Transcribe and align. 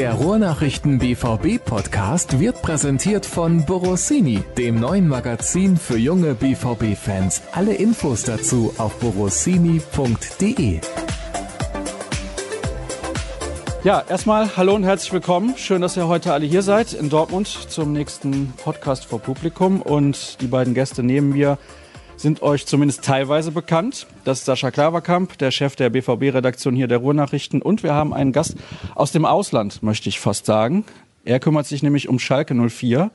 Der 0.00 0.14
Ruhrnachrichten 0.14 0.98
BVB 0.98 1.62
Podcast 1.62 2.40
wird 2.40 2.62
präsentiert 2.62 3.26
von 3.26 3.66
Borossini, 3.66 4.42
dem 4.56 4.80
neuen 4.80 5.06
Magazin 5.06 5.76
für 5.76 5.98
junge 5.98 6.32
BVB 6.32 6.96
Fans. 6.96 7.42
Alle 7.52 7.74
Infos 7.74 8.22
dazu 8.22 8.72
auf 8.78 8.98
borossini.de. 8.98 10.80
Ja, 13.84 14.02
erstmal 14.08 14.56
hallo 14.56 14.74
und 14.74 14.84
herzlich 14.84 15.12
willkommen. 15.12 15.58
Schön, 15.58 15.82
dass 15.82 15.98
ihr 15.98 16.08
heute 16.08 16.32
alle 16.32 16.46
hier 16.46 16.62
seid 16.62 16.94
in 16.94 17.10
Dortmund 17.10 17.46
zum 17.46 17.92
nächsten 17.92 18.54
Podcast 18.54 19.04
vor 19.04 19.20
Publikum. 19.20 19.82
Und 19.82 20.40
die 20.40 20.46
beiden 20.46 20.72
Gäste 20.72 21.02
neben 21.02 21.28
mir 21.34 21.58
sind 22.20 22.42
euch 22.42 22.66
zumindest 22.66 23.04
teilweise 23.04 23.50
bekannt. 23.50 24.06
Das 24.24 24.40
ist 24.40 24.44
Sascha 24.44 24.70
Klaverkamp, 24.70 25.38
der 25.38 25.50
Chef 25.50 25.76
der 25.76 25.90
BVB-Redaktion 25.90 26.76
hier 26.76 26.86
der 26.86 26.98
Ruhrnachrichten. 26.98 27.62
Und 27.62 27.82
wir 27.82 27.94
haben 27.94 28.12
einen 28.12 28.32
Gast 28.32 28.56
aus 28.94 29.12
dem 29.12 29.24
Ausland, 29.24 29.82
möchte 29.82 30.08
ich 30.08 30.20
fast 30.20 30.44
sagen. 30.44 30.84
Er 31.24 31.40
kümmert 31.40 31.66
sich 31.66 31.82
nämlich 31.82 32.08
um 32.08 32.18
Schalke 32.18 32.54
04. 32.54 33.10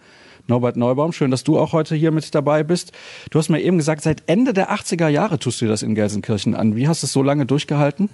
Norbert 0.48 0.78
Neubaum, 0.78 1.12
schön, 1.12 1.32
dass 1.32 1.44
du 1.44 1.58
auch 1.58 1.74
heute 1.74 1.96
hier 1.96 2.12
mit 2.12 2.36
dabei 2.36 2.64
bist. 2.64 2.92
Du 3.32 3.40
hast 3.40 3.50
mir 3.50 3.62
eben 3.62 3.78
gesagt, 3.78 4.04
seit 4.04 4.24
Ende 4.28 4.54
der 4.54 4.72
80er 4.72 5.08
Jahre 5.08 5.40
tust 5.40 5.62
du 5.62 5.68
das 5.68 5.82
in 5.82 5.96
Gelsenkirchen 5.96 6.56
an. 6.56 6.76
Wie 6.76 6.88
hast 6.88 7.02
du 7.02 7.08
es 7.08 7.14
so 7.14 7.24
lange 7.24 7.46
durchgehalten? 7.46 8.10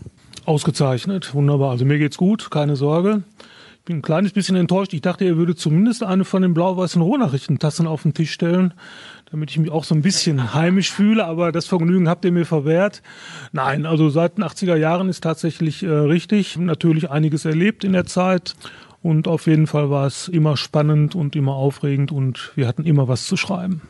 Ausgezeichnet, 0.45 1.33
wunderbar. 1.33 1.71
Also 1.71 1.85
mir 1.85 1.99
geht's 1.99 2.17
gut, 2.17 2.49
keine 2.51 2.75
Sorge. 2.75 3.23
Ich 3.79 3.85
bin 3.85 3.97
ein 3.97 4.01
kleines 4.01 4.31
bisschen 4.31 4.55
enttäuscht. 4.55 4.93
Ich 4.93 5.01
dachte, 5.01 5.25
er 5.25 5.37
würde 5.37 5.55
zumindest 5.55 6.03
eine 6.03 6.23
von 6.23 6.41
den 6.41 6.53
blau-weißen 6.53 7.01
Rohnachrichtentassen 7.01 7.87
auf 7.87 8.03
den 8.03 8.13
Tisch 8.13 8.31
stellen, 8.31 8.73
damit 9.31 9.49
ich 9.49 9.57
mich 9.57 9.71
auch 9.71 9.83
so 9.83 9.95
ein 9.95 10.01
bisschen 10.01 10.53
heimisch 10.53 10.91
fühle, 10.91 11.25
aber 11.25 11.51
das 11.51 11.65
Vergnügen 11.65 12.09
habt 12.09 12.25
ihr 12.25 12.31
mir 12.31 12.45
verwehrt. 12.45 13.01
Nein, 13.51 13.85
also 13.85 14.09
seit 14.09 14.37
den 14.37 14.43
80er 14.43 14.75
Jahren 14.75 15.09
ist 15.09 15.23
tatsächlich 15.23 15.83
äh, 15.83 15.89
richtig. 15.89 16.57
Natürlich 16.57 17.09
einiges 17.09 17.45
erlebt 17.45 17.83
in 17.83 17.93
der 17.93 18.05
Zeit. 18.05 18.55
Und 19.01 19.27
auf 19.27 19.47
jeden 19.47 19.65
Fall 19.65 19.89
war 19.89 20.05
es 20.05 20.27
immer 20.27 20.57
spannend 20.57 21.15
und 21.15 21.35
immer 21.35 21.55
aufregend 21.55 22.11
und 22.11 22.51
wir 22.55 22.67
hatten 22.67 22.83
immer 22.83 23.07
was 23.07 23.25
zu 23.25 23.35
schreiben. 23.35 23.81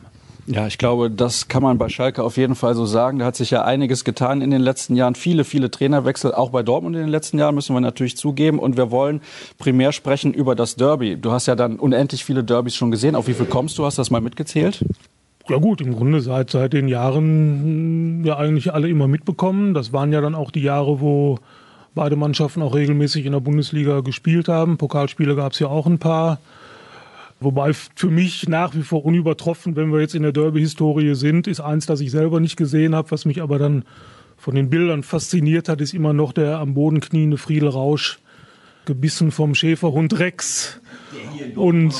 Ja, 0.46 0.66
ich 0.66 0.76
glaube, 0.76 1.08
das 1.08 1.46
kann 1.46 1.62
man 1.62 1.78
bei 1.78 1.88
Schalke 1.88 2.24
auf 2.24 2.36
jeden 2.36 2.56
Fall 2.56 2.74
so 2.74 2.84
sagen. 2.84 3.20
Da 3.20 3.26
hat 3.26 3.36
sich 3.36 3.50
ja 3.50 3.62
einiges 3.64 4.04
getan 4.04 4.42
in 4.42 4.50
den 4.50 4.60
letzten 4.60 4.96
Jahren. 4.96 5.14
Viele, 5.14 5.44
viele 5.44 5.70
Trainerwechsel, 5.70 6.34
auch 6.34 6.50
bei 6.50 6.64
Dortmund 6.64 6.96
in 6.96 7.02
den 7.02 7.10
letzten 7.10 7.38
Jahren, 7.38 7.54
müssen 7.54 7.76
wir 7.76 7.80
natürlich 7.80 8.16
zugeben. 8.16 8.58
Und 8.58 8.76
wir 8.76 8.90
wollen 8.90 9.20
primär 9.58 9.92
sprechen 9.92 10.34
über 10.34 10.56
das 10.56 10.74
Derby. 10.74 11.16
Du 11.16 11.30
hast 11.30 11.46
ja 11.46 11.54
dann 11.54 11.78
unendlich 11.78 12.24
viele 12.24 12.42
Derbys 12.42 12.74
schon 12.74 12.90
gesehen. 12.90 13.14
Auf 13.14 13.28
wie 13.28 13.34
viel 13.34 13.46
kommst 13.46 13.78
du? 13.78 13.84
Hast 13.84 13.98
du 13.98 14.00
das 14.00 14.10
mal 14.10 14.20
mitgezählt? 14.20 14.84
Ja 15.48 15.56
gut, 15.56 15.80
im 15.80 15.94
Grunde 15.94 16.20
seit, 16.20 16.50
seit 16.50 16.72
den 16.72 16.88
Jahren 16.88 17.24
hm, 17.24 18.24
ja 18.24 18.36
eigentlich 18.36 18.72
alle 18.72 18.88
immer 18.88 19.08
mitbekommen. 19.08 19.74
Das 19.74 19.92
waren 19.92 20.12
ja 20.12 20.20
dann 20.20 20.34
auch 20.34 20.50
die 20.50 20.62
Jahre, 20.62 21.00
wo 21.00 21.38
beide 21.94 22.16
Mannschaften 22.16 22.62
auch 22.62 22.74
regelmäßig 22.74 23.26
in 23.26 23.32
der 23.32 23.40
Bundesliga 23.40 24.00
gespielt 24.00 24.48
haben. 24.48 24.78
Pokalspiele 24.78 25.34
gab 25.34 25.52
es 25.52 25.58
ja 25.58 25.68
auch 25.68 25.86
ein 25.86 25.98
paar. 25.98 26.38
Wobei 27.40 27.72
für 27.72 28.08
mich 28.08 28.48
nach 28.48 28.74
wie 28.74 28.82
vor 28.82 29.04
unübertroffen, 29.04 29.74
wenn 29.74 29.92
wir 29.92 30.00
jetzt 30.00 30.14
in 30.14 30.22
der 30.22 30.30
Derby-Historie 30.30 31.16
sind, 31.16 31.48
ist 31.48 31.60
eins, 31.60 31.86
das 31.86 32.00
ich 32.00 32.12
selber 32.12 32.38
nicht 32.38 32.56
gesehen 32.56 32.94
habe, 32.94 33.10
was 33.10 33.24
mich 33.24 33.42
aber 33.42 33.58
dann 33.58 33.84
von 34.36 34.54
den 34.54 34.70
Bildern 34.70 35.02
fasziniert 35.02 35.68
hat, 35.68 35.80
ist 35.80 35.92
immer 35.92 36.12
noch 36.12 36.32
der 36.32 36.58
am 36.58 36.74
Boden 36.74 37.00
kniende 37.00 37.38
Friedel 37.38 37.68
Rausch, 37.68 38.20
gebissen 38.84 39.30
vom 39.30 39.54
Schäferhund 39.54 40.18
Rex. 40.18 40.80
Und 41.56 41.94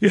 ja, 0.00 0.10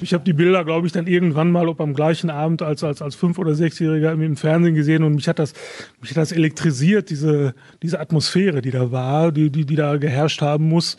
ich 0.00 0.12
habe 0.14 0.24
die 0.24 0.32
Bilder, 0.32 0.64
glaube 0.64 0.86
ich, 0.86 0.92
dann 0.92 1.06
irgendwann 1.06 1.50
mal, 1.50 1.68
ob 1.68 1.80
am 1.80 1.94
gleichen 1.94 2.30
Abend 2.30 2.62
als 2.62 2.84
als 2.84 3.00
als 3.02 3.14
fünf 3.14 3.38
oder 3.38 3.54
sechsjähriger 3.54 4.12
im 4.12 4.36
Fernsehen 4.36 4.74
gesehen 4.74 5.02
und 5.02 5.14
mich 5.14 5.28
hat 5.28 5.38
das 5.38 5.54
mich 6.00 6.10
hat 6.10 6.18
das 6.18 6.32
elektrisiert 6.32 7.10
diese 7.10 7.54
diese 7.82 8.00
Atmosphäre, 8.00 8.62
die 8.62 8.70
da 8.70 8.90
war, 8.92 9.32
die 9.32 9.50
die 9.50 9.64
die 9.64 9.76
da 9.76 9.96
geherrscht 9.96 10.42
haben 10.42 10.68
muss. 10.68 10.96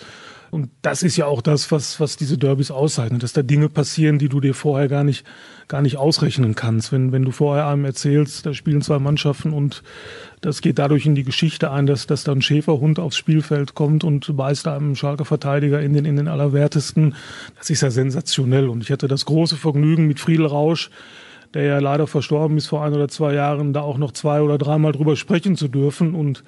Und 0.51 0.69
das 0.81 1.03
ist 1.03 1.15
ja 1.17 1.25
auch 1.25 1.41
das, 1.41 1.71
was, 1.71 1.99
was 1.99 2.17
diese 2.17 2.37
Derbys 2.37 2.71
auszeichnet, 2.71 3.21
dass 3.21 3.33
da 3.33 3.43
Dinge 3.43 3.69
passieren, 3.69 4.17
die 4.17 4.29
du 4.29 4.39
dir 4.39 4.53
vorher 4.53 4.87
gar 4.87 5.03
nicht, 5.03 5.25
gar 5.67 5.81
nicht 5.81 5.97
ausrechnen 5.97 6.55
kannst. 6.55 6.91
Wenn, 6.91 7.11
wenn 7.11 7.23
du 7.23 7.31
vorher 7.31 7.67
einem 7.67 7.85
erzählst, 7.85 8.45
da 8.45 8.53
spielen 8.53 8.81
zwei 8.81 8.99
Mannschaften 8.99 9.53
und 9.53 9.83
das 10.41 10.61
geht 10.61 10.79
dadurch 10.79 11.05
in 11.05 11.15
die 11.15 11.23
Geschichte 11.23 11.69
ein, 11.71 11.85
dass, 11.85 12.07
dass 12.07 12.23
da 12.23 12.31
ein 12.31 12.41
Schäferhund 12.41 12.97
aufs 12.97 13.17
Spielfeld 13.17 13.75
kommt 13.75 14.03
und 14.03 14.35
beißt 14.35 14.67
einem 14.67 14.95
Schalker 14.95 15.25
Verteidiger 15.25 15.81
in 15.81 15.93
den, 15.93 16.05
in 16.05 16.15
den 16.15 16.27
Allerwertesten. 16.27 17.15
Das 17.57 17.69
ist 17.69 17.81
ja 17.81 17.91
sensationell. 17.91 18.69
Und 18.69 18.83
ich 18.83 18.91
hatte 18.91 19.07
das 19.07 19.25
große 19.25 19.55
Vergnügen 19.55 20.07
mit 20.07 20.19
Friedel 20.19 20.47
Rausch, 20.47 20.89
der 21.53 21.63
ja 21.63 21.79
leider 21.79 22.07
verstorben 22.07 22.57
ist 22.57 22.67
vor 22.67 22.83
ein 22.83 22.93
oder 22.93 23.07
zwei 23.07 23.33
Jahren, 23.33 23.73
da 23.73 23.81
auch 23.81 23.97
noch 23.97 24.13
zwei 24.13 24.41
oder 24.41 24.57
dreimal 24.57 24.93
drüber 24.93 25.15
sprechen 25.15 25.55
zu 25.55 25.67
dürfen. 25.67 26.15
Und 26.15 26.43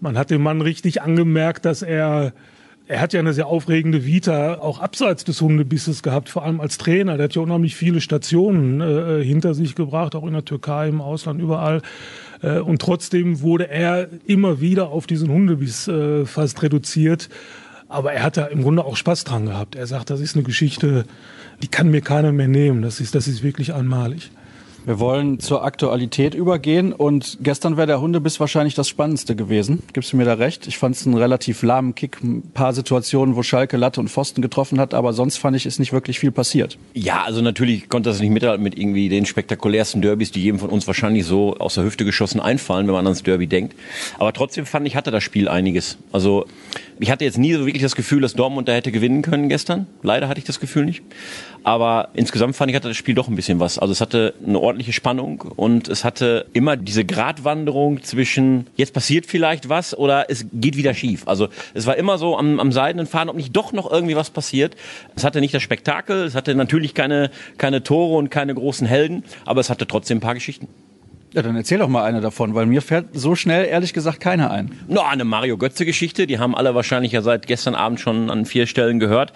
man 0.00 0.16
hat 0.18 0.30
dem 0.30 0.42
Mann 0.42 0.60
richtig 0.60 1.02
angemerkt, 1.02 1.64
dass 1.64 1.82
er 1.82 2.32
er 2.88 3.00
hat 3.02 3.12
ja 3.12 3.20
eine 3.20 3.34
sehr 3.34 3.46
aufregende 3.46 4.06
Vita, 4.06 4.54
auch 4.60 4.80
abseits 4.80 5.22
des 5.22 5.42
Hundebisses 5.42 6.02
gehabt, 6.02 6.30
vor 6.30 6.42
allem 6.42 6.58
als 6.58 6.78
Trainer. 6.78 7.18
Der 7.18 7.24
hat 7.24 7.34
ja 7.34 7.42
unheimlich 7.42 7.76
viele 7.76 8.00
Stationen 8.00 8.80
äh, 8.80 9.22
hinter 9.22 9.52
sich 9.52 9.74
gebracht, 9.74 10.14
auch 10.14 10.26
in 10.26 10.32
der 10.32 10.46
Türkei, 10.46 10.88
im 10.88 11.02
Ausland, 11.02 11.38
überall. 11.38 11.82
Äh, 12.42 12.60
und 12.60 12.80
trotzdem 12.80 13.42
wurde 13.42 13.68
er 13.68 14.08
immer 14.24 14.62
wieder 14.62 14.88
auf 14.88 15.06
diesen 15.06 15.28
Hundebiss 15.28 15.86
äh, 15.86 16.24
fast 16.24 16.62
reduziert. 16.62 17.28
Aber 17.88 18.14
er 18.14 18.22
hat 18.22 18.38
da 18.38 18.46
im 18.46 18.62
Grunde 18.62 18.84
auch 18.84 18.96
Spaß 18.96 19.24
dran 19.24 19.46
gehabt. 19.46 19.76
Er 19.76 19.86
sagt, 19.86 20.08
das 20.08 20.20
ist 20.20 20.34
eine 20.34 20.44
Geschichte, 20.44 21.04
die 21.62 21.68
kann 21.68 21.90
mir 21.90 22.00
keiner 22.00 22.32
mehr 22.32 22.48
nehmen. 22.48 22.80
Das 22.80 23.00
ist, 23.00 23.14
das 23.14 23.28
ist 23.28 23.42
wirklich 23.42 23.74
einmalig. 23.74 24.30
Wir 24.88 25.00
wollen 25.00 25.38
zur 25.38 25.64
Aktualität 25.64 26.34
übergehen 26.34 26.94
und 26.94 27.36
gestern 27.42 27.76
wäre 27.76 27.86
der 27.86 28.00
Hundebiss 28.00 28.40
wahrscheinlich 28.40 28.74
das 28.74 28.88
Spannendste 28.88 29.36
gewesen. 29.36 29.82
Gibst 29.92 30.14
du 30.14 30.16
mir 30.16 30.24
da 30.24 30.32
recht? 30.32 30.66
Ich 30.66 30.78
fand 30.78 30.96
es 30.96 31.04
einen 31.04 31.14
relativ 31.14 31.62
lahmen 31.62 31.94
Kick, 31.94 32.22
ein 32.22 32.40
paar 32.54 32.72
Situationen, 32.72 33.36
wo 33.36 33.42
Schalke 33.42 33.76
Latte 33.76 34.00
und 34.00 34.08
Pfosten 34.08 34.40
getroffen 34.40 34.80
hat, 34.80 34.94
aber 34.94 35.12
sonst 35.12 35.36
fand 35.36 35.58
ich, 35.58 35.66
ist 35.66 35.78
nicht 35.78 35.92
wirklich 35.92 36.18
viel 36.18 36.30
passiert. 36.30 36.78
Ja, 36.94 37.22
also 37.22 37.42
natürlich 37.42 37.90
konnte 37.90 38.08
das 38.08 38.18
nicht 38.18 38.30
mithalten 38.30 38.62
mit 38.62 38.78
irgendwie 38.78 39.10
den 39.10 39.26
spektakulärsten 39.26 40.00
Derbys, 40.00 40.32
die 40.32 40.42
jedem 40.42 40.58
von 40.58 40.70
uns 40.70 40.86
wahrscheinlich 40.86 41.26
so 41.26 41.58
aus 41.58 41.74
der 41.74 41.84
Hüfte 41.84 42.06
geschossen 42.06 42.40
einfallen, 42.40 42.86
wenn 42.86 42.94
man 42.94 43.04
ans 43.06 43.22
Derby 43.22 43.46
denkt. 43.46 43.74
Aber 44.18 44.32
trotzdem 44.32 44.64
fand 44.64 44.86
ich, 44.86 44.96
hatte 44.96 45.10
das 45.10 45.22
Spiel 45.22 45.50
einiges. 45.50 45.98
Also 46.12 46.46
ich 46.98 47.10
hatte 47.10 47.26
jetzt 47.26 47.36
nie 47.36 47.52
so 47.52 47.66
wirklich 47.66 47.82
das 47.82 47.94
Gefühl, 47.94 48.22
dass 48.22 48.32
Dortmund 48.32 48.68
da 48.68 48.72
hätte 48.72 48.90
gewinnen 48.90 49.20
können 49.20 49.50
gestern. 49.50 49.86
Leider 50.02 50.28
hatte 50.28 50.38
ich 50.38 50.46
das 50.46 50.60
Gefühl 50.60 50.86
nicht. 50.86 51.02
Aber 51.64 52.08
insgesamt 52.14 52.56
fand 52.56 52.70
ich, 52.70 52.76
hatte 52.76 52.88
das 52.88 52.96
Spiel 52.96 53.14
doch 53.14 53.28
ein 53.28 53.36
bisschen 53.36 53.60
was. 53.60 53.78
Also 53.78 53.92
es 53.92 54.00
hatte 54.00 54.34
eine 54.44 54.58
ordentliche 54.58 54.92
Spannung 54.92 55.42
und 55.56 55.88
es 55.88 56.04
hatte 56.04 56.46
immer 56.52 56.76
diese 56.76 57.04
Gratwanderung 57.04 58.02
zwischen 58.02 58.66
jetzt 58.76 58.94
passiert 58.94 59.26
vielleicht 59.26 59.68
was 59.68 59.96
oder 59.96 60.30
es 60.30 60.46
geht 60.52 60.76
wieder 60.76 60.94
schief. 60.94 61.26
Also 61.26 61.48
es 61.74 61.86
war 61.86 61.96
immer 61.96 62.18
so 62.18 62.36
am, 62.36 62.60
am 62.60 62.72
seidenen 62.72 63.06
Faden, 63.06 63.28
ob 63.28 63.36
nicht 63.36 63.54
doch 63.56 63.72
noch 63.72 63.90
irgendwie 63.90 64.16
was 64.16 64.30
passiert. 64.30 64.76
Es 65.16 65.24
hatte 65.24 65.40
nicht 65.40 65.54
das 65.54 65.62
Spektakel, 65.62 66.24
es 66.24 66.34
hatte 66.34 66.54
natürlich 66.54 66.94
keine, 66.94 67.30
keine 67.58 67.82
Tore 67.82 68.16
und 68.16 68.30
keine 68.30 68.54
großen 68.54 68.86
Helden, 68.86 69.24
aber 69.44 69.60
es 69.60 69.70
hatte 69.70 69.86
trotzdem 69.86 70.18
ein 70.18 70.22
paar 70.22 70.34
Geschichten. 70.34 70.68
Ja, 71.34 71.42
dann 71.42 71.56
erzähl 71.56 71.78
doch 71.78 71.88
mal 71.88 72.04
eine 72.04 72.22
davon, 72.22 72.54
weil 72.54 72.64
mir 72.64 72.80
fällt 72.80 73.08
so 73.12 73.34
schnell 73.34 73.66
ehrlich 73.66 73.92
gesagt 73.92 74.18
keine 74.18 74.50
ein. 74.50 74.72
No, 74.88 75.02
eine 75.02 75.24
Mario 75.24 75.58
Götze-Geschichte, 75.58 76.26
die 76.26 76.38
haben 76.38 76.54
alle 76.54 76.74
wahrscheinlich 76.74 77.12
ja 77.12 77.20
seit 77.20 77.46
gestern 77.46 77.74
Abend 77.74 78.00
schon 78.00 78.30
an 78.30 78.46
vier 78.46 78.66
Stellen 78.66 78.98
gehört. 78.98 79.34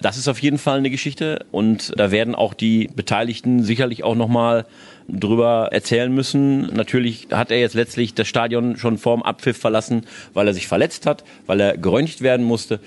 Das 0.00 0.16
ist 0.16 0.28
auf 0.28 0.38
jeden 0.38 0.58
Fall 0.58 0.78
eine 0.78 0.90
Geschichte 0.90 1.44
und 1.50 1.92
da 1.96 2.12
werden 2.12 2.36
auch 2.36 2.54
die 2.54 2.88
Beteiligten 2.94 3.64
sicherlich 3.64 4.04
auch 4.04 4.14
nochmal 4.14 4.66
drüber 5.08 5.70
erzählen 5.72 6.14
müssen. 6.14 6.72
Natürlich 6.74 7.28
hat 7.32 7.50
er 7.50 7.58
jetzt 7.58 7.74
letztlich 7.74 8.14
das 8.14 8.28
Stadion 8.28 8.76
schon 8.76 8.96
vorm 8.96 9.22
Abpfiff 9.22 9.58
verlassen, 9.58 10.06
weil 10.34 10.46
er 10.46 10.54
sich 10.54 10.68
verletzt 10.68 11.06
hat, 11.06 11.24
weil 11.46 11.60
er 11.60 11.76
geröntgt 11.76 12.20
werden 12.20 12.46
musste 12.46 12.78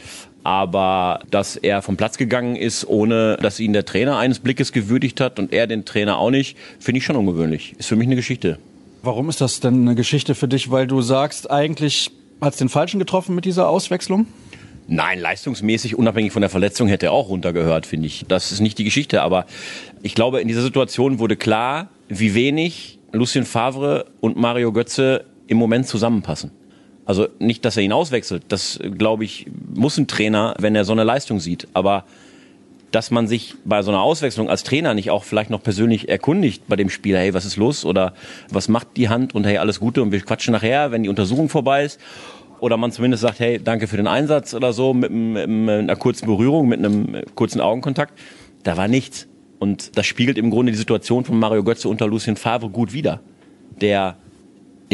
aber 0.45 1.21
dass 1.31 1.55
er 1.55 1.81
vom 1.81 1.97
Platz 1.97 2.17
gegangen 2.17 2.55
ist, 2.55 2.87
ohne 2.87 3.35
dass 3.41 3.59
ihn 3.59 3.73
der 3.73 3.83
Trainer 3.83 4.17
eines 4.17 4.37
Blickes 4.37 4.71
gewürdigt 4.71 5.19
hat 5.19 5.39
und 5.39 5.51
er 5.51 5.65
den 5.65 5.85
Trainer 5.85 6.19
auch 6.19 6.29
nicht, 6.29 6.55
finde 6.79 6.99
ich 6.99 7.03
schon 7.03 7.15
ungewöhnlich. 7.15 7.73
Ist 7.79 7.87
für 7.87 7.95
mich 7.95 8.05
eine 8.05 8.15
Geschichte. 8.15 8.59
Warum 9.01 9.27
ist 9.27 9.41
das 9.41 9.59
denn 9.59 9.81
eine 9.81 9.95
Geschichte 9.95 10.35
für 10.35 10.47
dich? 10.47 10.69
Weil 10.69 10.85
du 10.85 11.01
sagst, 11.01 11.49
eigentlich 11.49 12.11
hat 12.41 12.53
es 12.53 12.59
den 12.59 12.69
Falschen 12.69 12.99
getroffen 12.99 13.33
mit 13.33 13.45
dieser 13.45 13.67
Auswechslung? 13.67 14.27
Nein, 14.87 15.19
leistungsmäßig, 15.19 15.97
unabhängig 15.97 16.31
von 16.31 16.41
der 16.41 16.51
Verletzung, 16.51 16.87
hätte 16.87 17.07
er 17.07 17.11
auch 17.11 17.29
runtergehört, 17.29 17.87
finde 17.87 18.05
ich. 18.05 18.25
Das 18.27 18.51
ist 18.51 18.59
nicht 18.59 18.77
die 18.77 18.83
Geschichte, 18.83 19.23
aber 19.23 19.47
ich 20.03 20.13
glaube, 20.13 20.41
in 20.41 20.47
dieser 20.47 20.61
Situation 20.61 21.17
wurde 21.17 21.37
klar, 21.37 21.89
wie 22.07 22.35
wenig 22.35 22.99
Lucien 23.11 23.45
Favre 23.45 24.05
und 24.21 24.37
Mario 24.37 24.71
Götze 24.71 25.25
im 25.47 25.57
Moment 25.57 25.87
zusammenpassen. 25.87 26.51
Also 27.05 27.27
nicht, 27.39 27.63
dass 27.65 27.77
er 27.77 27.83
ihn 27.83 27.91
auswechselt. 27.91 28.43
Das, 28.47 28.79
glaube 28.97 29.23
ich, 29.23 29.47
muss 29.73 29.97
ein 29.97 30.07
Trainer, 30.07 30.55
wenn 30.59 30.75
er 30.75 30.85
so 30.85 30.91
eine 30.91 31.03
Leistung 31.03 31.39
sieht. 31.39 31.67
Aber 31.73 32.05
dass 32.91 33.11
man 33.11 33.27
sich 33.27 33.55
bei 33.65 33.81
so 33.81 33.91
einer 33.91 34.01
Auswechslung 34.01 34.49
als 34.49 34.63
Trainer 34.63 34.93
nicht 34.93 35.11
auch 35.11 35.23
vielleicht 35.23 35.49
noch 35.49 35.61
persönlich 35.61 36.09
erkundigt 36.09 36.63
bei 36.67 36.75
dem 36.75 36.89
Spieler, 36.89 37.19
hey, 37.19 37.33
was 37.33 37.45
ist 37.45 37.57
los? 37.57 37.85
Oder 37.85 38.13
was 38.49 38.69
macht 38.69 38.95
die 38.95 39.09
Hand? 39.09 39.35
Und 39.35 39.45
hey, 39.45 39.57
alles 39.57 39.79
Gute 39.79 40.01
und 40.01 40.11
wir 40.11 40.21
quatschen 40.21 40.53
nachher, 40.53 40.91
wenn 40.91 41.03
die 41.03 41.09
Untersuchung 41.09 41.49
vorbei 41.49 41.83
ist. 41.83 41.99
Oder 42.59 42.77
man 42.77 42.91
zumindest 42.91 43.21
sagt, 43.21 43.39
hey, 43.39 43.59
danke 43.61 43.87
für 43.87 43.97
den 43.97 44.07
Einsatz 44.07 44.53
oder 44.53 44.71
so, 44.71 44.93
mit, 44.93 45.11
mit, 45.11 45.47
mit 45.47 45.69
einer 45.69 45.95
kurzen 45.97 46.25
Berührung, 46.25 46.67
mit 46.67 46.79
einem 46.79 47.21
kurzen 47.35 47.59
Augenkontakt. 47.59 48.17
Da 48.63 48.77
war 48.77 48.87
nichts. 48.87 49.27
Und 49.59 49.97
das 49.97 50.05
spiegelt 50.05 50.37
im 50.37 50.49
Grunde 50.49 50.71
die 50.71 50.77
Situation 50.77 51.25
von 51.25 51.37
Mario 51.37 51.63
Götze 51.63 51.89
unter 51.89 52.07
Lucien 52.07 52.37
Favre 52.37 52.69
gut 52.69 52.93
wider. 52.93 53.19
Der 53.81 54.17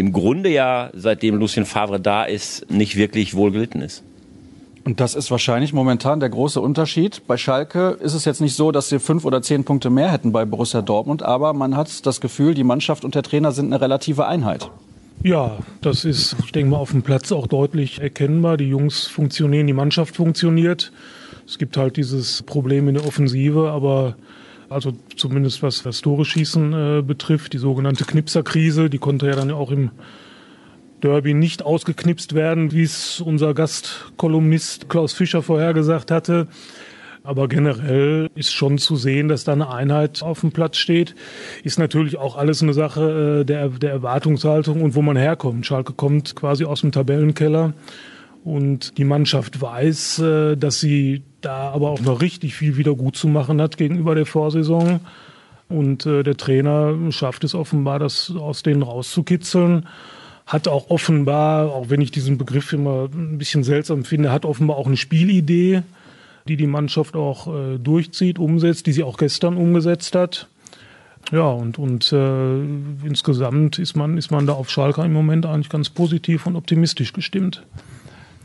im 0.01 0.13
Grunde 0.13 0.50
ja, 0.50 0.89
seitdem 0.94 1.36
Lucien 1.36 1.65
Favre 1.65 2.00
da 2.00 2.24
ist, 2.24 2.71
nicht 2.71 2.95
wirklich 2.95 3.36
wohl 3.36 3.51
gelitten 3.51 3.81
ist. 3.81 4.03
Und 4.83 5.00
das 5.00 5.13
ist 5.13 5.30
wahrscheinlich 5.30 5.74
momentan 5.74 6.19
der 6.19 6.30
große 6.30 6.59
Unterschied. 6.59 7.21
Bei 7.27 7.38
Schalke 7.38 7.98
ist 8.01 8.15
es 8.15 8.25
jetzt 8.25 8.42
nicht 8.42 8.56
so, 8.56 8.71
dass 8.71 8.89
sie 8.89 9.00
fünf 9.00 9.25
oder 9.25 9.44
zehn 9.44 9.63
Punkte 9.63 9.92
mehr 9.92 10.12
hätten 10.12 10.31
bei 10.31 10.44
Borussia 10.44 10.81
Dortmund, 10.81 11.21
aber 11.21 11.53
man 11.53 11.77
hat 11.77 12.03
das 12.07 12.19
Gefühl, 12.19 12.56
die 12.56 12.63
Mannschaft 12.63 13.06
und 13.06 13.13
der 13.13 13.21
Trainer 13.21 13.51
sind 13.51 13.68
eine 13.68 13.80
relative 13.80 14.25
Einheit. 14.25 14.71
Ja, 15.21 15.59
das 15.81 16.03
ist, 16.03 16.36
ich 16.44 16.51
denke 16.51 16.71
mal, 16.71 16.77
auf 16.77 16.89
dem 16.89 17.03
Platz 17.03 17.31
auch 17.31 17.45
deutlich 17.45 18.01
erkennbar. 18.01 18.57
Die 18.57 18.69
Jungs 18.69 19.06
funktionieren, 19.06 19.68
die 19.68 19.74
Mannschaft 19.74 20.15
funktioniert. 20.15 20.92
Es 21.45 21.59
gibt 21.59 21.77
halt 21.77 21.95
dieses 21.95 22.42
Problem 22.42 22.88
in 22.88 22.95
der 22.95 23.06
Offensive, 23.06 23.69
aber 23.69 24.15
also 24.72 24.94
zumindest 25.16 25.62
was 25.62 25.84
das 25.84 26.02
Tore 26.02 26.26
schießen 26.26 26.74
äh, 26.74 27.02
betrifft, 27.02 27.54
die 27.54 27.58
sogenannte 27.58 28.06
Knipserkrise, 28.06 28.90
die 28.90 28.98
konnte 28.98 29.28
ja 29.28 29.36
dann 29.36 29.52
auch 29.52 29.72
im 29.72 29.92
Derby 31.04 31.34
nicht 31.34 31.64
ausgeknipst 31.64 32.34
werden, 32.34 32.72
wie 32.72 32.84
es 32.84 33.22
unser 33.22 33.54
Gastkolumnist 33.54 34.90
Klaus 34.90 35.14
Fischer 35.14 35.42
vorhergesagt 35.42 36.12
hatte. 36.12 36.48
Aber 37.24 37.48
generell 37.48 38.30
ist 38.34 38.52
schon 38.52 38.80
zu 38.80 38.96
sehen, 38.96 39.28
dass 39.28 39.44
da 39.44 39.54
eine 39.54 39.70
Einheit 39.70 40.24
auf 40.24 40.42
dem 40.42 40.52
Platz 40.52 40.78
steht. 40.78 41.16
Ist 41.64 41.78
natürlich 41.78 42.18
auch 42.18 42.36
alles 42.36 42.64
eine 42.64 42.74
Sache 42.74 43.42
äh, 43.42 43.46
der, 43.46 43.70
der 43.70 43.92
Erwartungshaltung 43.92 44.82
und 44.82 44.96
wo 44.96 45.02
man 45.02 45.18
herkommt. 45.18 45.66
Schalke 45.66 45.94
kommt 45.94 46.36
quasi 46.36 46.66
aus 46.66 46.82
dem 46.82 46.92
Tabellenkeller 46.92 47.74
und 48.44 48.98
die 48.98 49.04
Mannschaft 49.04 49.62
weiß, 49.62 50.20
äh, 50.20 50.56
dass 50.58 50.80
sie 50.80 51.24
da 51.42 51.72
aber 51.72 51.90
auch 51.90 52.02
noch 52.02 52.22
richtig 52.22 52.56
viel 52.56 52.78
wieder 52.78 52.96
gut 52.96 53.16
zu 53.16 53.28
machen 53.28 53.62
hat 53.62 53.78
gegenüber 53.78 54.16
der 54.16 54.26
Vorsaison. 54.26 55.00
Und 55.70 56.06
äh, 56.06 56.24
der 56.24 56.38
Trainer 56.38 56.96
schafft 57.12 57.44
es 57.44 57.56
offenbar, 57.56 58.00
das 58.00 58.34
aus 58.36 58.64
denen 58.64 58.84
rauszukitzeln 58.84 59.86
hat 60.52 60.68
auch 60.68 60.90
offenbar, 60.90 61.72
auch 61.72 61.90
wenn 61.90 62.02
ich 62.02 62.12
diesen 62.12 62.38
Begriff 62.38 62.74
immer 62.74 63.08
ein 63.14 63.38
bisschen 63.38 63.64
seltsam 63.64 64.04
finde, 64.04 64.32
hat 64.32 64.46
offenbar 64.46 64.76
auch 64.76 64.88
eine 64.88 64.98
Spielidee, 64.98 65.84
die 66.48 66.58
die 66.58 66.68
Mannschaft 66.68 67.16
auch 67.16 67.48
äh, 67.48 67.78
durchzieht, 67.78 68.38
umsetzt, 68.38 68.86
die 68.86 68.92
sie 68.92 69.04
auch 69.04 69.18
gestern 69.18 69.56
umgesetzt 69.56 70.16
hat. 70.16 70.48
Ja, 71.32 71.50
und, 71.50 71.78
und 71.78 72.12
äh, 72.12 72.60
insgesamt 73.08 73.80
ist 73.80 73.96
man, 73.96 74.18
ist 74.18 74.32
man 74.32 74.46
da 74.46 74.54
auf 74.54 74.70
Schalke 74.70 75.04
im 75.04 75.14
Moment 75.14 75.46
eigentlich 75.46 75.70
ganz 75.70 75.90
positiv 75.90 76.48
und 76.48 76.56
optimistisch 76.56 77.14
gestimmt. 77.14 77.64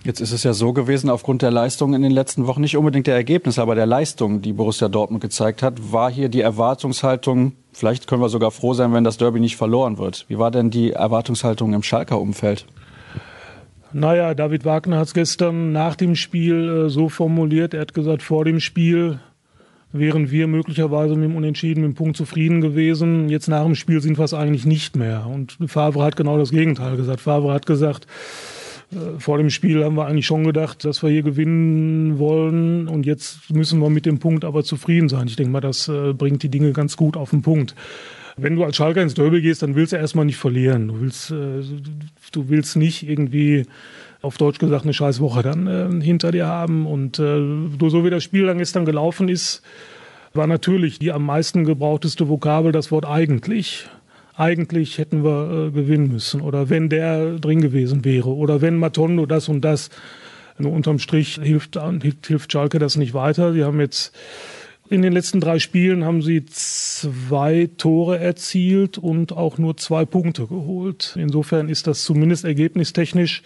Jetzt 0.07 0.21
ist 0.21 0.31
es 0.31 0.45
ja 0.45 0.53
so 0.53 0.73
gewesen, 0.73 1.11
aufgrund 1.11 1.43
der 1.43 1.51
Leistung 1.51 1.93
in 1.93 2.01
den 2.01 2.13
letzten 2.13 2.47
Wochen, 2.47 2.61
nicht 2.61 2.77
unbedingt 2.77 3.09
der 3.09 3.17
Ergebnisse, 3.17 3.61
aber 3.61 3.75
der 3.75 3.87
Leistung, 3.87 4.41
die 4.41 4.53
Borussia 4.53 4.87
Dortmund 4.87 5.21
gezeigt 5.21 5.65
hat, 5.65 5.93
war 5.93 6.13
hier 6.13 6.29
die 6.29 6.43
Erwartungshaltung, 6.43 7.55
vielleicht 7.73 8.07
können 8.07 8.23
wir 8.23 8.29
sogar 8.29 8.53
froh 8.53 8.73
sein, 8.73 8.93
wenn 8.93 9.03
das 9.03 9.17
Derby 9.17 9.41
nicht 9.41 9.57
verloren 9.57 9.99
wird. 9.99 10.25
Wie 10.29 10.39
war 10.39 10.53
denn 10.53 10.71
die 10.71 10.93
Erwartungshaltung 10.93 11.75
im 11.75 11.83
Schalker 11.83 12.21
Umfeld? 12.21 12.67
Naja, 13.93 14.35
David 14.35 14.65
Wagner 14.65 14.99
hat 14.99 15.09
es 15.09 15.13
gestern 15.15 15.73
nach 15.73 15.97
dem 15.97 16.15
Spiel 16.15 16.85
äh, 16.87 16.89
so 16.89 17.09
formuliert, 17.09 17.75
er 17.75 17.81
hat 17.81 17.93
gesagt, 17.93 18.23
vor 18.23 18.45
dem 18.45 18.61
Spiel 18.61 19.19
wären 19.91 20.31
wir 20.31 20.47
möglicherweise 20.47 21.17
mit 21.17 21.31
dem 21.31 21.37
Unentschieden 21.37 21.81
mit 21.81 21.91
dem 21.91 21.97
Punkt 21.97 22.17
zufrieden 22.17 22.61
gewesen. 22.61 23.29
Jetzt 23.29 23.49
nach 23.49 23.65
dem 23.65 23.75
Spiel 23.75 24.01
sind 24.01 24.19
wir 24.19 24.25
es 24.25 24.35
eigentlich 24.35 24.67
nicht 24.67 24.95
mehr. 24.95 25.27
Und 25.27 25.59
Favre 25.67 26.05
hat 26.05 26.15
genau 26.15 26.39
das 26.39 26.51
Gegenteil 26.51 26.97
gesagt. 26.97 27.21
Favre 27.21 27.53
hat 27.53 27.67
gesagt, 27.67 28.07
vor 29.19 29.39
dem 29.39 29.51
Spiel 29.51 29.85
haben 29.85 29.97
wir 29.97 30.07
eigentlich 30.07 30.27
schon 30.27 30.45
gedacht, 30.45 30.85
dass 30.85 31.03
wir 31.03 31.11
hier 31.11 31.23
gewinnen 31.23 32.19
wollen 32.19 32.87
und 32.89 33.05
jetzt 33.05 33.51
müssen 33.51 33.81
wir 33.81 33.91
mit 33.91 34.07
dem 34.07 34.19
Punkt 34.19 34.45
aber 34.45 34.63
zufrieden 34.63 35.09
sein. 35.09 35.27
Ich 35.27 35.37
denke 35.37 35.53
mal, 35.53 35.61
das 35.61 35.89
äh, 35.89 36.13
bringt 36.13 36.43
die 36.43 36.49
Dinge 36.49 36.73
ganz 36.73 36.97
gut 36.97 37.17
auf 37.17 37.31
den 37.31 37.43
Punkt. 37.43 37.75
Wenn 38.37 38.55
du 38.55 38.65
als 38.65 38.77
Schalker 38.77 39.03
ins 39.03 39.15
Derby 39.15 39.41
gehst, 39.41 39.63
dann 39.63 39.75
willst 39.75 39.93
du 39.93 39.97
erstmal 39.97 40.25
nicht 40.25 40.37
verlieren. 40.37 40.89
Du 40.89 41.01
willst, 41.01 41.31
äh, 41.31 41.63
du 42.33 42.49
willst 42.49 42.77
nicht 42.77 43.09
irgendwie 43.09 43.67
auf 44.23 44.39
Deutsch 44.39 44.59
gesagt 44.59 44.85
eine 44.85 44.95
scheiß 44.95 45.21
Woche 45.21 45.43
dann 45.43 46.01
hinter 46.01 46.33
dir 46.33 46.47
haben. 46.47 46.87
Und 46.87 47.17
so 47.17 48.05
wie 48.05 48.11
das 48.11 48.25
Spiel 48.25 48.47
dann 48.47 48.59
gestern 48.59 48.85
gelaufen 48.85 49.29
ist, 49.29 49.63
war 50.33 50.47
natürlich 50.47 50.99
die 50.99 51.13
am 51.13 51.25
meisten 51.25 51.65
gebrauchteste 51.65 52.29
Vokabel 52.29 52.73
das 52.73 52.91
Wort 52.91 53.07
eigentlich 53.07 53.89
eigentlich 54.37 54.99
hätten 54.99 55.25
wir 55.25 55.69
äh, 55.69 55.71
gewinnen 55.71 56.09
müssen 56.13 56.41
oder 56.41 56.69
wenn 56.69 56.89
der 56.89 57.39
drin 57.39 57.61
gewesen 57.61 58.05
wäre 58.05 58.35
oder 58.35 58.61
wenn 58.61 58.77
Matondo 58.77 59.27
das 59.27 59.49
und 59.49 59.63
das. 59.63 59.91
Nur 60.59 60.73
unterm 60.73 60.99
Strich 60.99 61.39
hilft, 61.43 61.79
hilft, 62.01 62.27
hilft 62.27 62.53
Schalke 62.53 62.79
das 62.79 62.97
nicht 62.97 63.13
weiter. 63.13 63.53
Sie 63.53 63.63
haben 63.63 63.79
jetzt 63.79 64.15
in 64.89 65.03
den 65.03 65.13
letzten 65.13 65.41
drei 65.41 65.59
Spielen 65.59 66.05
haben 66.05 66.23
sie 66.23 66.45
zwei 66.47 67.69
Tore 67.77 68.19
erzielt 68.19 68.99
und 68.99 69.33
auch 69.33 69.59
nur 69.59 69.77
zwei 69.77 70.05
Punkte 70.05 70.47
geholt. 70.47 71.17
Insofern 71.19 71.69
ist 71.69 71.87
das 71.87 72.05
zumindest 72.05 72.45
ergebnistechnisch 72.45 73.43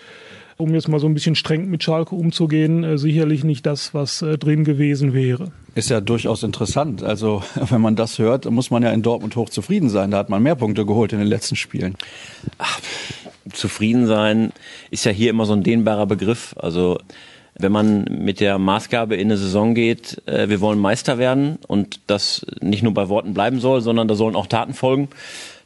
um 0.61 0.75
jetzt 0.75 0.89
mal 0.89 1.01
so 1.01 1.07
ein 1.07 1.15
bisschen 1.15 1.35
streng 1.35 1.69
mit 1.69 1.83
Schalke 1.83 2.15
umzugehen, 2.15 2.85
äh, 2.85 2.99
sicherlich 2.99 3.45
nicht 3.45 3.67
das, 3.67 3.95
was 3.95 4.23
äh, 4.23 4.39
drin 4.39 4.65
gewesen 4.65 5.13
wäre. 5.13 5.53
Ist 5.75 5.91
ja 5.91 6.01
durchaus 6.01 6.43
interessant. 6.43 7.03
Also 7.03 7.43
wenn 7.71 7.81
man 7.81 7.97
das 7.97 8.19
hört, 8.19 8.51
muss 8.51 8.71
man 8.71 8.83
ja 8.83 8.91
in 8.91 9.03
Dortmund 9.03 9.37
hoch 9.37 9.49
zufrieden 9.49 9.89
sein. 9.89 10.11
Da 10.11 10.19
hat 10.19 10.31
man 10.31 10.43
mehr 10.43 10.55
Punkte 10.55 10.87
geholt 10.87 11.13
in 11.13 11.19
den 11.19 11.29
letzten 11.29 11.57
Spielen. 11.57 11.97
Ach, 12.59 12.81
zufrieden 13.53 14.07
sein 14.07 14.53
ist 14.91 15.05
ja 15.05 15.13
hier 15.13 15.31
immer 15.31 15.47
so 15.47 15.53
ein 15.53 15.63
dehnbarer 15.63 16.07
Begriff. 16.07 16.55
Also 16.59 16.99
wenn 17.55 17.73
man 17.73 18.05
mit 18.05 18.41
der 18.41 18.59
Maßgabe 18.59 19.17
in 19.17 19.29
eine 19.29 19.37
Saison 19.37 19.75
geht, 19.75 20.23
äh, 20.27 20.49
wir 20.49 20.61
wollen 20.61 20.79
Meister 20.79 21.19
werden 21.19 21.59
und 21.67 22.01
das 22.07 22.47
nicht 22.61 22.83
nur 22.83 22.95
bei 22.95 23.09
Worten 23.09 23.35
bleiben 23.35 23.61
soll, 23.61 23.81
sondern 23.81 24.09
da 24.09 24.15
sollen 24.15 24.37
auch 24.37 24.47
Taten 24.47 24.75
folgen, 24.75 25.09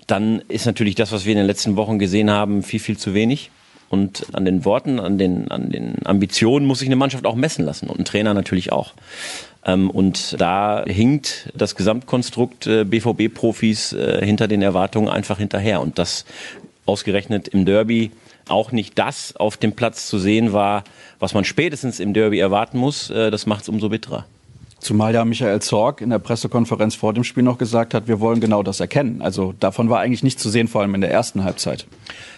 dann 0.06 0.42
ist 0.48 0.66
natürlich 0.66 0.94
das, 0.94 1.12
was 1.12 1.24
wir 1.24 1.32
in 1.32 1.38
den 1.38 1.46
letzten 1.46 1.76
Wochen 1.76 1.98
gesehen 1.98 2.30
haben, 2.30 2.62
viel, 2.62 2.80
viel 2.80 2.98
zu 2.98 3.14
wenig. 3.14 3.50
Und 3.94 4.26
an 4.32 4.44
den 4.44 4.64
Worten, 4.64 4.98
an 4.98 5.18
den, 5.18 5.52
an 5.52 5.70
den 5.70 6.04
Ambitionen 6.04 6.66
muss 6.66 6.80
sich 6.80 6.88
eine 6.88 6.96
Mannschaft 6.96 7.26
auch 7.26 7.36
messen 7.36 7.64
lassen 7.64 7.88
und 7.88 8.00
ein 8.00 8.04
Trainer 8.04 8.34
natürlich 8.34 8.72
auch. 8.72 8.92
Ähm, 9.64 9.88
und 9.88 10.34
da 10.40 10.82
hinkt 10.84 11.52
das 11.54 11.76
Gesamtkonstrukt 11.76 12.66
äh, 12.66 12.84
BVB-Profis 12.84 13.92
äh, 13.92 14.26
hinter 14.26 14.48
den 14.48 14.62
Erwartungen 14.62 15.08
einfach 15.08 15.38
hinterher. 15.38 15.80
Und 15.80 16.00
das 16.00 16.24
ausgerechnet 16.86 17.46
im 17.46 17.66
Derby 17.66 18.10
auch 18.48 18.72
nicht 18.72 18.98
das 18.98 19.36
auf 19.36 19.58
dem 19.58 19.74
Platz 19.74 20.08
zu 20.08 20.18
sehen 20.18 20.52
war, 20.52 20.82
was 21.20 21.32
man 21.32 21.44
spätestens 21.44 22.00
im 22.00 22.14
Derby 22.14 22.40
erwarten 22.40 22.78
muss, 22.78 23.10
äh, 23.10 23.30
das 23.30 23.46
macht 23.46 23.62
es 23.62 23.68
umso 23.68 23.90
bitterer. 23.90 24.26
Zumal 24.84 25.14
ja 25.14 25.24
Michael 25.24 25.62
Zorg 25.62 26.02
in 26.02 26.10
der 26.10 26.18
Pressekonferenz 26.18 26.94
vor 26.94 27.14
dem 27.14 27.24
Spiel 27.24 27.42
noch 27.42 27.56
gesagt 27.56 27.94
hat, 27.94 28.06
wir 28.06 28.20
wollen 28.20 28.38
genau 28.38 28.62
das 28.62 28.80
erkennen. 28.80 29.22
Also 29.22 29.54
davon 29.58 29.88
war 29.88 30.00
eigentlich 30.00 30.22
nichts 30.22 30.42
zu 30.42 30.50
sehen, 30.50 30.68
vor 30.68 30.82
allem 30.82 30.94
in 30.94 31.00
der 31.00 31.10
ersten 31.10 31.42
Halbzeit. 31.42 31.86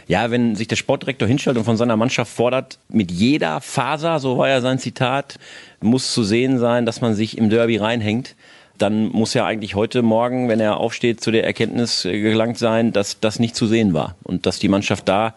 Ja, 0.06 0.30
wenn 0.30 0.54
sich 0.54 0.68
der 0.68 0.76
Sportdirektor 0.76 1.26
hinstellt 1.26 1.56
und 1.56 1.64
von 1.64 1.76
seiner 1.76 1.97
Mannschaft 1.97 2.32
fordert, 2.32 2.78
mit 2.88 3.11
jeder 3.11 3.61
Faser, 3.61 4.20
so 4.20 4.38
war 4.38 4.49
ja 4.49 4.61
sein 4.61 4.78
Zitat, 4.78 5.40
muss 5.80 6.14
zu 6.14 6.23
sehen 6.23 6.61
sein, 6.61 6.87
dass 6.87 7.00
man 7.00 7.16
sich 7.16 7.37
im 7.37 7.50
Derby 7.50 7.78
reinhängt, 7.78 8.37
dann 8.78 9.09
muss 9.09 9.35
ja 9.35 9.44
eigentlich 9.44 9.75
heute 9.75 10.02
Morgen, 10.02 10.49
wenn 10.49 10.61
er 10.61 10.76
aufsteht, 10.76 11.20
zu 11.20 11.32
der 11.32 11.42
Erkenntnis 11.42 12.04
gelangt 12.04 12.59
sein, 12.59 12.92
dass 12.92 13.18
das 13.18 13.40
nicht 13.40 13.56
zu 13.56 13.66
sehen 13.66 13.92
war 13.92 14.14
und 14.23 14.47
dass 14.47 14.61
die 14.61 14.68
Mannschaft 14.68 15.09
da 15.09 15.35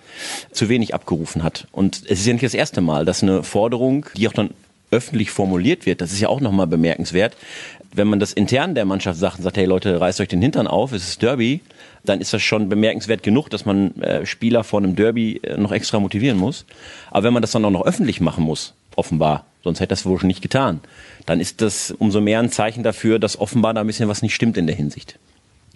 zu 0.52 0.70
wenig 0.70 0.94
abgerufen 0.94 1.42
hat. 1.42 1.66
Und 1.72 2.04
es 2.06 2.20
ist 2.20 2.28
ja 2.28 2.34
nicht 2.34 2.46
das 2.46 2.54
erste 2.54 2.82
Mal, 2.82 3.04
dass 3.04 3.24
eine 3.24 3.42
Forderung, 3.42 4.06
die 4.16 4.28
auch 4.28 4.34
dann 4.34 4.52
öffentlich 4.92 5.32
formuliert 5.32 5.86
wird, 5.86 6.02
das 6.02 6.12
ist 6.12 6.20
ja 6.20 6.30
auch 6.30 6.42
nochmal 6.42 6.68
bemerkenswert. 6.68 7.36
Wenn 7.94 8.08
man 8.08 8.20
das 8.20 8.34
intern 8.34 8.76
der 8.76 8.86
Mannschaft 8.86 9.20
sagt 9.20 9.38
und 9.38 9.44
sagt, 9.44 9.58
hey 9.58 9.66
Leute, 9.66 10.00
reißt 10.00 10.22
euch 10.22 10.28
den 10.28 10.42
Hintern 10.42 10.68
auf, 10.68 10.92
es 10.92 11.08
ist 11.08 11.22
Derby, 11.22 11.62
dann 12.04 12.22
ist 12.22 12.34
das 12.34 12.42
schon 12.42 12.70
bemerkenswert 12.70 13.24
genug, 13.24 13.50
dass 13.50 13.66
man 13.66 14.00
äh, 14.02 14.26
Spieler 14.26 14.64
vor 14.64 14.80
einem 14.80 14.96
Derby 14.96 15.38
äh, 15.44 15.58
noch 15.58 15.72
extra 15.72 16.00
motivieren 16.00 16.38
muss. 16.38 16.66
Aber 17.12 17.26
wenn 17.26 17.34
man 17.34 17.42
das 17.42 17.52
dann 17.52 17.66
auch 17.66 17.72
noch 17.72 17.86
öffentlich 17.86 18.22
machen 18.22 18.44
muss, 18.44 18.74
offenbar, 18.96 19.46
sonst 19.64 19.80
hätte 19.80 19.90
das 19.90 20.06
wohl 20.06 20.20
schon 20.20 20.28
nicht 20.28 20.42
getan, 20.42 20.82
dann 21.26 21.40
ist 21.40 21.62
das 21.62 21.92
umso 21.92 22.22
mehr 22.22 22.40
ein 22.40 22.52
Zeichen 22.52 22.84
dafür, 22.84 23.20
dass 23.20 23.40
offenbar 23.40 23.74
da 23.74 23.82
ein 23.82 23.88
bisschen 23.88 24.10
was 24.10 24.22
nicht 24.22 24.36
stimmt 24.36 24.58
in 24.58 24.68
der 24.68 24.76
Hinsicht. 24.76 25.20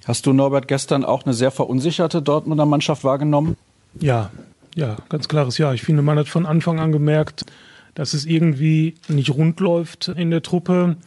Hast 0.05 0.25
du, 0.25 0.33
Norbert, 0.33 0.67
gestern 0.67 1.05
auch 1.05 1.23
eine 1.23 1.33
sehr 1.33 1.51
verunsicherte 1.51 2.21
Dortmunder 2.21 2.65
Mannschaft 2.65 3.03
wahrgenommen? 3.03 3.55
Ja, 3.99 4.31
ja, 4.75 4.97
ganz 5.09 5.27
klares 5.27 5.57
Ja. 5.57 5.73
Ich 5.73 5.83
finde, 5.83 6.01
man 6.01 6.17
hat 6.17 6.27
von 6.27 6.45
Anfang 6.45 6.79
an 6.79 6.91
gemerkt, 6.91 7.45
dass 7.95 8.13
es 8.13 8.25
irgendwie 8.25 8.95
nicht 9.07 9.29
rund 9.31 9.59
läuft 9.59 10.07
in 10.07 10.31
der 10.31 10.41
Truppe, 10.41 10.97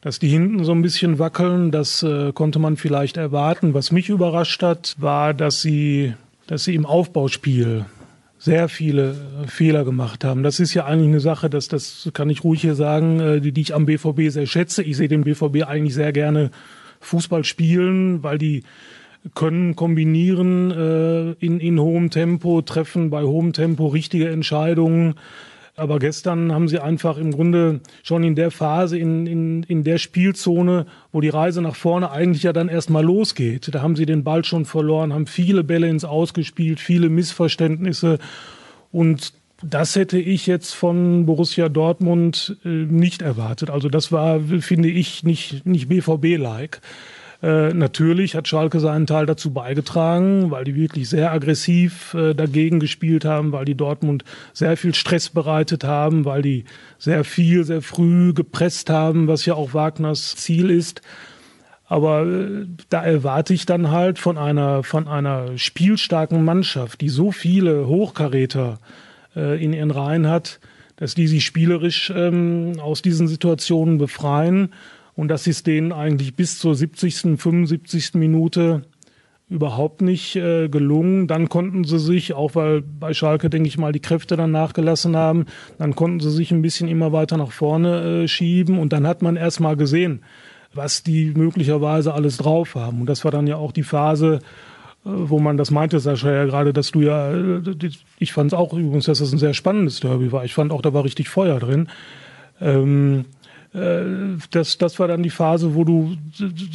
dass 0.00 0.18
die 0.18 0.28
hinten 0.28 0.64
so 0.64 0.72
ein 0.72 0.82
bisschen 0.82 1.18
wackeln. 1.18 1.70
Das 1.70 2.02
äh, 2.02 2.32
konnte 2.32 2.58
man 2.58 2.76
vielleicht 2.76 3.16
erwarten. 3.16 3.74
Was 3.74 3.92
mich 3.92 4.08
überrascht 4.08 4.62
hat, 4.62 4.96
war, 4.98 5.34
dass 5.34 5.60
sie, 5.60 6.14
dass 6.46 6.64
sie 6.64 6.74
im 6.74 6.86
Aufbauspiel 6.86 7.84
sehr 8.38 8.70
viele 8.70 9.14
Fehler 9.48 9.84
gemacht 9.84 10.24
haben. 10.24 10.42
Das 10.42 10.60
ist 10.60 10.72
ja 10.72 10.86
eigentlich 10.86 11.08
eine 11.08 11.20
Sache, 11.20 11.50
dass 11.50 11.68
das 11.68 12.08
kann 12.14 12.30
ich 12.30 12.42
ruhig 12.42 12.62
hier 12.62 12.74
sagen, 12.74 13.20
äh, 13.20 13.40
die, 13.40 13.52
die 13.52 13.60
ich 13.60 13.74
am 13.74 13.84
BVB 13.84 14.30
sehr 14.30 14.46
schätze. 14.46 14.82
Ich 14.82 14.96
sehe 14.96 15.08
den 15.08 15.24
BVB 15.24 15.64
eigentlich 15.66 15.94
sehr 15.94 16.12
gerne 16.12 16.50
Fußball 17.00 17.44
spielen, 17.44 18.22
weil 18.22 18.38
die 18.38 18.62
können 19.34 19.76
kombinieren 19.76 20.70
äh, 20.70 21.32
in, 21.44 21.60
in 21.60 21.78
hohem 21.78 22.08
Tempo, 22.08 22.62
treffen 22.62 23.10
bei 23.10 23.22
hohem 23.22 23.52
Tempo 23.52 23.88
richtige 23.88 24.30
Entscheidungen. 24.30 25.16
Aber 25.80 25.98
gestern 25.98 26.52
haben 26.52 26.68
sie 26.68 26.78
einfach 26.78 27.16
im 27.16 27.30
Grunde 27.30 27.80
schon 28.02 28.22
in 28.22 28.34
der 28.34 28.50
Phase, 28.50 28.98
in, 28.98 29.26
in, 29.26 29.62
in 29.62 29.82
der 29.82 29.96
Spielzone, 29.96 30.84
wo 31.10 31.22
die 31.22 31.30
Reise 31.30 31.62
nach 31.62 31.74
vorne 31.74 32.10
eigentlich 32.10 32.42
ja 32.42 32.52
dann 32.52 32.68
erstmal 32.68 33.02
losgeht, 33.02 33.74
da 33.74 33.80
haben 33.80 33.96
sie 33.96 34.04
den 34.04 34.22
Ball 34.22 34.44
schon 34.44 34.66
verloren, 34.66 35.14
haben 35.14 35.26
viele 35.26 35.64
Bälle 35.64 35.88
ins 35.88 36.04
Ausgespielt, 36.04 36.80
viele 36.80 37.08
Missverständnisse 37.08 38.18
und 38.92 39.32
das 39.62 39.96
hätte 39.96 40.18
ich 40.18 40.46
jetzt 40.46 40.74
von 40.74 41.24
Borussia 41.24 41.70
Dortmund 41.70 42.58
äh, 42.62 42.68
nicht 42.68 43.22
erwartet. 43.22 43.70
Also 43.70 43.88
das 43.88 44.12
war, 44.12 44.40
finde 44.60 44.90
ich, 44.90 45.22
nicht, 45.22 45.64
nicht 45.64 45.88
BVB-like. 45.88 46.82
Äh, 47.42 47.72
natürlich 47.72 48.34
hat 48.34 48.48
Schalke 48.48 48.80
seinen 48.80 49.06
Teil 49.06 49.24
dazu 49.24 49.52
beigetragen, 49.52 50.50
weil 50.50 50.64
die 50.64 50.74
wirklich 50.74 51.08
sehr 51.08 51.32
aggressiv 51.32 52.12
äh, 52.12 52.34
dagegen 52.34 52.80
gespielt 52.80 53.24
haben, 53.24 53.52
weil 53.52 53.64
die 53.64 53.76
Dortmund 53.76 54.24
sehr 54.52 54.76
viel 54.76 54.94
Stress 54.94 55.30
bereitet 55.30 55.82
haben, 55.84 56.26
weil 56.26 56.42
die 56.42 56.64
sehr 56.98 57.24
viel, 57.24 57.64
sehr 57.64 57.80
früh 57.80 58.34
gepresst 58.34 58.90
haben, 58.90 59.26
was 59.26 59.46
ja 59.46 59.54
auch 59.54 59.72
Wagners 59.72 60.36
Ziel 60.36 60.68
ist. 60.68 61.00
Aber 61.86 62.26
äh, 62.26 62.66
da 62.90 63.02
erwarte 63.02 63.54
ich 63.54 63.64
dann 63.64 63.90
halt 63.90 64.18
von 64.18 64.36
einer, 64.36 64.82
von 64.82 65.08
einer 65.08 65.56
spielstarken 65.56 66.44
Mannschaft, 66.44 67.00
die 67.00 67.08
so 67.08 67.32
viele 67.32 67.86
Hochkaräter 67.86 68.78
äh, 69.34 69.62
in 69.62 69.72
ihren 69.72 69.90
Reihen 69.90 70.28
hat, 70.28 70.60
dass 70.96 71.14
die 71.14 71.26
sich 71.26 71.46
spielerisch 71.46 72.12
ähm, 72.14 72.74
aus 72.80 73.00
diesen 73.00 73.28
Situationen 73.28 73.96
befreien 73.96 74.74
und 75.14 75.28
das 75.28 75.46
ist 75.46 75.66
denen 75.66 75.92
eigentlich 75.92 76.34
bis 76.34 76.58
zur 76.58 76.74
70., 76.74 77.38
75. 77.38 78.14
Minute 78.14 78.82
überhaupt 79.50 80.00
nicht 80.00 80.36
äh, 80.36 80.68
gelungen. 80.68 81.26
Dann 81.26 81.48
konnten 81.48 81.84
sie 81.84 81.98
sich, 81.98 82.32
auch 82.32 82.54
weil 82.54 82.82
bei 82.82 83.12
Schalke, 83.12 83.50
denke 83.50 83.68
ich 83.68 83.76
mal, 83.76 83.92
die 83.92 84.00
Kräfte 84.00 84.36
dann 84.36 84.52
nachgelassen 84.52 85.16
haben, 85.16 85.46
dann 85.76 85.96
konnten 85.96 86.20
sie 86.20 86.30
sich 86.30 86.52
ein 86.52 86.62
bisschen 86.62 86.88
immer 86.88 87.12
weiter 87.12 87.36
nach 87.36 87.50
vorne 87.50 88.22
äh, 88.22 88.28
schieben 88.28 88.78
und 88.78 88.92
dann 88.92 89.06
hat 89.06 89.22
man 89.22 89.36
erst 89.36 89.58
mal 89.58 89.76
gesehen, 89.76 90.22
was 90.72 91.02
die 91.02 91.32
möglicherweise 91.34 92.14
alles 92.14 92.36
drauf 92.36 92.76
haben. 92.76 93.00
Und 93.00 93.06
das 93.08 93.24
war 93.24 93.32
dann 93.32 93.48
ja 93.48 93.56
auch 93.56 93.72
die 93.72 93.82
Phase, 93.82 94.38
äh, 95.04 95.08
wo 95.10 95.40
man 95.40 95.56
das 95.56 95.72
meinte, 95.72 95.98
Sascha, 95.98 96.30
ja 96.30 96.44
gerade, 96.44 96.72
dass 96.72 96.92
du 96.92 97.00
ja, 97.00 97.32
äh, 97.32 97.62
ich 98.20 98.32
fand 98.32 98.52
es 98.52 98.58
auch 98.58 98.72
übrigens, 98.72 99.06
dass 99.06 99.18
das 99.18 99.32
ein 99.32 99.38
sehr 99.38 99.54
spannendes 99.54 99.98
Derby 99.98 100.30
war. 100.30 100.44
Ich 100.44 100.54
fand 100.54 100.70
auch, 100.70 100.80
da 100.80 100.94
war 100.94 101.02
richtig 101.02 101.28
Feuer 101.28 101.58
drin. 101.58 101.88
Ähm, 102.60 103.24
äh, 103.39 103.39
das, 103.72 104.78
das 104.78 104.98
war 104.98 105.06
dann 105.06 105.22
die 105.22 105.30
Phase, 105.30 105.76
wo 105.76 105.84
du, 105.84 106.16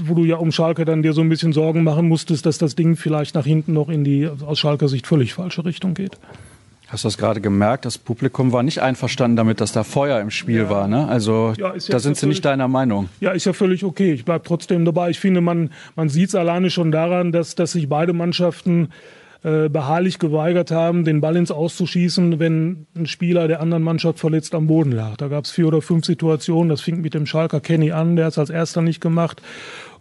wo 0.05 0.13
du 0.13 0.23
ja 0.23 0.37
um 0.37 0.53
Schalke 0.53 0.85
dann 0.85 1.03
dir 1.03 1.11
so 1.11 1.21
ein 1.21 1.27
bisschen 1.27 1.51
Sorgen 1.51 1.83
machen 1.83 2.07
musstest, 2.07 2.45
dass 2.45 2.57
das 2.57 2.75
Ding 2.75 2.95
vielleicht 2.95 3.35
nach 3.35 3.45
hinten 3.45 3.73
noch 3.73 3.89
in 3.89 4.05
die 4.05 4.27
aus 4.27 4.59
Schalker 4.59 4.87
Sicht 4.87 5.05
völlig 5.05 5.33
falsche 5.33 5.65
Richtung 5.65 5.93
geht. 5.93 6.17
Hast 6.87 7.03
du 7.03 7.07
das 7.07 7.17
gerade 7.17 7.41
gemerkt? 7.41 7.83
Das 7.83 7.97
Publikum 7.97 8.53
war 8.53 8.63
nicht 8.63 8.79
einverstanden 8.79 9.35
damit, 9.35 9.59
dass 9.59 9.73
da 9.73 9.83
Feuer 9.83 10.21
im 10.21 10.29
Spiel 10.29 10.61
ja. 10.61 10.69
war. 10.69 10.87
Ne? 10.87 11.07
Also 11.07 11.53
ja, 11.57 11.73
ja 11.73 11.79
da 11.89 11.99
sind 11.99 12.15
sie 12.15 12.27
nicht 12.27 12.45
deiner 12.45 12.67
Meinung. 12.67 13.09
Ja, 13.19 13.31
ist 13.31 13.45
ja 13.45 13.53
völlig 13.53 13.83
okay. 13.83 14.13
Ich 14.13 14.23
bleibe 14.23 14.45
trotzdem 14.45 14.85
dabei. 14.85 15.09
Ich 15.09 15.19
finde, 15.19 15.41
man, 15.41 15.71
man 15.95 16.09
sieht 16.09 16.29
es 16.29 16.35
alleine 16.35 16.69
schon 16.69 16.91
daran, 16.91 17.31
dass, 17.31 17.55
dass 17.55 17.73
sich 17.73 17.89
beide 17.89 18.13
Mannschaften 18.13 18.89
äh, 19.43 19.69
beharrlich 19.69 20.19
geweigert 20.19 20.71
haben, 20.71 21.05
den 21.05 21.21
Ball 21.21 21.35
ins 21.35 21.51
Auszuschießen, 21.51 22.39
wenn 22.39 22.87
ein 22.95 23.05
Spieler 23.05 23.47
der 23.47 23.61
anderen 23.61 23.83
Mannschaft 23.83 24.19
verletzt 24.19 24.55
am 24.55 24.67
Boden 24.67 24.91
lag. 24.91 25.17
Da 25.17 25.27
gab 25.27 25.45
es 25.45 25.51
vier 25.51 25.67
oder 25.67 25.81
fünf 25.81 26.05
Situationen. 26.05 26.69
Das 26.69 26.81
fing 26.81 27.01
mit 27.01 27.13
dem 27.13 27.25
Schalker 27.25 27.59
Kenny 27.59 27.91
an, 27.91 28.15
der 28.15 28.25
hat 28.25 28.33
es 28.33 28.39
als 28.39 28.49
erster 28.49 28.81
nicht 28.81 29.01
gemacht. 29.01 29.41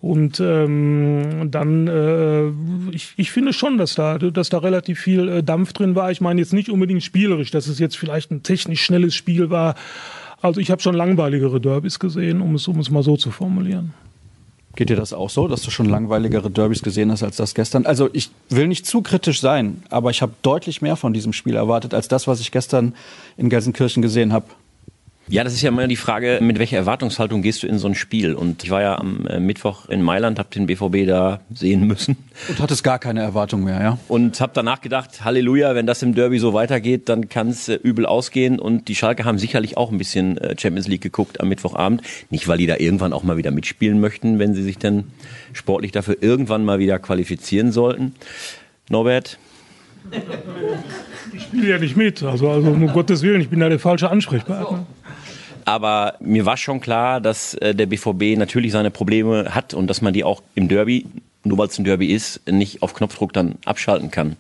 Und 0.01 0.39
ähm, 0.39 1.49
dann, 1.51 1.89
äh, 1.89 2.49
ich, 2.95 3.15
ich 3.17 3.33
finde 3.33 3.55
schon, 3.55 3.79
dass 3.79 3.95
da, 3.95 4.19
dass 4.19 4.51
da 4.51 4.59
relativ 4.59 5.01
viel 5.01 5.29
äh, 5.29 5.43
Dampf 5.43 5.73
drin 5.73 5.95
war. 5.95 6.11
Ich 6.11 6.21
meine 6.21 6.41
jetzt 6.41 6.53
nicht 6.53 6.69
unbedingt 6.69 7.03
spielerisch, 7.03 7.51
dass 7.51 7.69
es 7.69 7.79
jetzt 7.79 7.97
vielleicht 7.97 8.31
ein 8.31 8.43
technisch 8.43 8.83
schnelles 8.83 9.15
Spiel 9.15 9.49
war. 9.49 9.77
Also 10.43 10.61
ich 10.61 10.71
habe 10.71 10.83
schon 10.83 10.95
langweiligere 10.95 11.59
Derbys 11.59 11.99
gesehen, 11.99 12.43
um 12.43 12.55
es, 12.55 12.69
um 12.69 12.79
es 12.81 12.91
mal 12.91 13.03
so 13.03 13.17
zu 13.17 13.31
formulieren. 13.31 13.95
Geht 14.77 14.91
dir 14.91 14.97
das 14.97 15.13
auch 15.13 15.31
so, 15.31 15.47
dass 15.47 15.63
du 15.63 15.71
schon 15.71 15.89
langweiligere 15.89 16.51
Derbys 16.51 16.83
gesehen 16.83 17.13
hast 17.13 17.23
als 17.23 17.37
das 17.37 17.55
gestern? 17.55 17.87
Also 17.87 18.11
ich 18.13 18.31
will 18.49 18.67
nicht 18.67 18.87
zu 18.87 19.03
kritisch 19.03 19.41
sein, 19.41 19.83
aber 19.89 20.11
ich 20.11 20.21
habe 20.21 20.33
deutlich 20.43 20.83
mehr 20.83 20.97
von 20.97 21.13
diesem 21.13 21.33
Spiel 21.33 21.55
erwartet 21.55 21.95
als 21.95 22.09
das, 22.09 22.27
was 22.27 22.41
ich 22.41 22.51
gestern 22.51 22.95
in 23.37 23.51
Gelsenkirchen 23.51 24.03
gesehen 24.03 24.33
habe. 24.33 24.47
Ja, 25.29 25.43
das 25.43 25.55
ist 25.55 25.63
ja 25.63 25.71
immer 25.71 25.87
die 25.87 25.97
Frage, 25.97 26.39
mit 26.43 26.59
welcher 26.59 26.77
Erwartungshaltung 26.77 27.41
gehst 27.41 27.63
du 27.63 27.67
in 27.67 27.79
so 27.79 27.89
ein 27.89 27.95
Spiel? 27.95 28.35
Und 28.35 28.63
ich 28.63 28.71
war 28.71 28.83
ja 28.83 28.99
am 28.99 29.27
äh, 29.27 29.41
Mittwoch 29.41 29.89
in 29.89 30.03
Mailand, 30.03 30.39
habe 30.39 30.51
den 30.51 30.67
BVB 30.67 31.07
da 31.07 31.41
sehen 31.53 31.87
müssen. 31.87 32.17
Und 32.49 32.61
hattest 32.61 32.85
gar 32.85 32.99
keine 32.99 33.23
Erwartung 33.23 33.65
mehr, 33.65 33.81
ja? 33.81 33.99
Und 34.09 34.41
habe 34.41 34.53
danach 34.55 34.83
gedacht, 34.83 35.25
Halleluja, 35.25 35.75
wenn 35.75 35.87
das 35.87 36.03
im 36.03 36.15
Derby 36.15 36.39
so 36.39 36.53
weitergeht, 36.53 37.09
dann 37.09 37.31
kann 37.31 37.49
es 37.49 37.69
äh, 37.69 37.75
übel 37.75 38.05
ausgehen. 38.05 38.59
Und 38.59 38.89
die 38.89 38.95
Schalke 38.95 39.25
haben 39.25 39.39
sicherlich 39.39 39.79
auch 39.79 39.91
ein 39.91 39.99
bisschen 39.99 40.37
äh, 40.39 40.57
Champions 40.59 40.89
League 40.89 41.03
geguckt 41.03 41.41
am 41.41 41.49
Mittwochabend. 41.49 42.03
Nicht, 42.29 42.47
weil 42.47 42.59
die 42.59 42.67
da 42.67 42.77
irgendwann 42.77 43.15
auch 43.15 43.23
mal 43.23 43.39
wieder 43.39 43.51
mitspielen 43.51 44.01
möchten, 44.01 44.39
wenn 44.39 44.55
sie 44.55 44.63
sich 44.63 44.77
dann 44.77 45.05
sportlich 45.55 45.93
dafür 45.93 46.19
irgendwann 46.21 46.65
mal 46.65 46.79
wieder 46.79 46.99
qualifizieren 46.99 47.73
sollten. 47.73 48.15
Norbert, 48.91 49.39
ich 51.33 51.43
spiele 51.43 51.69
ja 51.69 51.79
nicht 51.79 51.97
mit, 51.97 52.23
also, 52.23 52.51
also 52.51 52.71
um 52.71 52.87
Gottes 52.89 53.23
Willen, 53.23 53.41
ich 53.41 53.49
bin 53.49 53.61
da 53.61 53.69
der 53.69 53.79
falsche 53.79 54.11
Ansprechpartner. 54.11 54.87
Aber 55.65 56.15
mir 56.21 56.45
war 56.45 56.57
schon 56.57 56.81
klar, 56.81 57.21
dass 57.21 57.55
äh, 57.55 57.75
der 57.75 57.87
BVB 57.87 58.39
natürlich 58.39 58.73
seine 58.73 58.91
Probleme 58.91 59.55
hat 59.55 59.73
und 59.73 59.87
dass 59.87 60.03
man 60.03 60.13
die 60.13 60.25
auch 60.25 60.43
im 60.55 60.69
Derby, 60.69 61.07
nur 61.43 61.59
weil 61.59 61.69
es 61.69 61.79
ein 61.79 61.85
Derby 61.85 62.13
ist, 62.13 62.47
nicht 62.51 62.83
auf 62.83 62.95
Knopfdruck 62.95 63.33
dann 63.33 63.57
abschalten 63.65 64.11
kann. 64.11 64.37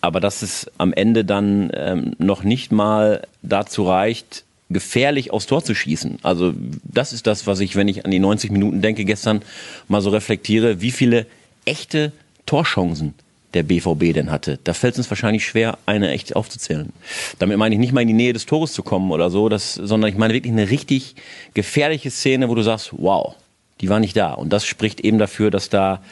Aber 0.00 0.18
dass 0.18 0.42
es 0.42 0.70
am 0.78 0.92
Ende 0.92 1.24
dann 1.24 1.70
ähm, 1.74 2.14
noch 2.18 2.42
nicht 2.42 2.72
mal 2.72 3.22
dazu 3.42 3.84
reicht, 3.84 4.44
gefährlich 4.70 5.32
aufs 5.32 5.46
Tor 5.46 5.62
zu 5.62 5.74
schießen. 5.74 6.18
Also 6.22 6.54
das 6.84 7.12
ist 7.12 7.26
das, 7.26 7.46
was 7.46 7.60
ich, 7.60 7.76
wenn 7.76 7.88
ich 7.88 8.04
an 8.04 8.10
die 8.10 8.20
90 8.20 8.50
Minuten 8.50 8.82
denke, 8.82 9.04
gestern 9.04 9.42
mal 9.88 10.00
so 10.00 10.10
reflektiere, 10.10 10.80
wie 10.80 10.90
viele 10.90 11.26
echte 11.64 12.12
Torchancen 12.46 13.14
der 13.54 13.62
BVB 13.62 14.14
denn 14.14 14.30
hatte. 14.30 14.58
Da 14.62 14.74
fällt 14.74 14.94
es 14.94 14.98
uns 14.98 15.10
wahrscheinlich 15.10 15.44
schwer, 15.44 15.78
eine 15.86 16.10
echt 16.10 16.36
aufzuzählen. 16.36 16.92
Damit 17.38 17.58
meine 17.58 17.74
ich 17.74 17.80
nicht 17.80 17.92
mal 17.92 18.02
in 18.02 18.08
die 18.08 18.14
Nähe 18.14 18.32
des 18.32 18.46
Tores 18.46 18.72
zu 18.72 18.82
kommen 18.82 19.10
oder 19.10 19.30
so, 19.30 19.48
das, 19.48 19.74
sondern 19.74 20.10
ich 20.10 20.16
meine 20.16 20.34
wirklich 20.34 20.52
eine 20.52 20.70
richtig 20.70 21.16
gefährliche 21.54 22.10
Szene, 22.10 22.48
wo 22.48 22.54
du 22.54 22.62
sagst, 22.62 22.92
wow, 22.96 23.34
die 23.80 23.88
war 23.88 24.00
nicht 24.00 24.16
da. 24.16 24.34
Und 24.34 24.52
das 24.52 24.66
spricht 24.66 25.00
eben 25.00 25.18
dafür, 25.18 25.50
dass 25.50 25.68
da, 25.68 26.02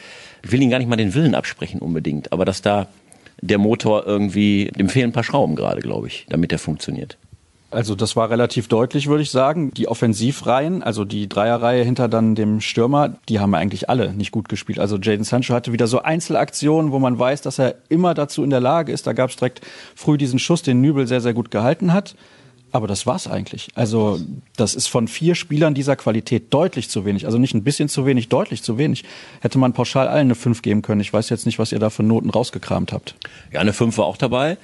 ich 0.43 0.51
will 0.51 0.61
ihnen 0.61 0.71
gar 0.71 0.79
nicht 0.79 0.89
mal 0.89 0.95
den 0.95 1.13
Willen 1.13 1.35
absprechen 1.35 1.79
unbedingt, 1.79 2.31
aber 2.33 2.45
dass 2.45 2.61
da 2.61 2.87
der 3.41 3.57
Motor 3.57 4.05
irgendwie, 4.05 4.71
dem 4.77 4.89
fehlen 4.89 5.09
ein 5.09 5.13
paar 5.13 5.23
Schrauben 5.23 5.55
gerade, 5.55 5.81
glaube 5.81 6.07
ich, 6.07 6.25
damit 6.29 6.51
der 6.51 6.59
funktioniert. 6.59 7.17
Also 7.71 7.93
das 7.93 8.15
war 8.15 8.31
relativ 8.31 8.67
deutlich, 8.67 9.07
würde 9.07 9.21
ich 9.21 9.29
sagen. 9.29 9.71
Die 9.75 9.87
Offensivreihen, 9.87 10.81
also 10.81 11.05
die 11.05 11.29
Dreierreihe 11.29 11.83
hinter 11.83 12.07
dann 12.07 12.33
dem 12.33 12.61
Stürmer, 12.61 13.15
die 13.29 13.39
haben 13.39 13.53
eigentlich 13.53 13.89
alle 13.89 14.11
nicht 14.13 14.31
gut 14.31 14.49
gespielt. 14.49 14.79
Also 14.79 14.97
Jaden 14.97 15.23
Sancho 15.23 15.53
hatte 15.53 15.71
wieder 15.71 15.85
so 15.85 16.01
Einzelaktionen, 16.01 16.91
wo 16.91 16.97
man 16.97 17.19
weiß, 17.19 17.41
dass 17.41 17.59
er 17.59 17.75
immer 17.87 18.15
dazu 18.15 18.43
in 18.43 18.49
der 18.49 18.59
Lage 18.59 18.91
ist. 18.91 19.05
Da 19.05 19.13
gab 19.13 19.29
es 19.29 19.35
direkt 19.35 19.61
früh 19.95 20.17
diesen 20.17 20.39
Schuss, 20.39 20.63
den 20.63 20.81
Nübel 20.81 21.05
sehr, 21.05 21.21
sehr 21.21 21.33
gut 21.33 21.51
gehalten 21.51 21.93
hat. 21.93 22.15
Aber 22.71 22.87
das 22.87 23.07
war's 23.07 23.27
eigentlich. 23.27 23.69
Also 23.75 24.19
das 24.55 24.75
ist 24.75 24.87
von 24.87 25.07
vier 25.07 25.35
Spielern 25.35 25.73
dieser 25.73 25.95
Qualität 25.95 26.53
deutlich 26.53 26.89
zu 26.89 27.05
wenig. 27.05 27.25
Also 27.25 27.37
nicht 27.37 27.53
ein 27.53 27.63
bisschen 27.63 27.89
zu 27.89 28.05
wenig, 28.05 28.29
deutlich 28.29 28.61
zu 28.61 28.77
wenig. 28.77 29.03
Hätte 29.41 29.57
man 29.57 29.73
pauschal 29.73 30.07
allen 30.07 30.27
eine 30.27 30.35
5 30.35 30.61
geben 30.61 30.81
können. 30.81 31.01
Ich 31.01 31.11
weiß 31.11 31.29
jetzt 31.29 31.45
nicht, 31.45 31.57
was 31.57 31.71
ihr 31.71 31.79
da 31.79 31.89
für 31.89 32.03
Noten 32.03 32.29
rausgekramt 32.29 32.93
habt. 32.93 33.15
Ja, 33.51 33.59
eine 33.59 33.73
5 33.73 33.97
war 33.97 34.05
auch 34.05 34.17
dabei. 34.17 34.57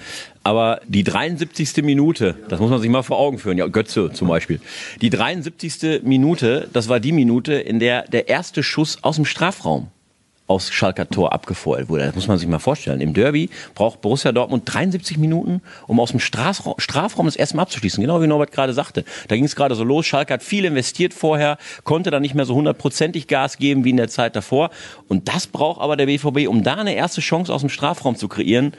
Aber 0.44 0.82
die 0.88 1.04
73. 1.04 1.84
Minute, 1.84 2.36
das 2.50 2.60
muss 2.60 2.70
man 2.70 2.80
sich 2.80 2.90
mal 2.90 3.02
vor 3.02 3.18
Augen 3.18 3.40
führen. 3.40 3.58
Ja, 3.58 3.68
Götze 3.68 4.12
zum 4.14 4.28
Beispiel. 4.28 4.60
Die 5.02 5.10
73. 5.10 6.04
Minute, 6.04 6.70
das 6.72 6.88
war 6.88 7.00
die 7.00 7.12
Minute, 7.12 7.54
in 7.54 7.80
der 7.80 8.04
der 8.04 8.30
erste 8.30 8.62
Schuss 8.62 9.00
aus 9.02 9.16
dem 9.16 9.26
Strafraum 9.26 9.88
aus 10.48 10.72
Schalker 10.72 11.10
Tor 11.10 11.34
abgefeuert 11.34 11.90
wurde. 11.90 12.06
Das 12.06 12.16
muss 12.16 12.28
man 12.28 12.38
sich 12.38 12.48
mal 12.48 12.60
vorstellen. 12.60 13.02
Im 13.02 13.14
Derby 13.14 13.50
braucht 13.74 14.02
Borussia 14.02 14.32
Dortmund 14.32 14.64
73 14.66 15.18
Minuten, 15.18 15.62
um 15.88 16.00
aus 16.00 16.12
dem 16.12 16.20
Strafraum, 16.20 16.76
Strafraum 16.78 17.26
das 17.26 17.36
erste 17.36 17.56
Mal 17.56 17.64
abzuschließen. 17.64 18.02
Genau 18.02 18.22
wie 18.22 18.28
Norbert 18.28 18.52
gerade 18.52 18.74
sagte. 18.74 19.06
Da 19.28 19.36
ging 19.36 19.46
es 19.46 19.56
gerade 19.56 19.76
so 19.76 19.84
los. 19.84 20.06
Schalke 20.06 20.34
hat 20.34 20.44
viel 20.44 20.66
investiert 20.66 21.14
vorher, 21.14 21.58
konnte 21.84 22.12
dann 22.12 22.22
nicht 22.22 22.36
mehr 22.36 22.46
so 22.46 22.56
hundertprozentig 22.56 23.28
Gas 23.28 23.58
geben 23.58 23.86
wie 23.86 23.90
in 23.90 23.98
der 23.98 24.10
Zeit 24.10 24.36
davor. 24.36 24.70
Und 25.08 25.28
das 25.28 25.48
braucht 25.48 25.82
aber 25.82 25.98
der 25.98 26.06
BVB, 26.06 26.48
um 26.48 26.64
da 26.64 26.76
eine 26.76 26.94
erste 26.94 27.22
Chance 27.22 27.54
aus 27.54 27.62
dem 27.62 27.70
Strafraum 27.70 28.16
zu 28.16 28.28
kreieren. 28.28 28.74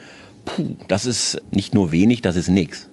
Puh, 0.45 0.77
das 0.87 1.05
ist 1.05 1.41
nicht 1.51 1.73
nur 1.73 1.91
wenig, 1.91 2.21
das 2.21 2.37
ist 2.37 2.47
nichts. 2.47 2.87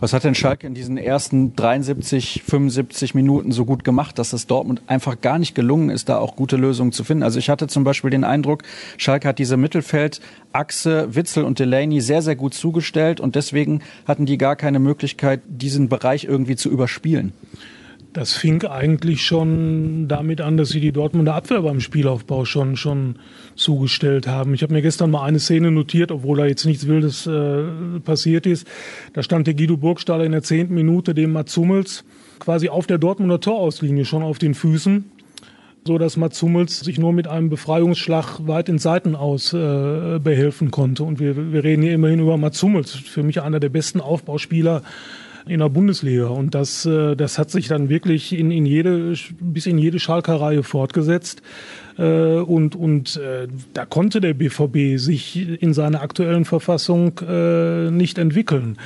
Was 0.00 0.12
hat 0.12 0.24
denn 0.24 0.34
Schalke 0.34 0.66
in 0.66 0.74
diesen 0.74 0.96
ersten 0.96 1.54
73, 1.56 2.42
75 2.46 3.14
Minuten 3.14 3.52
so 3.52 3.64
gut 3.64 3.84
gemacht, 3.84 4.18
dass 4.18 4.32
es 4.32 4.46
Dortmund 4.46 4.82
einfach 4.86 5.20
gar 5.20 5.38
nicht 5.38 5.54
gelungen 5.54 5.90
ist, 5.90 6.08
da 6.08 6.18
auch 6.18 6.36
gute 6.36 6.56
Lösungen 6.56 6.92
zu 6.92 7.04
finden? 7.04 7.22
Also 7.22 7.38
ich 7.38 7.48
hatte 7.48 7.66
zum 7.66 7.84
Beispiel 7.84 8.10
den 8.10 8.24
Eindruck, 8.24 8.62
Schalke 8.96 9.28
hat 9.28 9.38
diese 9.38 9.56
Mittelfeldachse 9.56 11.14
Witzel 11.14 11.44
und 11.44 11.58
Delaney 11.58 12.00
sehr, 12.00 12.22
sehr 12.22 12.36
gut 12.36 12.54
zugestellt 12.54 13.20
und 13.20 13.34
deswegen 13.36 13.82
hatten 14.06 14.26
die 14.26 14.38
gar 14.38 14.56
keine 14.56 14.78
Möglichkeit, 14.78 15.40
diesen 15.46 15.88
Bereich 15.88 16.24
irgendwie 16.24 16.56
zu 16.56 16.70
überspielen. 16.70 17.32
Das 18.14 18.32
fing 18.32 18.62
eigentlich 18.64 19.26
schon 19.26 20.06
damit 20.06 20.40
an, 20.40 20.56
dass 20.56 20.68
sie 20.68 20.78
die 20.78 20.92
Dortmunder 20.92 21.34
Abwehr 21.34 21.62
beim 21.62 21.80
Spielaufbau 21.80 22.44
schon, 22.44 22.76
schon 22.76 23.16
zugestellt 23.56 24.28
haben. 24.28 24.54
Ich 24.54 24.62
habe 24.62 24.72
mir 24.72 24.82
gestern 24.82 25.10
mal 25.10 25.24
eine 25.24 25.40
Szene 25.40 25.72
notiert, 25.72 26.12
obwohl 26.12 26.38
da 26.38 26.46
jetzt 26.46 26.64
nichts 26.64 26.86
Wildes 26.86 27.26
äh, 27.26 27.98
passiert 28.04 28.46
ist. 28.46 28.68
Da 29.14 29.24
stand 29.24 29.48
der 29.48 29.54
Guido 29.54 29.76
Burgstaller 29.76 30.24
in 30.24 30.30
der 30.30 30.44
zehnten 30.44 30.74
Minute 30.74 31.12
dem 31.12 31.32
Mats 31.32 31.56
Hummels 31.56 32.04
quasi 32.38 32.68
auf 32.68 32.86
der 32.86 32.98
Dortmunder 32.98 33.40
Torauslinie 33.40 34.04
schon 34.04 34.22
auf 34.22 34.38
den 34.38 34.54
Füßen 34.54 35.10
so 35.86 35.98
dass 35.98 36.16
Mats 36.16 36.40
Hummels 36.40 36.80
sich 36.80 36.98
nur 36.98 37.12
mit 37.12 37.28
einem 37.28 37.50
Befreiungsschlag 37.50 38.46
weit 38.46 38.70
ins 38.70 38.84
Seitenaus 38.84 39.52
äh, 39.52 40.18
behelfen 40.18 40.70
konnte. 40.70 41.04
Und 41.04 41.20
wir, 41.20 41.52
wir 41.52 41.62
reden 41.62 41.82
hier 41.82 41.92
immerhin 41.92 42.20
über 42.20 42.38
Mats 42.38 42.62
Hummels, 42.62 42.92
für 42.94 43.22
mich 43.22 43.42
einer 43.42 43.60
der 43.60 43.68
besten 43.68 44.00
Aufbauspieler 44.00 44.82
in 45.46 45.60
der 45.60 45.68
Bundesliga. 45.68 46.26
Und 46.26 46.54
das, 46.54 46.86
äh, 46.86 47.16
das 47.16 47.38
hat 47.38 47.50
sich 47.50 47.68
dann 47.68 47.88
wirklich 47.88 48.32
in, 48.38 48.50
in 48.50 48.66
jede, 48.66 49.14
bis 49.40 49.66
in 49.66 49.78
jede 49.78 49.98
Schalker-Reihe 49.98 50.62
fortgesetzt. 50.62 51.42
Äh, 51.98 52.38
und 52.38 52.76
und 52.76 53.16
äh, 53.16 53.48
da 53.72 53.84
konnte 53.84 54.20
der 54.20 54.34
BVB 54.34 54.98
sich 54.98 55.62
in 55.62 55.74
seiner 55.74 56.02
aktuellen 56.02 56.44
Verfassung 56.44 57.20
äh, 57.26 57.90
nicht 57.90 58.18
entwickeln. 58.18 58.78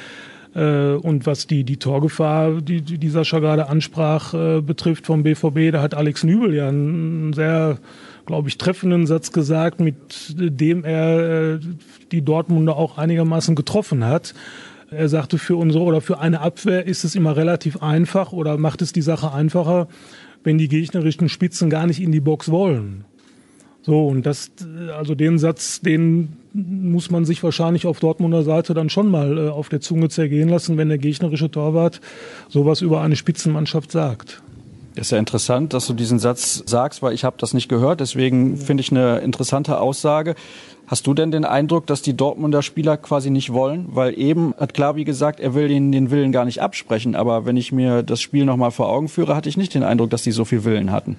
Äh, 0.55 0.95
und 0.95 1.27
was 1.27 1.47
die, 1.47 1.65
die 1.65 1.77
Torgefahr, 1.77 2.61
die, 2.61 2.81
die 2.83 3.09
Sascha 3.09 3.39
gerade 3.39 3.69
ansprach, 3.69 4.35
äh, 4.35 4.61
betrifft 4.61 5.07
vom 5.07 5.23
BVB, 5.23 5.73
da 5.73 5.83
hat 5.83 5.95
Alex 5.95 6.25
Nübel 6.25 6.55
ja 6.55 6.69
einen 6.69 7.33
sehr, 7.33 7.79
glaube 8.27 8.49
ich, 8.49 8.59
treffenden 8.59 9.07
Satz 9.07 9.33
gesagt, 9.33 9.81
mit 9.81 10.35
dem 10.37 10.85
er 10.85 11.55
äh, 11.55 11.59
die 12.11 12.23
Dortmunder 12.23 12.77
auch 12.77 12.99
einigermaßen 12.99 13.55
getroffen 13.55 14.05
hat. 14.05 14.35
Er 14.91 15.09
sagte, 15.09 15.39
für 15.39 15.57
unsere 15.57 15.85
oder 15.85 16.01
für 16.01 16.19
eine 16.19 16.41
Abwehr 16.41 16.87
ist 16.87 17.05
es 17.05 17.15
immer 17.15 17.37
relativ 17.37 17.83
einfach 17.83 18.33
oder 18.33 18.57
macht 18.57 18.81
es 18.81 18.93
die 18.93 19.03
Sache 19.03 19.33
einfacher, 19.33 19.89
wenn 20.45 20.57
die 20.57 20.69
gegnerischen 20.69 21.29
Spitzen 21.29 21.69
gar 21.69 21.87
nicht 21.87 22.01
in 22.01 22.13
die 22.13 22.21
Box 22.21 22.51
wollen. 22.51 23.05
So, 23.83 24.07
und 24.07 24.27
das, 24.27 24.51
also 24.97 25.15
den 25.15 25.39
Satz, 25.39 25.81
den 25.81 26.37
muss 26.53 27.11
man 27.11 27.25
sich 27.25 27.43
wahrscheinlich 27.43 27.87
auf 27.87 28.01
Dortmunder 28.01 28.43
Seite 28.43 28.75
dann 28.75 28.91
schon 28.91 29.11
mal 29.11 29.39
äh, 29.39 29.49
auf 29.49 29.69
der 29.69 29.81
Zunge 29.81 30.09
zergehen 30.09 30.49
lassen, 30.49 30.77
wenn 30.77 30.89
der 30.89 30.99
gegnerische 30.99 31.51
Torwart 31.51 32.01
sowas 32.49 32.81
über 32.81 33.01
eine 33.01 33.17
Spitzenmannschaft 33.17 33.93
sagt. 33.93 34.43
Das 34.99 35.07
ist 35.07 35.11
ja 35.13 35.19
interessant, 35.19 35.75
dass 35.75 35.87
du 35.87 35.93
diesen 35.93 36.19
Satz 36.19 36.65
sagst, 36.67 37.03
weil 37.03 37.15
ich 37.15 37.23
habe 37.23 37.37
das 37.39 37.55
nicht 37.55 37.69
gehört. 37.69 38.01
Deswegen 38.01 38.57
finde 38.57 38.81
ich 38.81 38.91
eine 38.91 39.19
interessante 39.19 39.81
Aussage. 39.81 40.35
Hast 40.89 41.07
du 41.07 41.15
denn 41.15 41.31
den 41.31 41.45
Eindruck, 41.45 41.87
dass 41.87 42.03
die 42.03 42.17
Dortmunder 42.17 42.63
Spieler 42.63 42.97
quasi 42.97 43.31
nicht 43.31 43.53
wollen? 43.53 43.87
Weil 43.91 44.19
eben 44.19 44.55
hat 44.59 44.75
klar 44.75 44.97
wie 44.97 45.05
gesagt, 45.05 45.39
er 45.39 45.55
will 45.55 45.71
ihnen 45.71 45.93
den 45.93 46.11
Willen 46.11 46.33
gar 46.33 46.45
nicht 46.45 46.61
absprechen. 46.61 47.15
Aber 47.15 47.47
wenn 47.47 47.57
ich 47.57 47.71
mir 47.71 48.03
das 48.03 48.21
Spiel 48.21 48.45
nochmal 48.45 48.73
vor 48.73 48.89
Augen 48.89 49.07
führe, 49.07 49.37
hatte 49.37 49.49
ich 49.49 49.57
nicht 49.57 49.73
den 49.73 49.85
Eindruck, 49.85 50.11
dass 50.11 50.23
die 50.23 50.33
so 50.33 50.45
viel 50.45 50.65
Willen 50.65 50.91
hatten 50.91 51.17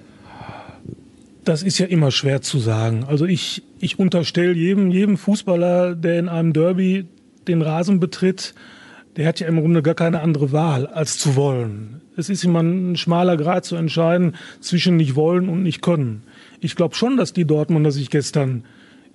das 1.42 1.62
ist 1.62 1.78
ja 1.78 1.86
immer 1.86 2.10
schwer 2.10 2.42
zu 2.42 2.58
sagen. 2.58 3.04
Also 3.08 3.24
ich, 3.24 3.62
ich 3.80 3.98
unterstelle 3.98 4.52
jedem, 4.52 4.90
jedem 4.90 5.16
Fußballer, 5.16 5.94
der 5.94 6.18
in 6.18 6.28
einem 6.28 6.52
Derby 6.52 7.06
den 7.48 7.62
Rasen 7.62 7.98
betritt, 7.98 8.54
der 9.16 9.26
hat 9.26 9.40
ja 9.40 9.48
im 9.48 9.58
Grunde 9.58 9.82
gar 9.82 9.94
keine 9.94 10.20
andere 10.20 10.52
Wahl, 10.52 10.86
als 10.86 11.18
zu 11.18 11.36
wollen. 11.36 12.02
Es 12.20 12.28
ist 12.28 12.44
immer 12.44 12.60
ein 12.60 12.96
schmaler 12.96 13.36
Grad 13.36 13.64
zu 13.64 13.76
entscheiden 13.76 14.36
zwischen 14.60 14.96
nicht 14.96 15.16
wollen 15.16 15.48
und 15.48 15.62
nicht 15.62 15.80
können. 15.80 16.22
Ich 16.60 16.76
glaube 16.76 16.94
schon, 16.94 17.16
dass 17.16 17.32
die 17.32 17.46
Dortmunder 17.46 17.90
sich 17.90 18.10
gestern 18.10 18.64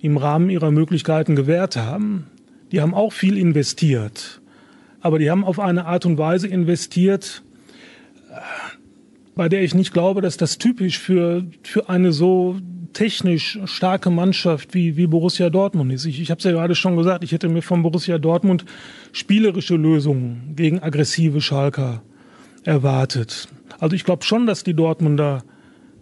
im 0.00 0.16
Rahmen 0.16 0.50
ihrer 0.50 0.72
Möglichkeiten 0.72 1.36
gewehrt 1.36 1.76
haben. 1.76 2.26
Die 2.72 2.80
haben 2.80 2.94
auch 2.94 3.12
viel 3.12 3.38
investiert. 3.38 4.40
Aber 5.00 5.20
die 5.20 5.30
haben 5.30 5.44
auf 5.44 5.60
eine 5.60 5.86
Art 5.86 6.04
und 6.04 6.18
Weise 6.18 6.48
investiert, 6.48 7.42
bei 9.36 9.48
der 9.48 9.62
ich 9.62 9.74
nicht 9.74 9.92
glaube, 9.92 10.20
dass 10.20 10.36
das 10.36 10.58
typisch 10.58 10.98
für, 10.98 11.44
für 11.62 11.88
eine 11.88 12.12
so 12.12 12.56
technisch 12.92 13.58
starke 13.66 14.10
Mannschaft 14.10 14.74
wie, 14.74 14.96
wie 14.96 15.06
Borussia 15.06 15.48
Dortmund 15.48 15.92
ist. 15.92 16.06
Ich, 16.06 16.20
ich 16.20 16.30
habe 16.30 16.38
es 16.38 16.44
ja 16.44 16.50
gerade 16.50 16.74
schon 16.74 16.96
gesagt, 16.96 17.22
ich 17.22 17.30
hätte 17.30 17.48
mir 17.48 17.62
von 17.62 17.82
Borussia 17.82 18.18
Dortmund 18.18 18.64
spielerische 19.12 19.76
Lösungen 19.76 20.54
gegen 20.56 20.82
aggressive 20.82 21.40
Schalker 21.40 22.02
erwartet. 22.66 23.48
Also 23.78 23.94
ich 23.94 24.04
glaube 24.04 24.24
schon, 24.24 24.46
dass 24.46 24.64
die 24.64 24.74
Dortmunder 24.74 25.42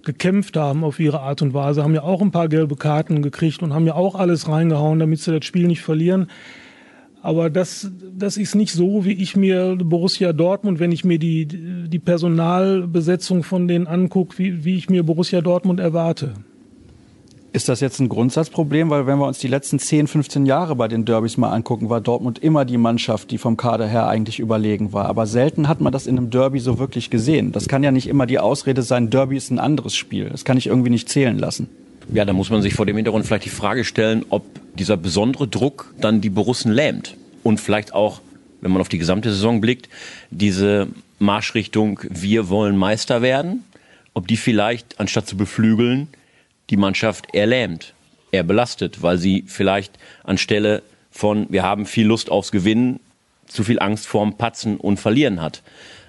gekämpft 0.04 0.56
haben 0.56 0.84
auf 0.84 1.00
ihre 1.00 1.20
Art 1.20 1.42
und 1.42 1.54
Weise, 1.54 1.82
haben 1.82 1.94
ja 1.94 2.02
auch 2.02 2.20
ein 2.20 2.30
paar 2.30 2.48
gelbe 2.48 2.76
Karten 2.76 3.22
gekriegt 3.22 3.62
und 3.62 3.72
haben 3.72 3.86
ja 3.86 3.94
auch 3.94 4.14
alles 4.14 4.48
reingehauen, 4.48 4.98
damit 4.98 5.20
sie 5.20 5.32
das 5.32 5.46
Spiel 5.46 5.66
nicht 5.66 5.82
verlieren. 5.82 6.28
Aber 7.22 7.48
das, 7.48 7.90
das 8.14 8.36
ist 8.36 8.54
nicht 8.54 8.72
so, 8.72 9.06
wie 9.06 9.14
ich 9.14 9.34
mir 9.34 9.76
Borussia 9.82 10.34
Dortmund, 10.34 10.78
wenn 10.78 10.92
ich 10.92 11.04
mir 11.04 11.18
die, 11.18 11.46
die 11.46 11.98
Personalbesetzung 11.98 13.44
von 13.44 13.66
denen 13.66 13.86
angucke, 13.86 14.36
wie, 14.36 14.64
wie 14.66 14.76
ich 14.76 14.90
mir 14.90 15.04
Borussia 15.04 15.40
Dortmund 15.40 15.80
erwarte. 15.80 16.34
Ist 17.54 17.68
das 17.68 17.78
jetzt 17.78 18.00
ein 18.00 18.08
Grundsatzproblem? 18.08 18.90
Weil 18.90 19.06
wenn 19.06 19.20
wir 19.20 19.28
uns 19.28 19.38
die 19.38 19.46
letzten 19.46 19.78
10, 19.78 20.08
15 20.08 20.44
Jahre 20.44 20.74
bei 20.74 20.88
den 20.88 21.04
Derbys 21.04 21.36
mal 21.36 21.52
angucken, 21.52 21.88
war 21.88 22.00
Dortmund 22.00 22.40
immer 22.40 22.64
die 22.64 22.78
Mannschaft, 22.78 23.30
die 23.30 23.38
vom 23.38 23.56
Kader 23.56 23.86
her 23.86 24.08
eigentlich 24.08 24.40
überlegen 24.40 24.92
war. 24.92 25.06
Aber 25.06 25.24
selten 25.28 25.68
hat 25.68 25.80
man 25.80 25.92
das 25.92 26.08
in 26.08 26.18
einem 26.18 26.30
Derby 26.30 26.58
so 26.58 26.80
wirklich 26.80 27.10
gesehen. 27.10 27.52
Das 27.52 27.68
kann 27.68 27.84
ja 27.84 27.92
nicht 27.92 28.08
immer 28.08 28.26
die 28.26 28.40
Ausrede 28.40 28.82
sein, 28.82 29.08
Derby 29.08 29.36
ist 29.36 29.52
ein 29.52 29.60
anderes 29.60 29.94
Spiel. 29.94 30.30
Das 30.30 30.44
kann 30.44 30.56
ich 30.56 30.66
irgendwie 30.66 30.90
nicht 30.90 31.08
zählen 31.08 31.38
lassen. 31.38 31.68
Ja, 32.12 32.24
da 32.24 32.32
muss 32.32 32.50
man 32.50 32.60
sich 32.60 32.74
vor 32.74 32.86
dem 32.86 32.96
Hintergrund 32.96 33.24
vielleicht 33.24 33.44
die 33.44 33.50
Frage 33.50 33.84
stellen, 33.84 34.26
ob 34.30 34.42
dieser 34.76 34.96
besondere 34.96 35.46
Druck 35.46 35.94
dann 36.00 36.20
die 36.20 36.30
Borussen 36.30 36.72
lähmt. 36.72 37.16
Und 37.44 37.60
vielleicht 37.60 37.94
auch, 37.94 38.20
wenn 38.62 38.72
man 38.72 38.80
auf 38.80 38.88
die 38.88 38.98
gesamte 38.98 39.30
Saison 39.30 39.60
blickt, 39.60 39.88
diese 40.32 40.88
Marschrichtung, 41.20 42.00
wir 42.10 42.48
wollen 42.48 42.76
Meister 42.76 43.22
werden, 43.22 43.62
ob 44.12 44.26
die 44.26 44.38
vielleicht, 44.38 44.98
anstatt 44.98 45.28
zu 45.28 45.36
beflügeln, 45.36 46.08
die 46.70 46.76
Mannschaft 46.76 47.34
erlähmt, 47.34 47.94
eher 48.32 48.42
belastet, 48.42 49.02
weil 49.02 49.18
sie 49.18 49.44
vielleicht 49.46 49.98
anstelle 50.22 50.82
von, 51.10 51.46
wir 51.50 51.62
haben 51.62 51.86
viel 51.86 52.06
Lust 52.06 52.30
aufs 52.30 52.50
Gewinnen, 52.52 53.00
zu 53.46 53.62
viel 53.62 53.78
Angst 53.78 54.06
vorm 54.06 54.36
Patzen 54.36 54.76
und 54.76 54.98
Verlieren 54.98 55.40
hat 55.40 55.62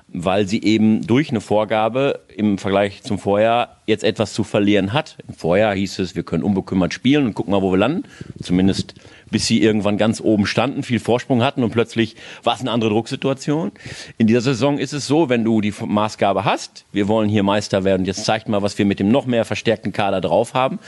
weil 0.08 0.48
sie 0.48 0.62
eben 0.64 1.06
durch 1.06 1.30
eine 1.30 1.42
Vorgabe 1.42 2.22
im 2.36 2.58
Vergleich 2.58 3.04
zum 3.04 3.20
Vorjahr 3.20 3.78
jetzt 3.86 4.04
etwas 4.04 4.34
zu 4.34 4.44
verlieren 4.44 4.94
hat. 4.94 5.18
Im 5.28 5.34
Vorjahr 5.34 5.76
hieß 5.76 6.00
es, 6.00 6.16
wir 6.16 6.24
können 6.24 6.44
unbekümmert 6.44 6.94
spielen 6.94 7.26
und 7.26 7.34
gucken 7.34 7.52
mal, 7.52 7.62
wo 7.62 7.72
wir 7.72 7.78
landen. 7.78 8.04
Zumindest 8.42 8.96
bis 9.32 9.48
sie 9.48 9.62
irgendwann 9.62 9.98
ganz 9.98 10.22
oben 10.22 10.46
standen, 10.46 10.84
viel 10.84 11.00
Vorsprung 11.00 11.44
hatten 11.44 11.64
und 11.64 11.72
plötzlich 11.72 12.16
war 12.44 12.56
es 12.56 12.62
eine 12.62 12.72
andere 12.72 12.90
Drucksituation. 12.92 13.72
In 14.18 14.28
dieser 14.28 14.42
Saison 14.42 14.78
ist 14.78 14.94
es 14.94 15.08
so, 15.08 15.30
wenn 15.30 15.44
du 15.44 15.62
die 15.62 15.74
Maßgabe 15.86 16.46
hast, 16.46 16.86
wir 16.92 17.08
wollen 17.08 17.30
hier 17.30 17.44
Meister 17.44 17.84
werden, 17.84 18.06
jetzt 18.06 18.26
zeigt 18.26 18.48
mal, 18.50 18.62
was 18.62 18.78
wir 18.78 18.86
mit 18.86 19.00
dem 19.00 19.10
noch 19.10 19.26
mehr 19.26 19.46
verstärkten 19.46 19.94
Kader 19.94 20.22
drauf 20.22 20.54
haben, 20.54 20.80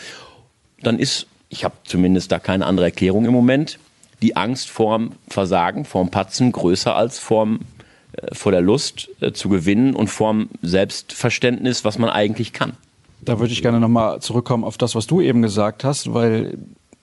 dann 0.82 1.00
ist, 1.00 1.28
ich 1.50 1.64
habe 1.64 1.76
zumindest 1.84 2.32
da 2.32 2.40
keine 2.40 2.66
andere 2.66 2.88
Erklärung 2.88 3.26
im 3.26 3.34
Moment, 3.34 3.80
die 4.22 4.36
Angst 4.36 4.70
vorm 4.70 5.14
Versagen, 5.28 5.86
vorm 5.86 6.10
Patzen 6.10 6.52
größer 6.52 6.96
als 6.96 7.20
vorm 7.20 7.60
äh, 8.14 8.34
vor 8.34 8.52
der 8.52 8.62
Lust 8.62 9.10
äh, 9.22 9.32
zu 9.32 9.50
gewinnen 9.50 9.96
und 9.96 10.08
vorm 10.08 10.50
Selbstverständnis, 10.62 11.86
was 11.86 11.98
man 11.98 12.10
eigentlich 12.10 12.54
kann. 12.54 12.74
Da 13.22 13.40
würde 13.40 13.54
ich 13.54 13.62
gerne 13.62 13.80
nochmal 13.80 14.22
zurückkommen 14.22 14.64
auf 14.64 14.78
das, 14.78 14.96
was 14.96 15.08
du 15.08 15.22
eben 15.22 15.42
gesagt 15.42 15.84
hast, 15.84 16.14
weil 16.14 16.58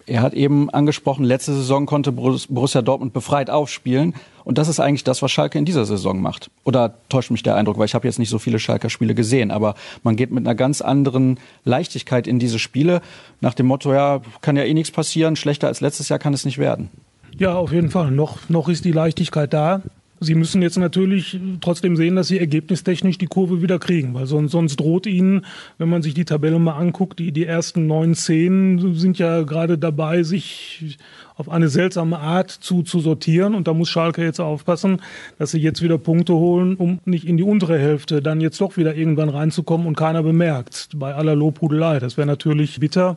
er 0.07 0.23
hat 0.23 0.35
eben 0.35 0.69
angesprochen, 0.71 1.25
letzte 1.25 1.55
Saison 1.55 1.87
konnte 1.87 2.12
Borussia 2.12 2.83
Dortmund 2.83 3.12
befreit 3.12 3.49
aufspielen. 3.49 4.14
Und 4.45 4.59
das 4.59 4.69
ist 4.69 4.79
eigentlich 4.79 5.05
das, 5.05 5.23
was 5.23 5.33
Schalke 5.33 5.59
in 5.59 5.64
dieser 5.64 5.87
Saison 5.87 6.21
macht. 6.21 6.51
Oder 6.64 6.95
täuscht 7.09 7.31
mich 7.31 7.43
der 7.43 7.57
Eindruck, 7.57 7.79
weil 7.79 7.87
ich 7.87 7.95
habe 7.95 8.07
jetzt 8.07 8.19
nicht 8.19 8.29
so 8.29 8.38
viele 8.38 8.59
Schalker 8.59 8.90
Spiele 8.90 9.14
gesehen. 9.14 9.51
Aber 9.51 9.75
man 10.03 10.17
geht 10.17 10.31
mit 10.31 10.47
einer 10.47 10.55
ganz 10.55 10.83
anderen 10.83 11.38
Leichtigkeit 11.64 12.27
in 12.27 12.38
diese 12.38 12.59
Spiele. 12.59 13.01
Nach 13.40 13.55
dem 13.55 13.67
Motto, 13.67 13.95
ja, 13.95 14.21
kann 14.43 14.57
ja 14.57 14.64
eh 14.64 14.75
nichts 14.75 14.90
passieren. 14.90 15.37
Schlechter 15.37 15.69
als 15.69 15.81
letztes 15.81 16.11
Jahr 16.11 16.19
kann 16.19 16.35
es 16.35 16.45
nicht 16.45 16.59
werden. 16.59 16.90
Ja, 17.38 17.55
auf 17.55 17.73
jeden 17.73 17.90
Fall. 17.90 18.11
Noch, 18.11 18.49
noch 18.51 18.69
ist 18.69 18.85
die 18.85 18.93
Leichtigkeit 18.93 19.53
da. 19.53 19.81
Sie 20.20 20.35
müssen 20.35 20.62
jetzt 20.62 20.79
natürlich 20.79 21.38
trotzdem 21.61 21.96
sehen, 21.96 22.16
dass 22.16 22.29
Sie 22.29 22.38
ergebnistechnisch 22.38 23.18
die 23.18 23.27
Kurve 23.27 23.62
wieder 23.62 23.79
kriegen, 23.79 24.14
weil 24.14 24.27
sonst, 24.27 24.53
sonst 24.53 24.77
droht 24.77 25.07
Ihnen, 25.07 25.44
wenn 25.77 25.88
man 25.88 26.03
sich 26.03 26.14
die 26.14 26.24
Tabelle 26.24 26.59
mal 26.59 26.74
anguckt, 26.74 27.18
die, 27.18 27.33
die 27.33 27.44
ersten 27.44 27.87
neun, 27.87 28.14
zehn 28.14 28.94
sind 28.94 29.18
ja 29.18 29.42
gerade 29.42 29.77
dabei, 29.77 30.22
sich 30.22 30.98
auf 31.37 31.48
eine 31.48 31.68
seltsame 31.68 32.18
Art 32.18 32.50
zu, 32.50 32.83
zu 32.83 33.00
sortieren. 33.00 33.55
Und 33.55 33.66
da 33.66 33.74
muss 33.74 33.88
Schalke 33.88 34.22
jetzt 34.22 34.40
aufpassen, 34.40 35.03
dass 35.38 35.50
sie 35.50 35.61
jetzt 35.61 35.83
wieder 35.83 35.98
Punkte 35.98 36.35
holen, 36.35 36.77
um 36.77 37.00
nicht 37.05 37.27
in 37.27 37.37
die 37.37 37.42
untere 37.42 37.79
Hälfte 37.79 38.22
dann 38.22 38.40
jetzt 38.40 38.61
doch 38.61 38.77
wieder 38.77 38.94
irgendwann 38.94 39.29
reinzukommen 39.29 39.87
und 39.87 39.96
keiner 39.96 40.22
bemerkt. 40.22 40.90
Bei 40.94 41.14
aller 41.14 41.35
Lobhudelei. 41.35 41.98
Das 41.98 42.16
wäre 42.16 42.27
natürlich 42.27 42.79
bitter. 42.79 43.16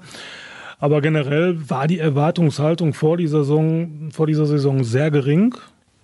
Aber 0.79 1.01
generell 1.01 1.57
war 1.69 1.87
die 1.87 1.99
Erwartungshaltung 1.99 2.93
vor 2.93 3.17
dieser 3.17 3.39
Saison, 3.39 4.09
vor 4.11 4.27
dieser 4.27 4.45
Saison 4.45 4.83
sehr 4.83 5.09
gering. 5.11 5.55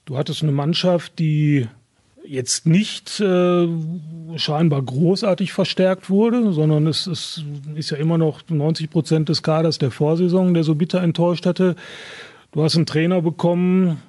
Du 0.05 0.17
hattest 0.17 0.43
eine 0.43 0.51
Mannschaft, 0.51 1.19
die 1.19 1.67
jetzt 2.25 2.65
nicht 2.65 3.19
äh, 3.19 3.67
scheinbar 4.35 4.81
großartig 4.81 5.53
verstärkt 5.53 6.09
wurde, 6.09 6.53
sondern 6.53 6.87
es, 6.87 7.07
es 7.07 7.43
ist 7.75 7.89
ja 7.89 7.97
immer 7.97 8.17
noch 8.17 8.41
90 8.47 8.89
Prozent 8.89 9.29
des 9.29 9.43
Kaders 9.43 9.77
der 9.77 9.91
Vorsaison, 9.91 10.53
der 10.53 10.63
so 10.63 10.75
bitter 10.75 11.01
enttäuscht 11.01 11.45
hatte. 11.45 11.75
Du 12.51 12.63
hast 12.63 12.75
einen 12.75 12.85
Trainer 12.85 13.21
bekommen, 13.21 14.01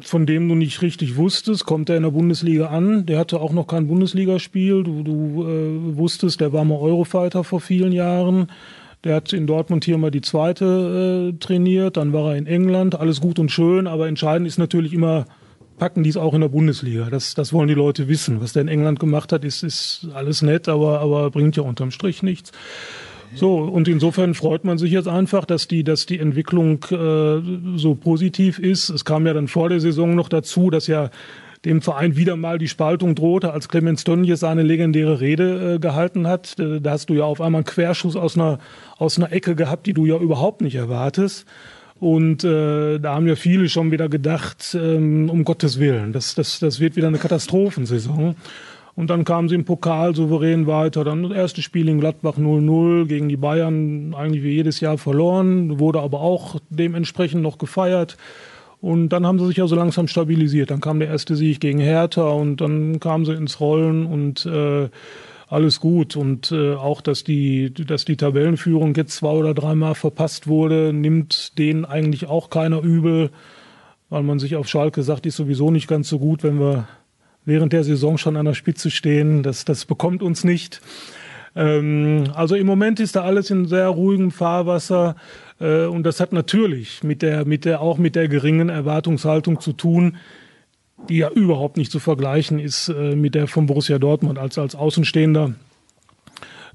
von 0.00 0.26
dem 0.26 0.48
du 0.48 0.54
nicht 0.54 0.80
richtig 0.82 1.16
wusstest, 1.16 1.66
kommt 1.66 1.90
er 1.90 1.96
in 1.96 2.04
der 2.04 2.10
Bundesliga 2.10 2.68
an. 2.68 3.04
Der 3.06 3.18
hatte 3.18 3.40
auch 3.40 3.52
noch 3.52 3.66
kein 3.66 3.86
Bundesligaspiel. 3.86 4.82
Du, 4.82 5.02
du 5.02 5.44
äh, 5.44 5.96
wusstest, 5.96 6.40
der 6.40 6.52
war 6.52 6.64
mal 6.64 6.78
Eurofighter 6.78 7.44
vor 7.44 7.60
vielen 7.60 7.92
Jahren. 7.92 8.50
Der 9.04 9.14
hat 9.16 9.32
in 9.32 9.46
Dortmund 9.46 9.84
hier 9.84 9.98
mal 9.98 10.10
die 10.10 10.20
zweite 10.20 11.32
äh, 11.34 11.38
trainiert, 11.38 11.96
dann 11.96 12.12
war 12.12 12.32
er 12.32 12.36
in 12.36 12.46
England, 12.46 12.98
alles 12.98 13.20
gut 13.20 13.38
und 13.38 13.50
schön, 13.50 13.86
aber 13.86 14.08
entscheidend 14.08 14.48
ist 14.48 14.58
natürlich 14.58 14.92
immer 14.92 15.26
packen 15.78 16.02
die 16.02 16.10
es 16.10 16.16
auch 16.16 16.34
in 16.34 16.40
der 16.40 16.48
Bundesliga. 16.48 17.08
Das, 17.10 17.34
das 17.34 17.52
wollen 17.52 17.68
die 17.68 17.74
Leute 17.74 18.08
wissen. 18.08 18.40
Was 18.40 18.52
der 18.52 18.62
in 18.62 18.68
England 18.68 19.00
gemacht 19.00 19.32
hat, 19.32 19.44
ist, 19.44 19.62
ist 19.62 20.08
alles 20.14 20.42
nett, 20.42 20.68
aber, 20.68 21.00
aber 21.00 21.30
bringt 21.30 21.56
ja 21.56 21.62
unterm 21.62 21.90
Strich 21.90 22.22
nichts. 22.22 22.52
So, 23.34 23.58
und 23.58 23.88
insofern 23.88 24.34
freut 24.34 24.64
man 24.64 24.78
sich 24.78 24.92
jetzt 24.92 25.08
einfach, 25.08 25.44
dass 25.44 25.68
die, 25.68 25.84
dass 25.84 26.06
die 26.06 26.18
Entwicklung 26.18 26.84
äh, 26.90 27.76
so 27.76 27.94
positiv 27.94 28.58
ist. 28.58 28.88
Es 28.88 29.04
kam 29.04 29.26
ja 29.26 29.34
dann 29.34 29.48
vor 29.48 29.68
der 29.68 29.80
Saison 29.80 30.14
noch 30.14 30.28
dazu, 30.28 30.70
dass 30.70 30.86
ja 30.86 31.10
dem 31.66 31.82
Verein 31.82 32.16
wieder 32.16 32.36
mal 32.36 32.58
die 32.58 32.68
Spaltung 32.68 33.16
drohte, 33.16 33.52
als 33.52 33.68
Clemens 33.68 34.04
Tönnies 34.04 34.38
seine 34.38 34.62
legendäre 34.62 35.20
Rede 35.20 35.74
äh, 35.74 35.78
gehalten 35.80 36.28
hat. 36.28 36.58
Äh, 36.60 36.80
da 36.80 36.92
hast 36.92 37.10
du 37.10 37.14
ja 37.14 37.24
auf 37.24 37.40
einmal 37.40 37.60
einen 37.60 37.66
Querschuss 37.66 38.14
aus 38.14 38.36
einer, 38.36 38.58
aus 38.98 39.18
einer 39.18 39.32
Ecke 39.32 39.56
gehabt, 39.56 39.86
die 39.86 39.92
du 39.92 40.06
ja 40.06 40.16
überhaupt 40.16 40.60
nicht 40.60 40.76
erwartest. 40.76 41.44
Und 41.98 42.44
äh, 42.44 42.98
da 42.98 43.14
haben 43.14 43.26
ja 43.26 43.34
viele 43.34 43.68
schon 43.68 43.90
wieder 43.90 44.08
gedacht, 44.08 44.76
ähm, 44.80 45.28
um 45.28 45.44
Gottes 45.44 45.80
Willen, 45.80 46.12
das, 46.12 46.34
das, 46.34 46.60
das 46.60 46.78
wird 46.78 46.94
wieder 46.94 47.08
eine 47.08 47.18
Katastrophensaison. 47.18 48.36
Und 48.94 49.10
dann 49.10 49.24
kamen 49.24 49.48
sie 49.48 49.56
im 49.56 49.64
Pokal 49.64 50.14
souverän 50.14 50.66
weiter. 50.66 51.04
Dann 51.04 51.24
das 51.24 51.32
erste 51.32 51.62
Spiel 51.62 51.88
in 51.88 52.00
Gladbach 52.00 52.38
0-0 52.38 53.06
gegen 53.06 53.28
die 53.28 53.36
Bayern, 53.36 54.14
eigentlich 54.14 54.42
wie 54.42 54.52
jedes 54.52 54.80
Jahr 54.80 54.98
verloren, 54.98 55.80
wurde 55.80 56.00
aber 56.00 56.20
auch 56.20 56.60
dementsprechend 56.70 57.42
noch 57.42 57.58
gefeiert. 57.58 58.16
Und 58.80 59.08
dann 59.08 59.26
haben 59.26 59.38
sie 59.38 59.46
sich 59.46 59.56
ja 59.56 59.66
so 59.66 59.74
langsam 59.74 60.06
stabilisiert. 60.06 60.70
Dann 60.70 60.80
kam 60.80 60.98
der 60.98 61.08
erste 61.08 61.34
Sieg 61.34 61.60
gegen 61.60 61.78
Hertha 61.78 62.28
und 62.28 62.60
dann 62.60 63.00
kamen 63.00 63.24
sie 63.24 63.32
ins 63.32 63.58
Rollen 63.60 64.06
und 64.06 64.46
äh, 64.46 64.88
alles 65.48 65.80
gut. 65.80 66.16
Und 66.16 66.52
äh, 66.52 66.74
auch, 66.74 67.00
dass 67.00 67.24
die, 67.24 67.72
dass 67.72 68.04
die 68.04 68.16
Tabellenführung 68.16 68.94
jetzt 68.94 69.16
zwei 69.16 69.30
oder 69.30 69.54
dreimal 69.54 69.94
verpasst 69.94 70.46
wurde, 70.46 70.92
nimmt 70.92 71.58
denen 71.58 71.84
eigentlich 71.84 72.26
auch 72.26 72.50
keiner 72.50 72.82
übel, 72.82 73.30
weil 74.10 74.22
man 74.22 74.38
sich 74.38 74.56
auf 74.56 74.68
Schalke 74.68 75.02
sagt, 75.02 75.26
ist 75.26 75.36
sowieso 75.36 75.70
nicht 75.70 75.88
ganz 75.88 76.08
so 76.08 76.18
gut, 76.18 76.42
wenn 76.42 76.60
wir 76.60 76.86
während 77.44 77.72
der 77.72 77.84
Saison 77.84 78.18
schon 78.18 78.36
an 78.36 78.44
der 78.44 78.54
Spitze 78.54 78.90
stehen. 78.90 79.42
Das, 79.42 79.64
das 79.64 79.84
bekommt 79.84 80.22
uns 80.22 80.44
nicht. 80.44 80.80
Ähm, 81.54 82.24
also 82.34 82.54
im 82.54 82.66
Moment 82.66 83.00
ist 83.00 83.16
da 83.16 83.22
alles 83.22 83.50
in 83.50 83.66
sehr 83.66 83.88
ruhigem 83.88 84.30
Fahrwasser. 84.30 85.16
Äh, 85.60 85.86
und 85.86 86.04
das 86.04 86.20
hat 86.20 86.32
natürlich 86.32 87.02
mit 87.02 87.22
der, 87.22 87.44
mit 87.44 87.64
der, 87.64 87.80
auch 87.80 87.98
mit 87.98 88.16
der 88.16 88.28
geringen 88.28 88.68
Erwartungshaltung 88.68 89.60
zu 89.60 89.72
tun, 89.72 90.16
die 91.08 91.18
ja 91.18 91.30
überhaupt 91.30 91.76
nicht 91.76 91.92
zu 91.92 91.98
vergleichen 91.98 92.58
ist 92.58 92.88
äh, 92.88 93.14
mit 93.14 93.34
der 93.34 93.46
von 93.48 93.66
Borussia 93.66 93.98
Dortmund 93.98 94.38
als, 94.38 94.58
als 94.58 94.74
Außenstehender. 94.74 95.54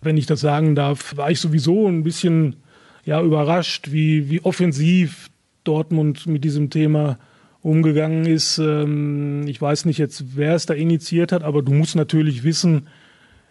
Wenn 0.02 0.18
ich 0.18 0.26
das 0.26 0.42
sagen 0.42 0.76
darf, 0.76 1.16
war 1.18 1.32
ich 1.32 1.40
sowieso 1.40 1.88
ein 1.88 2.04
bisschen 2.04 2.58
ja, 3.04 3.22
überrascht, 3.22 3.92
wie, 3.92 4.30
wie 4.30 4.42
offensiv 4.42 5.30
Dortmund 5.64 6.28
mit 6.28 6.44
diesem 6.44 6.70
Thema 6.70 7.18
umgegangen 7.62 8.26
ist. 8.26 8.58
Ähm, 8.58 9.48
ich 9.48 9.62
weiß 9.62 9.86
nicht 9.86 9.98
jetzt, 9.98 10.36
wer 10.36 10.56
es 10.56 10.66
da 10.66 10.74
initiiert 10.74 11.32
hat, 11.32 11.44
aber 11.44 11.62
du 11.62 11.74
musst 11.74 11.96
natürlich 11.96 12.44
wissen, 12.44 12.88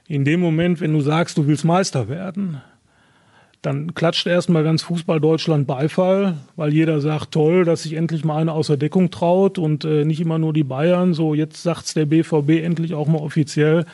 in 0.09 0.25
dem 0.25 0.41
Moment, 0.41 0.81
wenn 0.81 0.93
du 0.93 1.01
sagst, 1.01 1.39
du 1.39 1.47
willst 1.47 1.65
Meister 1.65 2.09
werden, 2.09 2.61
dann 3.63 3.95
klatscht 3.95 4.27
erstmal 4.27 4.65
ganz 4.65 4.83
Fußball 4.83 5.21
Deutschland 5.21 5.67
Beifall, 5.67 6.37
weil 6.57 6.73
jeder 6.73 7.01
sagt, 7.01 7.33
toll, 7.33 7.65
dass 7.65 7.83
sich 7.83 7.93
endlich 7.93 8.25
mal 8.25 8.39
einer 8.39 8.55
außer 8.55 8.77
Deckung 8.77 9.11
traut 9.11 9.59
und 9.59 9.85
äh, 9.85 10.05
nicht 10.05 10.21
immer 10.21 10.39
nur 10.39 10.53
die 10.53 10.65
Bayern. 10.65 11.13
So, 11.13 11.35
jetzt 11.35 11.63
sagt's 11.63 11.93
der 11.93 12.07
BVB 12.07 12.63
endlich 12.63 12.95
auch 12.95 13.07
mal 13.07 13.19
offiziell. 13.19 13.85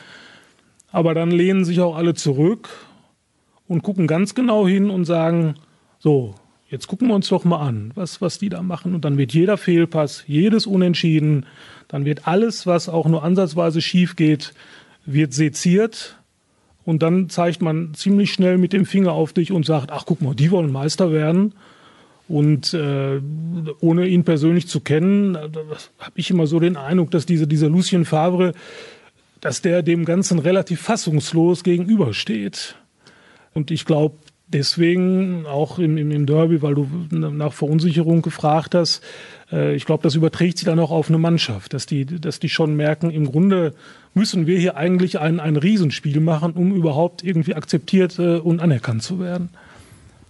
Aber 0.91 1.13
dann 1.13 1.31
lehnen 1.31 1.65
sich 1.65 1.81
auch 1.81 1.97
alle 1.97 2.13
zurück 2.13 2.69
und 3.67 3.83
gucken 3.83 4.07
ganz 4.07 4.35
genau 4.35 4.65
hin 4.65 4.89
und 4.89 5.03
sagen, 5.03 5.55
so, 5.99 6.35
jetzt 6.69 6.87
gucken 6.87 7.09
wir 7.09 7.15
uns 7.15 7.27
doch 7.27 7.43
mal 7.43 7.59
an, 7.59 7.91
was, 7.95 8.21
was 8.21 8.39
die 8.39 8.49
da 8.49 8.61
machen. 8.61 8.95
Und 8.95 9.03
dann 9.03 9.17
wird 9.17 9.33
jeder 9.33 9.57
Fehlpass, 9.57 10.23
jedes 10.27 10.65
Unentschieden, 10.65 11.45
dann 11.89 12.05
wird 12.05 12.25
alles, 12.25 12.65
was 12.67 12.87
auch 12.87 13.07
nur 13.07 13.23
ansatzweise 13.23 13.81
schief 13.81 14.15
geht, 14.15 14.53
wird 15.05 15.33
seziert 15.33 16.16
und 16.87 17.03
dann 17.03 17.27
zeigt 17.27 17.61
man 17.61 17.93
ziemlich 17.95 18.31
schnell 18.31 18.57
mit 18.57 18.71
dem 18.71 18.85
Finger 18.85 19.11
auf 19.11 19.33
dich 19.33 19.51
und 19.51 19.65
sagt, 19.65 19.91
ach 19.91 20.05
guck 20.05 20.21
mal, 20.21 20.33
die 20.33 20.51
wollen 20.51 20.71
Meister 20.71 21.11
werden. 21.11 21.53
Und 22.29 22.73
äh, 22.73 23.19
ohne 23.81 24.07
ihn 24.07 24.23
persönlich 24.23 24.69
zu 24.69 24.79
kennen, 24.79 25.35
äh, 25.35 25.49
habe 25.99 26.13
ich 26.15 26.29
immer 26.29 26.47
so 26.47 26.61
den 26.61 26.77
Eindruck, 26.77 27.11
dass 27.11 27.25
diese, 27.25 27.45
dieser 27.45 27.67
Lucien 27.67 28.05
Favre, 28.05 28.53
dass 29.41 29.61
der 29.61 29.83
dem 29.83 30.05
Ganzen 30.05 30.39
relativ 30.39 30.79
fassungslos 30.79 31.65
gegenübersteht. 31.65 32.75
Und 33.53 33.69
ich 33.69 33.83
glaube, 33.83 34.15
deswegen 34.47 35.45
auch 35.45 35.79
im, 35.79 35.97
im, 35.97 36.11
im 36.11 36.25
Derby, 36.25 36.61
weil 36.61 36.75
du 36.75 36.87
nach 37.11 37.53
Verunsicherung 37.53 38.21
gefragt 38.21 38.75
hast, 38.75 39.03
äh, 39.51 39.75
ich 39.75 39.85
glaube, 39.85 40.03
das 40.03 40.15
überträgt 40.15 40.57
sich 40.57 40.65
dann 40.65 40.79
auch 40.79 40.91
auf 40.91 41.09
eine 41.09 41.17
Mannschaft, 41.17 41.73
dass 41.73 41.85
die, 41.85 42.05
dass 42.05 42.39
die 42.39 42.49
schon 42.49 42.75
merken, 42.75 43.11
im 43.11 43.25
Grunde 43.25 43.73
müssen 44.13 44.47
wir 44.47 44.57
hier 44.57 44.75
eigentlich 44.77 45.19
ein, 45.19 45.39
ein 45.39 45.57
Riesenspiel 45.57 46.19
machen, 46.19 46.53
um 46.53 46.73
überhaupt 46.73 47.23
irgendwie 47.23 47.55
akzeptiert 47.55 48.17
äh, 48.19 48.37
und 48.37 48.61
anerkannt 48.61 49.03
zu 49.03 49.19
werden. 49.19 49.49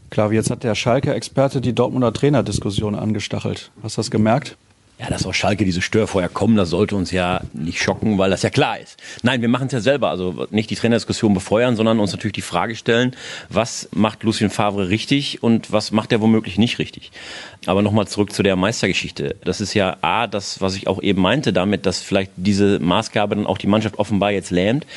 Klar, 0.09 0.31
jetzt 0.31 0.49
hat 0.49 0.63
der 0.63 0.75
Schalke-Experte 0.75 1.61
die 1.61 1.73
Dortmunder 1.73 2.13
Trainerdiskussion 2.13 2.95
angestachelt. 2.95 3.71
Hast 3.83 3.97
du 3.97 3.99
das 3.99 4.11
gemerkt? 4.11 4.57
Ja, 4.99 5.11
dass 5.11 5.27
aus 5.27 5.35
Schalke 5.35 5.63
diese 5.63 5.83
Störfeuer 5.83 6.27
kommen, 6.27 6.57
das 6.57 6.71
sollte 6.71 6.95
uns 6.95 7.11
ja 7.11 7.41
nicht 7.53 7.79
schocken, 7.79 8.17
weil 8.17 8.31
das 8.31 8.41
ja 8.41 8.49
klar 8.49 8.79
ist. 8.79 8.97
Nein, 9.21 9.41
wir 9.41 9.47
machen 9.47 9.67
es 9.67 9.73
ja 9.73 9.79
selber. 9.79 10.09
Also 10.09 10.47
nicht 10.49 10.71
die 10.71 10.75
Trainerdiskussion 10.75 11.35
befeuern, 11.35 11.75
sondern 11.75 11.99
uns 11.99 12.13
natürlich 12.13 12.33
die 12.33 12.41
Frage 12.41 12.75
stellen, 12.75 13.15
was 13.47 13.89
macht 13.93 14.23
Lucien 14.23 14.49
Favre 14.49 14.89
richtig 14.89 15.43
und 15.43 15.71
was 15.71 15.91
macht 15.91 16.11
er 16.11 16.21
womöglich 16.21 16.57
nicht 16.57 16.79
richtig. 16.79 17.11
Aber 17.67 17.83
nochmal 17.83 18.07
zurück 18.07 18.33
zu 18.33 18.41
der 18.41 18.55
Meistergeschichte. 18.55 19.35
Das 19.43 19.61
ist 19.61 19.75
ja 19.75 19.97
A, 20.01 20.25
das, 20.25 20.61
was 20.61 20.75
ich 20.75 20.87
auch 20.87 20.99
eben 21.03 21.21
meinte, 21.21 21.53
damit, 21.53 21.85
dass 21.85 21.99
vielleicht 21.99 22.31
diese 22.35 22.79
Maßgabe 22.79 23.35
dann 23.35 23.45
auch 23.45 23.59
die 23.59 23.67
Mannschaft 23.67 23.99
offenbar 23.99 24.31
jetzt 24.31 24.49
lähmt. 24.49 24.87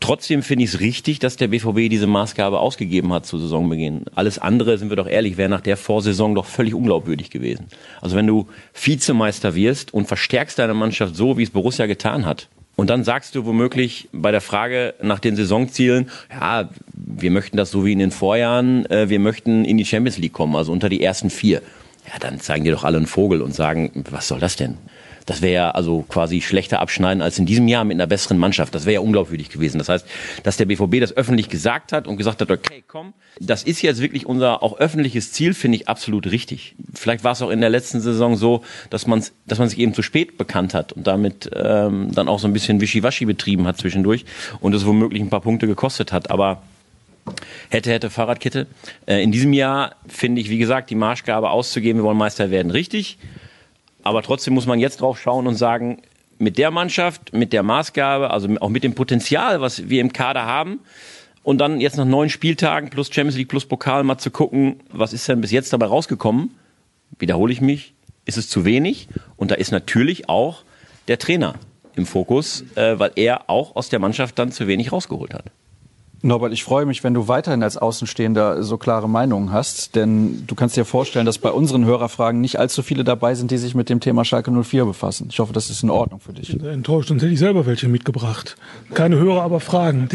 Trotzdem 0.00 0.42
finde 0.42 0.64
ich 0.64 0.74
es 0.74 0.80
richtig, 0.80 1.18
dass 1.18 1.36
der 1.36 1.48
BVB 1.48 1.90
diese 1.90 2.06
Maßgabe 2.06 2.60
ausgegeben 2.60 3.12
hat 3.12 3.26
zu 3.26 3.38
Saisonbeginn. 3.38 4.04
Alles 4.14 4.38
andere, 4.38 4.78
sind 4.78 4.90
wir 4.90 4.96
doch 4.96 5.08
ehrlich, 5.08 5.36
wäre 5.36 5.48
nach 5.48 5.60
der 5.60 5.76
Vorsaison 5.76 6.34
doch 6.34 6.46
völlig 6.46 6.74
unglaubwürdig 6.74 7.30
gewesen. 7.30 7.66
Also 8.00 8.16
wenn 8.16 8.26
du 8.26 8.46
Vizemeister 8.74 9.54
wirst 9.54 9.92
und 9.92 10.06
verstärkst 10.06 10.58
deine 10.58 10.74
Mannschaft 10.74 11.16
so, 11.16 11.36
wie 11.36 11.42
es 11.42 11.50
Borussia 11.50 11.86
getan 11.86 12.26
hat, 12.26 12.48
und 12.76 12.90
dann 12.90 13.02
sagst 13.02 13.34
du 13.34 13.44
womöglich 13.44 14.08
bei 14.12 14.30
der 14.30 14.40
Frage 14.40 14.94
nach 15.02 15.18
den 15.18 15.34
Saisonzielen, 15.34 16.10
ja, 16.30 16.68
wir 16.92 17.32
möchten 17.32 17.56
das 17.56 17.72
so 17.72 17.84
wie 17.84 17.90
in 17.90 17.98
den 17.98 18.12
Vorjahren, 18.12 18.86
äh, 18.88 19.08
wir 19.08 19.18
möchten 19.18 19.64
in 19.64 19.78
die 19.78 19.84
Champions 19.84 20.16
League 20.18 20.32
kommen, 20.32 20.54
also 20.54 20.70
unter 20.70 20.88
die 20.88 21.02
ersten 21.02 21.28
vier. 21.28 21.60
Ja, 22.06 22.20
dann 22.20 22.38
zeigen 22.38 22.64
dir 22.64 22.70
doch 22.70 22.84
alle 22.84 22.98
einen 22.98 23.08
Vogel 23.08 23.42
und 23.42 23.52
sagen, 23.52 24.04
was 24.08 24.28
soll 24.28 24.38
das 24.38 24.54
denn? 24.54 24.78
Das 25.28 25.42
wäre 25.42 25.52
ja 25.52 25.70
also 25.72 26.06
quasi 26.08 26.40
schlechter 26.40 26.80
abschneiden 26.80 27.22
als 27.22 27.38
in 27.38 27.44
diesem 27.44 27.68
Jahr 27.68 27.84
mit 27.84 27.96
einer 27.96 28.06
besseren 28.06 28.38
Mannschaft. 28.38 28.74
Das 28.74 28.86
wäre 28.86 28.94
ja 28.94 29.00
unglaubwürdig 29.00 29.50
gewesen. 29.50 29.76
Das 29.76 29.90
heißt, 29.90 30.06
dass 30.42 30.56
der 30.56 30.64
BVB 30.64 31.00
das 31.00 31.14
öffentlich 31.14 31.50
gesagt 31.50 31.92
hat 31.92 32.06
und 32.06 32.16
gesagt 32.16 32.40
hat, 32.40 32.50
okay, 32.50 32.82
komm, 32.88 33.12
das 33.38 33.62
ist 33.62 33.82
jetzt 33.82 34.00
wirklich 34.00 34.24
unser 34.24 34.62
auch 34.62 34.78
öffentliches 34.78 35.32
Ziel, 35.32 35.52
finde 35.52 35.76
ich 35.76 35.86
absolut 35.86 36.30
richtig. 36.30 36.74
Vielleicht 36.94 37.24
war 37.24 37.32
es 37.32 37.42
auch 37.42 37.50
in 37.50 37.60
der 37.60 37.68
letzten 37.68 38.00
Saison 38.00 38.36
so, 38.36 38.64
dass 38.88 39.06
man 39.06 39.22
dass 39.46 39.58
man 39.58 39.68
sich 39.68 39.78
eben 39.78 39.92
zu 39.92 40.00
spät 40.00 40.38
bekannt 40.38 40.72
hat 40.72 40.94
und 40.94 41.06
damit 41.06 41.50
ähm, 41.54 42.10
dann 42.14 42.28
auch 42.28 42.38
so 42.38 42.46
ein 42.46 42.54
bisschen 42.54 42.80
Wischiwaschi 42.80 43.26
betrieben 43.26 43.66
hat 43.66 43.76
zwischendurch 43.76 44.24
und 44.60 44.74
es 44.74 44.86
womöglich 44.86 45.20
ein 45.20 45.28
paar 45.28 45.42
Punkte 45.42 45.66
gekostet 45.66 46.10
hat. 46.10 46.30
Aber 46.30 46.62
hätte, 47.68 47.90
hätte 47.90 48.08
Fahrradkette. 48.08 48.66
Äh, 49.06 49.22
in 49.22 49.30
diesem 49.30 49.52
Jahr 49.52 49.96
finde 50.06 50.40
ich, 50.40 50.48
wie 50.48 50.58
gesagt, 50.58 50.88
die 50.88 50.94
Marschgabe 50.94 51.50
auszugeben, 51.50 52.00
wir 52.00 52.04
wollen 52.04 52.16
Meister 52.16 52.50
werden, 52.50 52.70
richtig. 52.70 53.18
Aber 54.08 54.22
trotzdem 54.22 54.54
muss 54.54 54.64
man 54.64 54.78
jetzt 54.78 55.02
drauf 55.02 55.20
schauen 55.20 55.46
und 55.46 55.56
sagen, 55.56 56.00
mit 56.38 56.56
der 56.56 56.70
Mannschaft, 56.70 57.34
mit 57.34 57.52
der 57.52 57.62
Maßgabe, 57.62 58.30
also 58.30 58.48
auch 58.60 58.70
mit 58.70 58.82
dem 58.82 58.94
Potenzial, 58.94 59.60
was 59.60 59.90
wir 59.90 60.00
im 60.00 60.14
Kader 60.14 60.46
haben, 60.46 60.80
und 61.42 61.58
dann 61.58 61.78
jetzt 61.78 61.98
nach 61.98 62.06
neun 62.06 62.30
Spieltagen 62.30 62.88
plus 62.88 63.12
Champions 63.12 63.36
League 63.36 63.48
plus 63.48 63.66
Pokal 63.66 64.04
mal 64.04 64.16
zu 64.16 64.30
gucken, 64.30 64.80
was 64.90 65.12
ist 65.12 65.28
denn 65.28 65.42
bis 65.42 65.50
jetzt 65.50 65.74
dabei 65.74 65.84
rausgekommen, 65.84 66.54
wiederhole 67.18 67.52
ich 67.52 67.60
mich, 67.60 67.92
ist 68.24 68.38
es 68.38 68.48
zu 68.48 68.64
wenig. 68.64 69.08
Und 69.36 69.50
da 69.50 69.56
ist 69.56 69.72
natürlich 69.72 70.30
auch 70.30 70.62
der 71.08 71.18
Trainer 71.18 71.56
im 71.94 72.06
Fokus, 72.06 72.64
äh, 72.76 72.98
weil 72.98 73.12
er 73.16 73.50
auch 73.50 73.76
aus 73.76 73.90
der 73.90 73.98
Mannschaft 73.98 74.38
dann 74.38 74.52
zu 74.52 74.66
wenig 74.66 74.90
rausgeholt 74.90 75.34
hat. 75.34 75.44
Norbert, 76.20 76.52
ich 76.52 76.64
freue 76.64 76.84
mich, 76.84 77.04
wenn 77.04 77.14
du 77.14 77.28
weiterhin 77.28 77.62
als 77.62 77.76
Außenstehender 77.76 78.64
so 78.64 78.76
klare 78.76 79.08
Meinungen 79.08 79.52
hast, 79.52 79.94
denn 79.94 80.44
du 80.48 80.56
kannst 80.56 80.76
dir 80.76 80.84
vorstellen, 80.84 81.26
dass 81.26 81.38
bei 81.38 81.50
unseren 81.50 81.84
Hörerfragen 81.84 82.40
nicht 82.40 82.58
allzu 82.58 82.82
viele 82.82 83.04
dabei 83.04 83.36
sind, 83.36 83.52
die 83.52 83.58
sich 83.58 83.76
mit 83.76 83.88
dem 83.88 84.00
Thema 84.00 84.24
Schalke 84.24 84.50
04 84.50 84.84
befassen. 84.84 85.28
Ich 85.30 85.38
hoffe, 85.38 85.52
das 85.52 85.70
ist 85.70 85.84
in 85.84 85.90
Ordnung 85.90 86.18
für 86.18 86.32
dich. 86.32 86.60
Enttäuscht, 86.60 87.08
sonst 87.10 87.22
hätte 87.22 87.32
ich 87.32 87.38
selber 87.38 87.66
welche 87.66 87.86
mitgebracht. 87.86 88.56
Keine 88.94 89.16
Hörer, 89.16 89.42
aber 89.42 89.60
Fragen. 89.60 90.08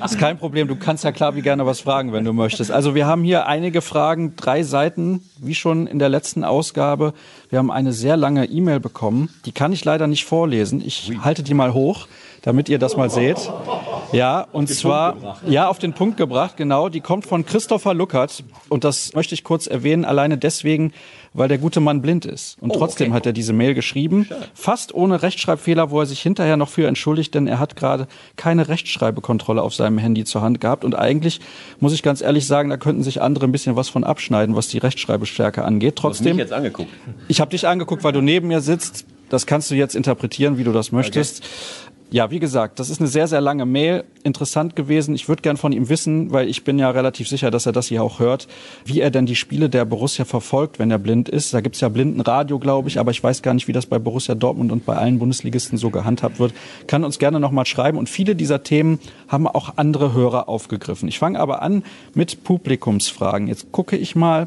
Das 0.00 0.12
ist 0.12 0.18
kein 0.18 0.38
Problem, 0.38 0.68
du 0.68 0.76
kannst 0.76 1.04
ja 1.04 1.12
klar 1.12 1.36
wie 1.36 1.42
gerne 1.42 1.66
was 1.66 1.80
fragen, 1.80 2.14
wenn 2.14 2.24
du 2.24 2.32
möchtest. 2.32 2.70
Also 2.70 2.94
wir 2.94 3.06
haben 3.06 3.22
hier 3.22 3.46
einige 3.46 3.82
Fragen, 3.82 4.36
drei 4.36 4.62
Seiten, 4.62 5.20
wie 5.38 5.54
schon 5.54 5.86
in 5.86 5.98
der 5.98 6.08
letzten 6.08 6.44
Ausgabe. 6.44 7.12
Wir 7.50 7.58
haben 7.58 7.70
eine 7.70 7.92
sehr 7.92 8.16
lange 8.16 8.46
E-Mail 8.46 8.80
bekommen, 8.80 9.28
die 9.44 9.52
kann 9.52 9.72
ich 9.72 9.84
leider 9.84 10.06
nicht 10.06 10.24
vorlesen. 10.24 10.82
Ich 10.82 11.12
halte 11.22 11.42
die 11.42 11.54
mal 11.54 11.74
hoch. 11.74 12.06
Damit 12.46 12.68
ihr 12.68 12.78
das 12.78 12.96
mal 12.96 13.10
seht. 13.10 13.36
Ja, 14.12 14.46
und 14.52 14.68
zwar, 14.68 15.36
ja, 15.48 15.66
auf 15.68 15.80
den 15.80 15.94
Punkt 15.94 16.16
gebracht, 16.16 16.56
genau. 16.56 16.88
Die 16.88 17.00
kommt 17.00 17.26
von 17.26 17.44
Christopher 17.44 17.92
Luckert. 17.92 18.44
Und 18.68 18.84
das 18.84 19.12
möchte 19.14 19.34
ich 19.34 19.42
kurz 19.42 19.66
erwähnen, 19.66 20.04
alleine 20.04 20.38
deswegen, 20.38 20.92
weil 21.34 21.48
der 21.48 21.58
gute 21.58 21.80
Mann 21.80 22.02
blind 22.02 22.24
ist. 22.24 22.56
Und 22.60 22.70
Oh, 22.70 22.78
trotzdem 22.78 23.08
okay. 23.08 23.16
hat 23.16 23.26
er 23.26 23.32
diese 23.32 23.52
Mail 23.52 23.74
geschrieben. 23.74 24.28
Fast 24.54 24.94
ohne 24.94 25.22
Rechtschreibfehler, 25.22 25.90
wo 25.90 25.98
er 25.98 26.06
sich 26.06 26.20
hinterher 26.22 26.56
noch 26.56 26.68
für 26.68 26.86
entschuldigt, 26.86 27.34
denn 27.34 27.48
er 27.48 27.58
hat 27.58 27.74
gerade 27.74 28.06
keine 28.36 28.68
Rechtschreibekontrolle 28.68 29.60
auf 29.60 29.74
seinem 29.74 29.98
Handy 29.98 30.22
zur 30.24 30.40
Hand 30.40 30.60
gehabt. 30.60 30.84
Und 30.84 30.94
eigentlich, 30.94 31.40
muss 31.80 31.92
ich 31.92 32.04
ganz 32.04 32.20
ehrlich 32.20 32.46
sagen, 32.46 32.70
da 32.70 32.76
könnten 32.76 33.02
sich 33.02 33.20
andere 33.20 33.46
ein 33.46 33.52
bisschen 33.52 33.74
was 33.74 33.88
von 33.88 34.04
abschneiden, 34.04 34.54
was 34.54 34.68
die 34.68 34.78
Rechtschreibestärke 34.78 35.64
angeht. 35.64 35.98
Du 35.98 36.04
hast 36.04 36.20
mich 36.20 36.28
Trotzdem, 36.28 36.38
jetzt 36.38 36.52
angeguckt. 36.52 36.90
ich 37.26 37.40
habe 37.40 37.50
dich 37.50 37.66
angeguckt, 37.66 38.04
weil 38.04 38.12
du 38.12 38.20
neben 38.20 38.46
mir 38.46 38.60
sitzt. 38.60 39.04
Das 39.30 39.46
kannst 39.46 39.68
du 39.72 39.74
jetzt 39.74 39.96
interpretieren, 39.96 40.56
wie 40.58 40.62
du 40.62 40.70
das 40.70 40.92
möchtest. 40.92 41.42
Ja, 42.10 42.30
wie 42.30 42.38
gesagt, 42.38 42.78
das 42.78 42.88
ist 42.88 43.00
eine 43.00 43.08
sehr, 43.08 43.26
sehr 43.26 43.40
lange 43.40 43.66
Mail. 43.66 44.04
Interessant 44.22 44.76
gewesen. 44.76 45.16
Ich 45.16 45.28
würde 45.28 45.42
gern 45.42 45.56
von 45.56 45.72
ihm 45.72 45.88
wissen, 45.88 46.32
weil 46.32 46.48
ich 46.48 46.62
bin 46.62 46.78
ja 46.78 46.88
relativ 46.90 47.28
sicher, 47.28 47.50
dass 47.50 47.66
er 47.66 47.72
das 47.72 47.88
hier 47.88 48.02
auch 48.02 48.20
hört, 48.20 48.46
wie 48.84 49.00
er 49.00 49.10
denn 49.10 49.26
die 49.26 49.34
Spiele 49.34 49.68
der 49.68 49.84
Borussia 49.84 50.24
verfolgt, 50.24 50.78
wenn 50.78 50.90
er 50.90 50.98
blind 50.98 51.28
ist. 51.28 51.52
Da 51.52 51.60
gibt's 51.60 51.80
ja 51.80 51.88
Blindenradio, 51.88 52.60
glaube 52.60 52.88
ich, 52.88 53.00
aber 53.00 53.10
ich 53.10 53.22
weiß 53.22 53.42
gar 53.42 53.54
nicht, 53.54 53.66
wie 53.66 53.72
das 53.72 53.86
bei 53.86 53.98
Borussia 53.98 54.36
Dortmund 54.36 54.70
und 54.70 54.86
bei 54.86 54.96
allen 54.96 55.18
Bundesligisten 55.18 55.78
so 55.78 55.90
gehandhabt 55.90 56.38
wird. 56.38 56.54
Kann 56.86 57.02
uns 57.02 57.18
gerne 57.18 57.40
nochmal 57.40 57.66
schreiben. 57.66 57.98
Und 57.98 58.08
viele 58.08 58.36
dieser 58.36 58.62
Themen 58.62 59.00
haben 59.26 59.48
auch 59.48 59.74
andere 59.76 60.12
Hörer 60.12 60.48
aufgegriffen. 60.48 61.08
Ich 61.08 61.18
fange 61.18 61.40
aber 61.40 61.60
an 61.62 61.82
mit 62.14 62.44
Publikumsfragen. 62.44 63.48
Jetzt 63.48 63.72
gucke 63.72 63.96
ich 63.96 64.14
mal, 64.14 64.46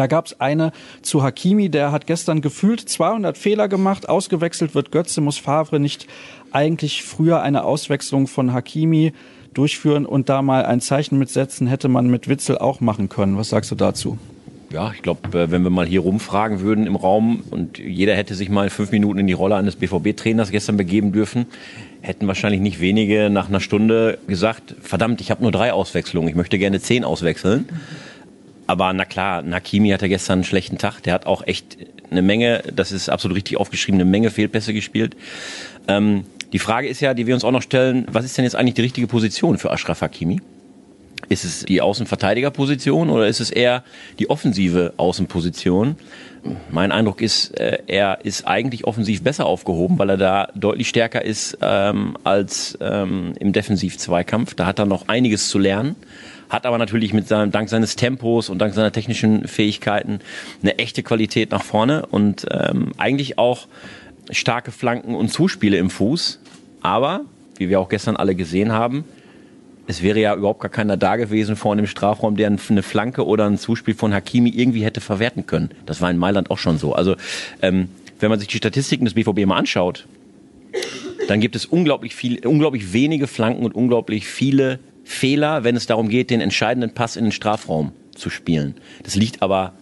da 0.00 0.06
gab's 0.06 0.40
eine 0.40 0.72
zu 1.02 1.22
Hakimi, 1.22 1.68
der 1.68 1.92
hat 1.92 2.06
gestern 2.06 2.40
gefühlt 2.40 2.80
200 2.80 3.36
Fehler 3.36 3.68
gemacht. 3.68 4.08
Ausgewechselt 4.08 4.74
wird 4.74 4.92
Götze, 4.92 5.20
muss 5.20 5.36
Favre 5.36 5.78
nicht 5.78 6.06
eigentlich 6.52 7.02
früher 7.04 7.42
eine 7.42 7.64
Auswechslung 7.64 8.26
von 8.26 8.54
Hakimi 8.54 9.12
durchführen 9.52 10.06
und 10.06 10.30
da 10.30 10.40
mal 10.40 10.64
ein 10.64 10.80
Zeichen 10.80 11.18
mitsetzen, 11.18 11.66
hätte 11.66 11.88
man 11.88 12.08
mit 12.08 12.28
Witzel 12.28 12.56
auch 12.56 12.80
machen 12.80 13.10
können. 13.10 13.36
Was 13.36 13.50
sagst 13.50 13.70
du 13.72 13.74
dazu? 13.74 14.16
Ja, 14.72 14.90
ich 14.94 15.02
glaube, 15.02 15.50
wenn 15.50 15.64
wir 15.64 15.70
mal 15.70 15.84
hier 15.84 16.00
rumfragen 16.00 16.60
würden 16.60 16.86
im 16.86 16.96
Raum 16.96 17.42
und 17.50 17.78
jeder 17.78 18.14
hätte 18.14 18.34
sich 18.34 18.48
mal 18.48 18.70
fünf 18.70 18.92
Minuten 18.92 19.18
in 19.18 19.26
die 19.26 19.34
Rolle 19.34 19.56
eines 19.56 19.76
BVB-Trainers 19.76 20.50
gestern 20.50 20.78
begeben 20.78 21.12
dürfen, 21.12 21.44
hätten 22.00 22.26
wahrscheinlich 22.26 22.62
nicht 22.62 22.80
wenige 22.80 23.28
nach 23.28 23.50
einer 23.50 23.60
Stunde 23.60 24.18
gesagt, 24.26 24.76
verdammt, 24.80 25.20
ich 25.20 25.30
habe 25.30 25.42
nur 25.42 25.52
drei 25.52 25.74
Auswechslungen, 25.74 26.30
ich 26.30 26.36
möchte 26.36 26.58
gerne 26.58 26.80
zehn 26.80 27.04
auswechseln. 27.04 27.68
Aber 28.70 28.92
na 28.92 29.04
klar, 29.04 29.42
Nakimi 29.42 29.88
hatte 29.88 30.08
gestern 30.08 30.34
einen 30.34 30.44
schlechten 30.44 30.78
Tag. 30.78 31.00
Der 31.00 31.12
hat 31.12 31.26
auch 31.26 31.44
echt 31.44 31.76
eine 32.08 32.22
Menge, 32.22 32.62
das 32.72 32.92
ist 32.92 33.08
absolut 33.08 33.36
richtig 33.36 33.56
aufgeschrieben, 33.56 34.00
eine 34.00 34.08
Menge 34.08 34.30
Fehlpässe 34.30 34.72
gespielt. 34.72 35.16
Ähm, 35.88 36.24
die 36.52 36.60
Frage 36.60 36.86
ist 36.86 37.00
ja, 37.00 37.12
die 37.12 37.26
wir 37.26 37.34
uns 37.34 37.42
auch 37.42 37.50
noch 37.50 37.62
stellen, 37.62 38.06
was 38.12 38.24
ist 38.24 38.38
denn 38.38 38.44
jetzt 38.44 38.54
eigentlich 38.54 38.74
die 38.74 38.82
richtige 38.82 39.08
Position 39.08 39.58
für 39.58 39.72
Ashraf 39.72 40.02
Hakimi? 40.02 40.40
Ist 41.28 41.44
es 41.44 41.64
die 41.64 41.80
Außenverteidigerposition 41.80 43.10
oder 43.10 43.26
ist 43.26 43.40
es 43.40 43.50
eher 43.50 43.82
die 44.20 44.30
offensive 44.30 44.94
Außenposition? 44.98 45.96
Mein 46.70 46.92
Eindruck 46.92 47.22
ist, 47.22 47.58
äh, 47.58 47.78
er 47.88 48.20
ist 48.22 48.46
eigentlich 48.46 48.84
offensiv 48.84 49.24
besser 49.24 49.46
aufgehoben, 49.46 49.98
weil 49.98 50.10
er 50.10 50.16
da 50.16 50.48
deutlich 50.54 50.88
stärker 50.88 51.24
ist 51.24 51.58
ähm, 51.60 52.16
als 52.22 52.78
ähm, 52.80 53.32
im 53.40 53.52
Defensiv-Zweikampf. 53.52 54.54
Da 54.54 54.66
hat 54.66 54.78
er 54.78 54.86
noch 54.86 55.08
einiges 55.08 55.48
zu 55.48 55.58
lernen, 55.58 55.96
hat 56.50 56.66
aber 56.66 56.76
natürlich 56.76 57.14
mit 57.14 57.28
seinem, 57.28 57.52
dank 57.52 57.68
seines 57.68 57.96
Tempos 57.96 58.50
und 58.50 58.58
dank 58.58 58.74
seiner 58.74 58.92
technischen 58.92 59.48
Fähigkeiten 59.48 60.18
eine 60.62 60.78
echte 60.78 61.02
Qualität 61.02 61.52
nach 61.52 61.62
vorne 61.62 62.04
und 62.06 62.44
ähm, 62.50 62.92
eigentlich 62.98 63.38
auch 63.38 63.68
starke 64.30 64.72
Flanken 64.72 65.14
und 65.14 65.28
Zuspiele 65.28 65.78
im 65.78 65.90
Fuß. 65.90 66.40
Aber, 66.82 67.22
wie 67.56 67.68
wir 67.68 67.80
auch 67.80 67.88
gestern 67.88 68.16
alle 68.16 68.34
gesehen 68.34 68.72
haben, 68.72 69.04
es 69.86 70.02
wäre 70.02 70.20
ja 70.20 70.34
überhaupt 70.34 70.60
gar 70.60 70.70
keiner 70.70 70.96
da 70.96 71.16
gewesen 71.16 71.56
vorne 71.56 71.82
im 71.82 71.86
Strafraum, 71.86 72.36
der 72.36 72.46
eine 72.46 72.82
Flanke 72.82 73.26
oder 73.26 73.46
ein 73.46 73.58
Zuspiel 73.58 73.94
von 73.94 74.12
Hakimi 74.12 74.50
irgendwie 74.50 74.84
hätte 74.84 75.00
verwerten 75.00 75.46
können. 75.46 75.70
Das 75.86 76.00
war 76.00 76.10
in 76.10 76.18
Mailand 76.18 76.50
auch 76.50 76.58
schon 76.58 76.78
so. 76.78 76.94
Also 76.94 77.16
ähm, 77.62 77.88
wenn 78.18 78.30
man 78.30 78.38
sich 78.38 78.48
die 78.48 78.56
Statistiken 78.56 79.04
des 79.04 79.14
BVB 79.14 79.46
mal 79.46 79.56
anschaut, 79.56 80.06
dann 81.28 81.40
gibt 81.40 81.56
es 81.56 81.66
unglaublich 81.66 82.14
viel, 82.14 82.44
unglaublich 82.46 82.92
wenige 82.92 83.26
Flanken 83.26 83.64
und 83.64 83.74
unglaublich 83.74 84.26
viele 84.26 84.78
Fehler, 85.10 85.64
wenn 85.64 85.74
es 85.74 85.86
darum 85.86 86.08
geht, 86.08 86.30
den 86.30 86.40
entscheidenden 86.40 86.94
Pass 86.94 87.16
in 87.16 87.24
den 87.24 87.32
Strafraum 87.32 87.90
zu 88.14 88.30
spielen. 88.30 88.76
Das 89.02 89.16
liegt 89.16 89.42
aber 89.42 89.72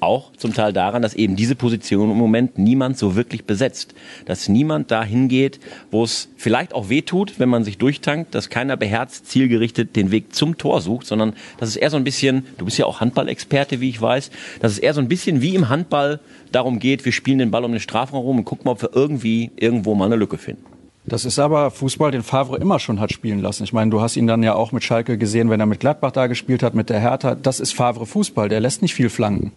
auch 0.00 0.32
zum 0.38 0.54
Teil 0.54 0.72
daran, 0.72 1.02
dass 1.02 1.12
eben 1.12 1.36
diese 1.36 1.54
Position 1.54 2.10
im 2.10 2.16
Moment 2.16 2.56
niemand 2.56 2.96
so 2.96 3.14
wirklich 3.14 3.44
besetzt. 3.44 3.94
Dass 4.24 4.48
niemand 4.48 4.90
da 4.90 5.04
hingeht, 5.04 5.60
wo 5.90 6.02
es 6.02 6.30
vielleicht 6.38 6.72
auch 6.72 6.88
wehtut, 6.88 7.38
wenn 7.38 7.50
man 7.50 7.62
sich 7.62 7.76
durchtankt, 7.76 8.34
dass 8.34 8.48
keiner 8.48 8.78
beherzt, 8.78 9.26
zielgerichtet 9.26 9.96
den 9.96 10.10
Weg 10.10 10.34
zum 10.34 10.56
Tor 10.56 10.80
sucht, 10.80 11.06
sondern 11.06 11.34
dass 11.58 11.68
es 11.68 11.76
eher 11.76 11.90
so 11.90 11.98
ein 11.98 12.04
bisschen, 12.04 12.46
du 12.56 12.64
bist 12.64 12.78
ja 12.78 12.86
auch 12.86 13.00
Handballexperte, 13.00 13.82
wie 13.82 13.90
ich 13.90 14.00
weiß, 14.00 14.30
dass 14.60 14.72
es 14.72 14.78
eher 14.78 14.94
so 14.94 15.02
ein 15.02 15.08
bisschen 15.08 15.42
wie 15.42 15.54
im 15.54 15.68
Handball 15.68 16.20
darum 16.52 16.78
geht, 16.78 17.04
wir 17.04 17.12
spielen 17.12 17.38
den 17.38 17.50
Ball 17.50 17.66
um 17.66 17.72
den 17.72 17.80
Strafraum 17.80 18.24
rum 18.24 18.38
und 18.38 18.44
gucken 18.46 18.68
ob 18.68 18.80
wir 18.80 18.90
irgendwie 18.94 19.50
irgendwo 19.56 19.94
mal 19.94 20.06
eine 20.06 20.16
Lücke 20.16 20.38
finden. 20.38 20.79
Das 21.04 21.24
ist 21.24 21.38
aber 21.38 21.70
Fußball, 21.70 22.10
den 22.10 22.22
Favre 22.22 22.58
immer 22.58 22.78
schon 22.78 23.00
hat 23.00 23.12
spielen 23.12 23.40
lassen. 23.40 23.64
Ich 23.64 23.72
meine, 23.72 23.90
du 23.90 24.00
hast 24.00 24.16
ihn 24.16 24.26
dann 24.26 24.42
ja 24.42 24.54
auch 24.54 24.72
mit 24.72 24.84
Schalke 24.84 25.18
gesehen, 25.18 25.50
wenn 25.50 25.60
er 25.60 25.66
mit 25.66 25.80
Gladbach 25.80 26.12
da 26.12 26.26
gespielt 26.26 26.62
hat, 26.62 26.74
mit 26.74 26.90
der 26.90 27.00
Hertha. 27.00 27.34
Das 27.34 27.58
ist 27.58 27.72
Favre 27.72 28.06
Fußball, 28.06 28.48
der 28.48 28.60
lässt 28.60 28.82
nicht 28.82 28.94
viel 28.94 29.08
flanken. 29.08 29.52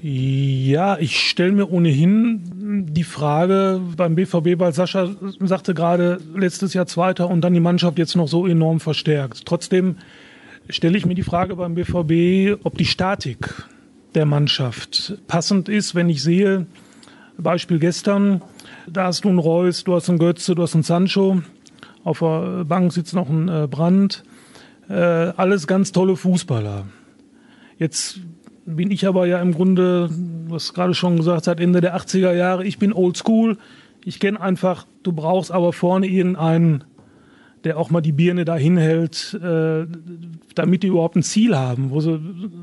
Ja, 0.00 0.96
ich 0.98 1.18
stelle 1.28 1.52
mir 1.52 1.70
ohnehin 1.70 2.86
die 2.88 3.04
Frage 3.04 3.80
beim 3.96 4.14
BVB, 4.14 4.58
weil 4.58 4.72
Sascha 4.72 5.08
sagte 5.40 5.74
gerade 5.74 6.20
letztes 6.36 6.72
Jahr 6.72 6.86
Zweiter 6.86 7.28
und 7.28 7.40
dann 7.40 7.52
die 7.52 7.60
Mannschaft 7.60 7.98
jetzt 7.98 8.14
noch 8.14 8.28
so 8.28 8.46
enorm 8.46 8.78
verstärkt. 8.78 9.44
Trotzdem 9.44 9.96
stelle 10.68 10.96
ich 10.96 11.04
mir 11.04 11.16
die 11.16 11.24
Frage 11.24 11.56
beim 11.56 11.74
BVB, 11.74 12.64
ob 12.64 12.78
die 12.78 12.84
Statik 12.84 13.66
der 14.14 14.24
Mannschaft 14.24 15.18
passend 15.26 15.68
ist, 15.68 15.96
wenn 15.96 16.08
ich 16.08 16.22
sehe, 16.22 16.66
Beispiel 17.36 17.80
gestern, 17.80 18.42
da 18.92 19.04
hast 19.04 19.24
du 19.24 19.28
einen 19.28 19.38
Reus, 19.38 19.84
du 19.84 19.94
hast 19.94 20.08
einen 20.08 20.18
Götze, 20.18 20.54
du 20.54 20.62
hast 20.62 20.74
einen 20.74 20.82
Sancho, 20.82 21.42
auf 22.04 22.20
der 22.20 22.64
Bank 22.64 22.92
sitzt 22.92 23.14
noch 23.14 23.28
ein 23.28 23.48
äh, 23.48 23.66
Brand, 23.68 24.24
äh, 24.88 24.94
alles 24.94 25.66
ganz 25.66 25.92
tolle 25.92 26.16
Fußballer. 26.16 26.86
Jetzt 27.78 28.20
bin 28.66 28.90
ich 28.90 29.06
aber 29.06 29.26
ja 29.26 29.40
im 29.40 29.52
Grunde, 29.52 30.10
was 30.48 30.74
gerade 30.74 30.94
schon 30.94 31.16
gesagt 31.16 31.46
hat, 31.46 31.60
Ende 31.60 31.80
der 31.80 31.96
80er 31.96 32.32
Jahre, 32.32 32.64
ich 32.64 32.78
bin 32.78 32.92
old 32.92 33.16
school. 33.16 33.56
Ich 34.04 34.20
kenne 34.20 34.40
einfach, 34.40 34.86
du 35.02 35.12
brauchst 35.12 35.50
aber 35.50 35.72
vorne 35.72 36.06
irgendeinen, 36.06 36.84
der 37.64 37.78
auch 37.78 37.90
mal 37.90 38.00
die 38.00 38.12
Birne 38.12 38.44
da 38.44 38.56
hinhält, 38.56 39.38
äh, 39.42 39.86
damit 40.54 40.82
die 40.82 40.88
überhaupt 40.88 41.16
ein 41.16 41.22
Ziel 41.22 41.56
haben, 41.56 41.90
wo 41.90 42.00
sie, 42.00 42.20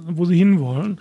wo 0.07 0.25
sie 0.25 0.37
hinwollen. 0.37 0.99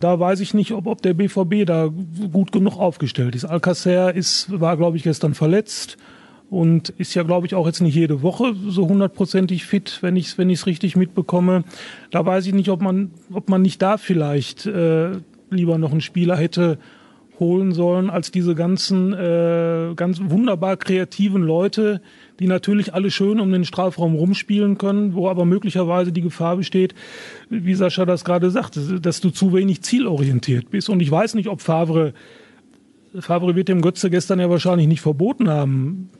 Da 0.00 0.20
weiß 0.20 0.40
ich 0.40 0.54
nicht, 0.54 0.72
ob, 0.72 0.86
ob 0.86 1.02
der 1.02 1.14
BVB 1.14 1.64
da 1.66 1.90
gut 2.32 2.52
genug 2.52 2.78
aufgestellt 2.78 3.34
ist. 3.34 3.44
Alcacer 3.44 4.14
ist, 4.14 4.60
war, 4.60 4.76
glaube 4.76 4.96
ich, 4.96 5.02
gestern 5.02 5.34
verletzt 5.34 5.96
und 6.50 6.90
ist 6.90 7.14
ja, 7.14 7.22
glaube 7.22 7.46
ich, 7.46 7.54
auch 7.54 7.66
jetzt 7.66 7.80
nicht 7.80 7.94
jede 7.94 8.22
Woche 8.22 8.54
so 8.68 8.88
hundertprozentig 8.88 9.64
fit, 9.64 9.98
wenn 10.02 10.16
ich 10.16 10.26
es 10.26 10.38
wenn 10.38 10.50
ich's 10.50 10.66
richtig 10.66 10.96
mitbekomme. 10.96 11.64
Da 12.10 12.24
weiß 12.24 12.46
ich 12.46 12.54
nicht, 12.54 12.68
ob 12.68 12.82
man, 12.82 13.10
ob 13.32 13.48
man 13.48 13.62
nicht 13.62 13.82
da 13.82 13.96
vielleicht 13.96 14.66
äh, 14.66 15.12
lieber 15.50 15.78
noch 15.78 15.92
einen 15.92 16.00
Spieler 16.00 16.36
hätte 16.36 16.78
holen 17.38 17.72
sollen, 17.72 18.10
als 18.10 18.30
diese 18.30 18.54
ganzen 18.54 19.12
äh, 19.12 19.92
ganz 19.94 20.20
wunderbar 20.22 20.76
kreativen 20.76 21.42
Leute, 21.42 22.00
die 22.38 22.46
natürlich 22.46 22.94
alle 22.94 23.10
schön 23.10 23.40
um 23.40 23.50
den 23.50 23.64
Strafraum 23.64 24.14
rumspielen 24.14 24.78
können, 24.78 25.14
wo 25.14 25.28
aber 25.28 25.44
möglicherweise 25.44 26.12
die 26.12 26.20
Gefahr 26.20 26.56
besteht, 26.56 26.94
wie 27.48 27.74
Sascha 27.74 28.04
das 28.04 28.24
gerade 28.24 28.50
sagte, 28.50 29.00
dass 29.00 29.20
du 29.20 29.30
zu 29.30 29.52
wenig 29.52 29.82
zielorientiert 29.82 30.70
bist. 30.70 30.88
Und 30.88 31.00
ich 31.00 31.10
weiß 31.10 31.34
nicht, 31.34 31.48
ob 31.48 31.60
Favre, 31.60 32.12
Favre 33.18 33.56
wird 33.56 33.68
dem 33.68 33.80
Götze 33.80 34.10
gestern 34.10 34.40
ja 34.40 34.50
wahrscheinlich 34.50 34.88
nicht 34.88 35.00
verboten 35.00 35.48
haben, 35.48 36.10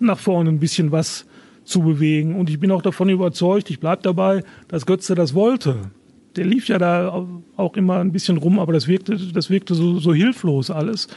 nach 0.00 0.18
vorne 0.18 0.50
ein 0.50 0.60
bisschen 0.60 0.92
was 0.92 1.26
zu 1.64 1.80
bewegen. 1.80 2.36
Und 2.36 2.48
ich 2.48 2.60
bin 2.60 2.70
auch 2.70 2.82
davon 2.82 3.08
überzeugt, 3.08 3.70
ich 3.70 3.80
bleib 3.80 4.02
dabei, 4.02 4.42
dass 4.68 4.86
Götze 4.86 5.14
das 5.14 5.34
wollte. 5.34 5.76
Der 6.36 6.44
lief 6.44 6.68
ja 6.68 6.78
da 6.78 7.26
auch 7.56 7.76
immer 7.76 7.98
ein 7.98 8.12
bisschen 8.12 8.36
rum, 8.36 8.58
aber 8.58 8.72
das 8.72 8.88
wirkte, 8.88 9.16
das 9.16 9.50
wirkte 9.50 9.74
so, 9.74 9.98
so 9.98 10.14
hilflos 10.14 10.70
alles. 10.70 11.08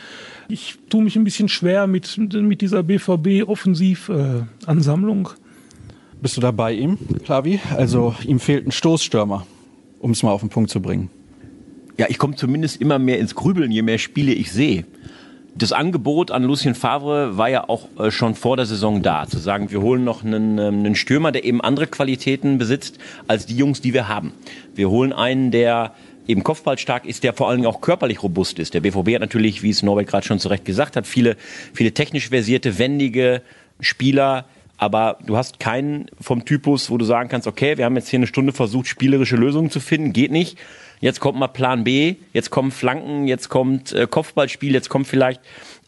Ich 0.48 0.78
tue 0.90 1.04
mich 1.04 1.16
ein 1.16 1.24
bisschen 1.24 1.50
schwer 1.50 1.88
mit, 1.88 2.18
mit 2.18 2.62
dieser 2.62 2.84
BVB-Offensivansammlung. 2.84 5.30
Bist 6.22 6.38
du 6.38 6.42
da 6.42 6.52
bei 6.52 6.74
ihm, 6.74 6.98
Klavi? 7.24 7.60
Also 7.76 8.16
ihm 8.26 8.40
fehlt 8.40 8.68
ein 8.68 8.72
Stoßstürmer, 8.72 9.46
um 10.00 10.12
es 10.12 10.24
mal 10.24 10.32
auf 10.32 10.42
den 10.42 10.50
Punkt 10.50 10.70
zu 10.70 10.82
bringen. 10.82 11.10
Ja, 11.98 12.08
ich 12.10 12.18
komme 12.18 12.36
zumindest 12.36 12.82
immer 12.82 12.98
mehr 12.98 13.20
ins 13.20 13.36
Grübeln, 13.36 13.72
je 13.72 13.82
mehr 13.82 13.98
Spiele 13.98 14.34
ich 14.34 14.52
sehe. 14.52 14.86
Das 15.56 15.72
Angebot 15.72 16.32
an 16.32 16.44
Lucien 16.44 16.76
Favre 16.76 17.38
war 17.38 17.50
ja 17.50 17.68
auch 17.68 17.88
äh, 17.98 18.12
schon 18.12 18.36
vor 18.36 18.56
der 18.56 18.66
Saison 18.66 19.02
da, 19.02 19.28
zu 19.28 19.40
sagen, 19.40 19.72
wir 19.72 19.82
holen 19.82 20.04
noch 20.04 20.24
einen, 20.24 20.58
ähm, 20.58 20.80
einen 20.80 20.96
Stürmer, 20.96 21.32
der 21.32 21.44
eben 21.44 21.60
andere 21.62 21.88
Qualitäten 21.88 22.58
besitzt 22.58 22.98
als 23.28 23.46
die 23.46 23.58
Jungs, 23.58 23.82
die 23.82 23.94
wir 23.94 24.08
haben. 24.08 24.34
Wir 24.76 24.90
holen 24.90 25.12
einen, 25.12 25.52
der 25.52 25.94
eben 26.28 26.44
kopfballstark 26.44 27.06
ist, 27.06 27.24
der 27.24 27.34
vor 27.34 27.50
allen 27.50 27.62
Dingen 27.62 27.74
auch 27.74 27.82
körperlich 27.82 28.22
robust 28.22 28.60
ist. 28.60 28.74
Der 28.74 28.82
BVB 28.82 29.16
hat 29.16 29.22
natürlich, 29.22 29.64
wie 29.64 29.72
es 29.72 29.82
Norbert 29.82 30.08
gerade 30.08 30.26
schon 30.26 30.40
zu 30.40 30.48
Recht 30.48 30.64
gesagt 30.64 30.96
hat, 30.96 31.08
viele, 31.08 31.36
viele 31.74 31.92
technisch 31.92 32.30
versierte, 32.30 32.78
wendige, 32.78 33.42
Spieler, 33.82 34.46
aber 34.78 35.18
du 35.26 35.36
hast 35.36 35.60
keinen 35.60 36.10
vom 36.22 36.46
Typus, 36.46 36.90
wo 36.90 36.98
du 36.98 37.06
sagen 37.06 37.28
kannst, 37.30 37.48
okay, 37.48 37.78
wir 37.78 37.86
haben 37.86 37.96
jetzt 37.96 38.10
hier 38.10 38.20
eine 38.20 38.28
Stunde 38.28 38.54
versucht, 38.54 38.88
spielerische 38.88 39.36
Lösungen 39.36 39.70
zu 39.70 39.80
finden, 39.80 40.14
geht 40.14 40.32
nicht. 40.32 40.58
Jetzt 41.00 41.20
kommt 41.20 41.40
mal 41.40 41.48
Plan 41.48 41.84
B, 41.84 42.16
jetzt 42.34 42.50
kommen 42.50 42.72
Flanken, 42.72 43.28
jetzt 43.28 43.50
kommt 43.50 43.94
äh, 43.94 44.08
Kopfballspiel, 44.08 44.74
jetzt 44.74 44.90
kommt 44.90 45.08
vielleicht 45.08 45.42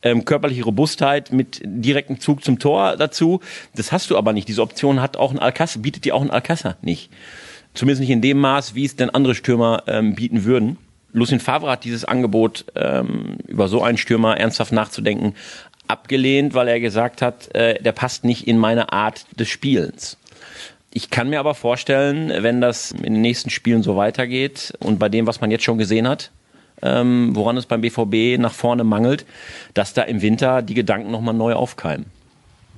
ähm, 0.04 0.26
körperliche 0.26 0.64
Robustheit 0.64 1.32
mit 1.32 1.62
direktem 1.64 2.20
Zug 2.20 2.44
zum 2.44 2.60
Tor 2.60 2.96
dazu. 2.98 3.42
Das 3.76 3.92
hast 3.92 4.10
du 4.10 4.18
aber 4.18 4.34
nicht. 4.34 4.48
Diese 4.48 4.62
Option 4.62 5.02
hat 5.02 5.18
auch 5.18 5.32
ein 5.32 5.40
Alcázar, 5.40 5.82
bietet 5.82 6.06
dir 6.06 6.16
auch 6.16 6.22
ein 6.22 6.32
Alcázar 6.32 6.78
nicht. 6.82 7.10
Zumindest 7.74 8.02
nicht 8.02 8.10
in 8.10 8.22
dem 8.22 8.40
Maß, 8.40 8.76
wie 8.76 8.86
es 8.86 8.96
denn 8.96 9.10
andere 9.10 9.36
Stürmer 9.36 9.84
ähm, 9.88 10.16
bieten 10.16 10.44
würden. 10.44 10.78
Lucien 11.14 11.40
Favre 11.40 11.70
hat 11.70 11.84
dieses 11.84 12.06
Angebot, 12.06 12.66
ähm, 12.76 13.38
über 13.48 13.68
so 13.68 13.82
einen 13.82 13.98
Stürmer 13.98 14.38
ernsthaft 14.38 14.72
nachzudenken, 14.72 15.36
abgelehnt, 15.88 16.54
weil 16.54 16.70
er 16.70 16.80
gesagt 16.80 17.22
hat, 17.22 17.54
äh, 17.54 17.82
der 17.82 17.92
passt 17.92 18.24
nicht 18.24 18.48
in 18.48 18.58
meine 18.58 18.94
Art 18.94 19.26
des 19.38 19.50
Spielens. 19.50 20.18
Ich 20.94 21.10
kann 21.10 21.30
mir 21.30 21.40
aber 21.40 21.56
vorstellen, 21.56 22.32
wenn 22.44 22.60
das 22.60 22.92
in 22.92 23.14
den 23.14 23.22
nächsten 23.22 23.50
Spielen 23.50 23.82
so 23.82 23.96
weitergeht 23.96 24.74
und 24.80 25.00
bei 25.00 25.08
dem, 25.08 25.26
was 25.26 25.40
man 25.40 25.50
jetzt 25.50 25.64
schon 25.64 25.78
gesehen 25.78 26.08
hat, 26.08 26.32
ähm, 26.82 27.34
woran 27.34 27.56
es 27.56 27.66
beim 27.66 27.82
BVB 27.82 28.38
nach 28.38 28.54
vorne 28.54 28.84
mangelt, 28.84 29.26
dass 29.74 29.94
da 29.94 30.02
im 30.02 30.22
Winter 30.22 30.62
die 30.62 30.74
Gedanken 30.74 31.12
nochmal 31.12 31.34
neu 31.34 31.54
aufkeimen. 31.54 32.08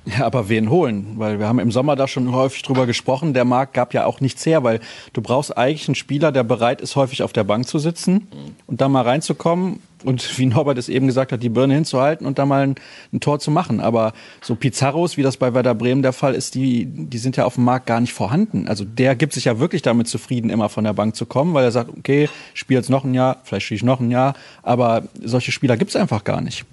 Ja, 0.05 0.25
aber 0.25 0.49
wen 0.49 0.69
holen? 0.69 1.13
Weil 1.15 1.39
wir 1.39 1.47
haben 1.47 1.59
im 1.59 1.71
Sommer 1.71 1.95
da 1.95 2.07
schon 2.07 2.33
häufig 2.33 2.61
drüber 2.63 2.85
gesprochen. 2.85 3.33
Der 3.33 3.45
Markt 3.45 3.73
gab 3.73 3.93
ja 3.93 4.05
auch 4.05 4.19
nichts 4.19 4.45
her, 4.45 4.63
weil 4.63 4.81
du 5.13 5.21
brauchst 5.21 5.57
eigentlich 5.57 5.87
einen 5.87 5.95
Spieler, 5.95 6.33
der 6.33 6.43
bereit 6.43 6.81
ist, 6.81 6.97
häufig 6.97 7.23
auf 7.23 7.31
der 7.31 7.45
Bank 7.45 7.67
zu 7.67 7.79
sitzen 7.79 8.27
und 8.67 8.81
da 8.81 8.89
mal 8.89 9.03
reinzukommen 9.03 9.79
und 10.03 10.37
wie 10.37 10.45
Norbert 10.45 10.77
es 10.77 10.89
eben 10.89 11.07
gesagt 11.07 11.31
hat, 11.31 11.41
die 11.41 11.49
Birne 11.49 11.73
hinzuhalten 11.73 12.27
und 12.27 12.37
da 12.37 12.45
mal 12.45 12.63
ein, 12.63 12.75
ein, 13.13 13.21
Tor 13.21 13.39
zu 13.39 13.49
machen. 13.49 13.79
Aber 13.79 14.11
so 14.41 14.55
Pizarros, 14.55 15.15
wie 15.15 15.23
das 15.23 15.37
bei 15.37 15.53
Werder 15.53 15.73
Bremen 15.73 16.01
der 16.01 16.13
Fall 16.13 16.35
ist, 16.35 16.55
die, 16.55 16.85
die 16.85 17.17
sind 17.17 17.37
ja 17.37 17.45
auf 17.45 17.55
dem 17.55 17.63
Markt 17.63 17.85
gar 17.85 18.01
nicht 18.01 18.13
vorhanden. 18.13 18.67
Also 18.67 18.83
der 18.83 19.15
gibt 19.15 19.31
sich 19.31 19.45
ja 19.45 19.59
wirklich 19.59 19.81
damit 19.81 20.09
zufrieden, 20.09 20.49
immer 20.49 20.67
von 20.67 20.83
der 20.83 20.93
Bank 20.93 21.15
zu 21.15 21.25
kommen, 21.25 21.53
weil 21.53 21.63
er 21.63 21.71
sagt, 21.71 21.89
okay, 21.97 22.29
spiel 22.53 22.75
jetzt 22.75 22.89
noch 22.89 23.05
ein 23.05 23.13
Jahr, 23.13 23.37
vielleicht 23.43 23.65
spiele 23.65 23.77
ich 23.77 23.83
noch 23.83 24.01
ein 24.01 24.11
Jahr, 24.11 24.33
aber 24.63 25.03
solche 25.23 25.53
Spieler 25.53 25.77
gibt's 25.77 25.95
einfach 25.95 26.25
gar 26.25 26.41
nicht. 26.41 26.65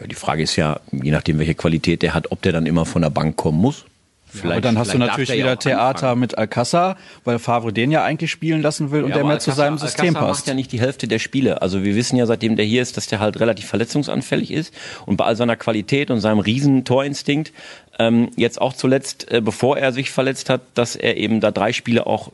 Ja, 0.00 0.06
die 0.06 0.14
Frage 0.14 0.42
ist 0.42 0.56
ja, 0.56 0.80
je 0.92 1.10
nachdem, 1.10 1.38
welche 1.38 1.54
Qualität 1.54 2.02
der 2.02 2.14
hat, 2.14 2.30
ob 2.30 2.42
der 2.42 2.52
dann 2.52 2.66
immer 2.66 2.84
von 2.84 3.02
der 3.02 3.10
Bank 3.10 3.36
kommen 3.36 3.60
muss. 3.60 3.84
Vielleicht, 4.30 4.52
aber 4.52 4.60
dann 4.60 4.78
hast 4.78 4.92
du 4.92 4.98
natürlich 4.98 5.30
wieder 5.30 5.46
ja 5.46 5.56
Theater 5.56 6.08
anfangen. 6.08 6.20
mit 6.20 6.38
Alcázar, 6.38 6.96
weil 7.24 7.38
Favre 7.38 7.72
den 7.72 7.90
ja 7.90 8.04
eigentlich 8.04 8.30
spielen 8.30 8.60
lassen 8.60 8.90
will 8.90 9.02
und 9.04 9.10
ja, 9.10 9.16
der 9.16 9.24
mehr 9.24 9.36
Alcázar, 9.36 9.40
zu 9.40 9.52
seinem 9.52 9.78
System 9.78 10.14
Alcázar 10.14 10.20
passt. 10.20 10.40
macht 10.40 10.48
ja 10.48 10.54
nicht 10.54 10.70
die 10.70 10.80
Hälfte 10.80 11.08
der 11.08 11.18
Spiele. 11.18 11.62
Also 11.62 11.82
wir 11.82 11.96
wissen 11.96 12.16
ja, 12.16 12.26
seitdem 12.26 12.56
der 12.56 12.66
hier 12.66 12.82
ist, 12.82 12.98
dass 12.98 13.06
der 13.06 13.20
halt 13.20 13.40
relativ 13.40 13.66
verletzungsanfällig 13.66 14.50
ist 14.50 14.74
und 15.06 15.16
bei 15.16 15.24
all 15.24 15.36
seiner 15.36 15.56
Qualität 15.56 16.10
und 16.10 16.20
seinem 16.20 16.40
riesen 16.40 16.84
Torinstinkt 16.84 17.52
ähm, 17.98 18.30
jetzt 18.36 18.60
auch 18.60 18.74
zuletzt, 18.74 19.30
äh, 19.32 19.40
bevor 19.40 19.78
er 19.78 19.92
sich 19.92 20.10
verletzt 20.10 20.50
hat, 20.50 20.60
dass 20.74 20.94
er 20.94 21.16
eben 21.16 21.40
da 21.40 21.50
drei 21.50 21.72
Spiele 21.72 22.06
auch 22.06 22.30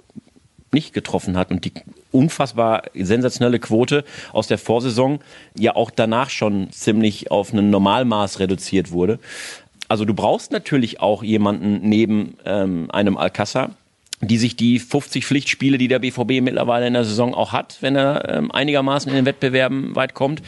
nicht 0.75 0.93
getroffen 0.93 1.37
hat 1.37 1.51
und 1.51 1.65
die 1.65 1.73
unfassbar 2.13 2.83
sensationelle 2.95 3.59
Quote 3.59 4.05
aus 4.33 4.47
der 4.47 4.59
Vorsaison 4.59 5.21
ja 5.57 5.75
auch 5.75 5.91
danach 5.91 6.29
schon 6.29 6.71
ziemlich 6.71 7.31
auf 7.31 7.53
ein 7.53 7.71
Normalmaß 7.71 8.41
reduziert 8.41 8.91
wurde. 8.91 9.19
Also 9.89 10.05
du 10.05 10.15
brauchst 10.15 10.53
natürlich 10.53 11.01
auch 11.01 11.23
jemanden 11.23 11.89
neben 11.89 12.37
ähm, 12.45 12.91
einem 12.91 13.17
Alcázar, 13.17 13.71
die 14.27 14.39
sich 14.39 14.57
die 14.57 14.79
50 14.79 15.27
Pflichtspiele, 15.27 15.79
die 15.79 15.89
der 15.89 15.99
BVB 15.99 16.41
mittlerweile 16.43 16.87
in 16.87 16.95
der 16.95 17.05
Saison 17.05 17.35
auch 17.35 17.53
hat, 17.53 17.79
wenn 17.81 17.97
er 17.97 18.29
ähm, 18.29 18.51
einigermaßen 18.51 19.11
in 19.11 19.17
den 19.17 19.27
Wettbewerben 19.27 19.95
weit 19.97 20.15
kommt, 20.15 20.43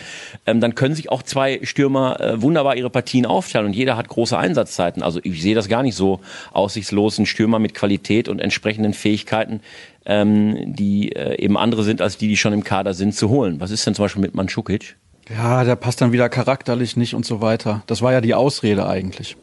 ähm, 0.46 0.60
dann 0.60 0.74
können 0.74 0.94
sich 0.94 1.10
auch 1.10 1.22
zwei 1.22 1.60
Stürmer 1.62 2.20
äh, 2.20 2.42
wunderbar 2.42 2.76
ihre 2.76 2.90
Partien 2.90 3.26
aufteilen 3.26 3.66
und 3.66 3.72
jeder 3.74 3.96
hat 3.96 4.08
große 4.08 4.36
Einsatzzeiten. 4.36 5.02
Also 5.02 5.20
ich 5.22 5.42
sehe 5.42 5.54
das 5.54 5.68
gar 5.68 5.82
nicht 5.82 5.94
so 5.94 6.20
aussichtslos, 6.52 7.18
ein 7.18 7.26
Stürmer 7.26 7.58
mit 7.58 7.74
Qualität 7.74 8.28
und 8.28 8.40
entsprechenden 8.40 8.94
Fähigkeiten, 8.94 9.60
ähm, 10.04 10.74
die 10.74 11.12
äh, 11.12 11.42
eben 11.42 11.56
andere 11.56 11.84
sind 11.84 12.00
als 12.00 12.16
die, 12.16 12.28
die 12.28 12.36
schon 12.36 12.52
im 12.52 12.64
Kader 12.64 12.94
sind, 12.94 13.14
zu 13.14 13.28
holen. 13.28 13.60
Was 13.60 13.70
ist 13.70 13.86
denn 13.86 13.94
zum 13.94 14.04
Beispiel 14.04 14.22
mit 14.22 14.34
Mandschukic? 14.34 14.96
Ja, 15.28 15.64
der 15.64 15.76
passt 15.76 16.00
dann 16.00 16.12
wieder 16.12 16.28
charakterlich 16.28 16.96
nicht 16.96 17.14
und 17.14 17.26
so 17.26 17.40
weiter. 17.40 17.82
Das 17.86 18.00
war 18.00 18.12
ja 18.12 18.20
die 18.20 18.34
Ausrede 18.34 18.86
eigentlich. 18.86 19.36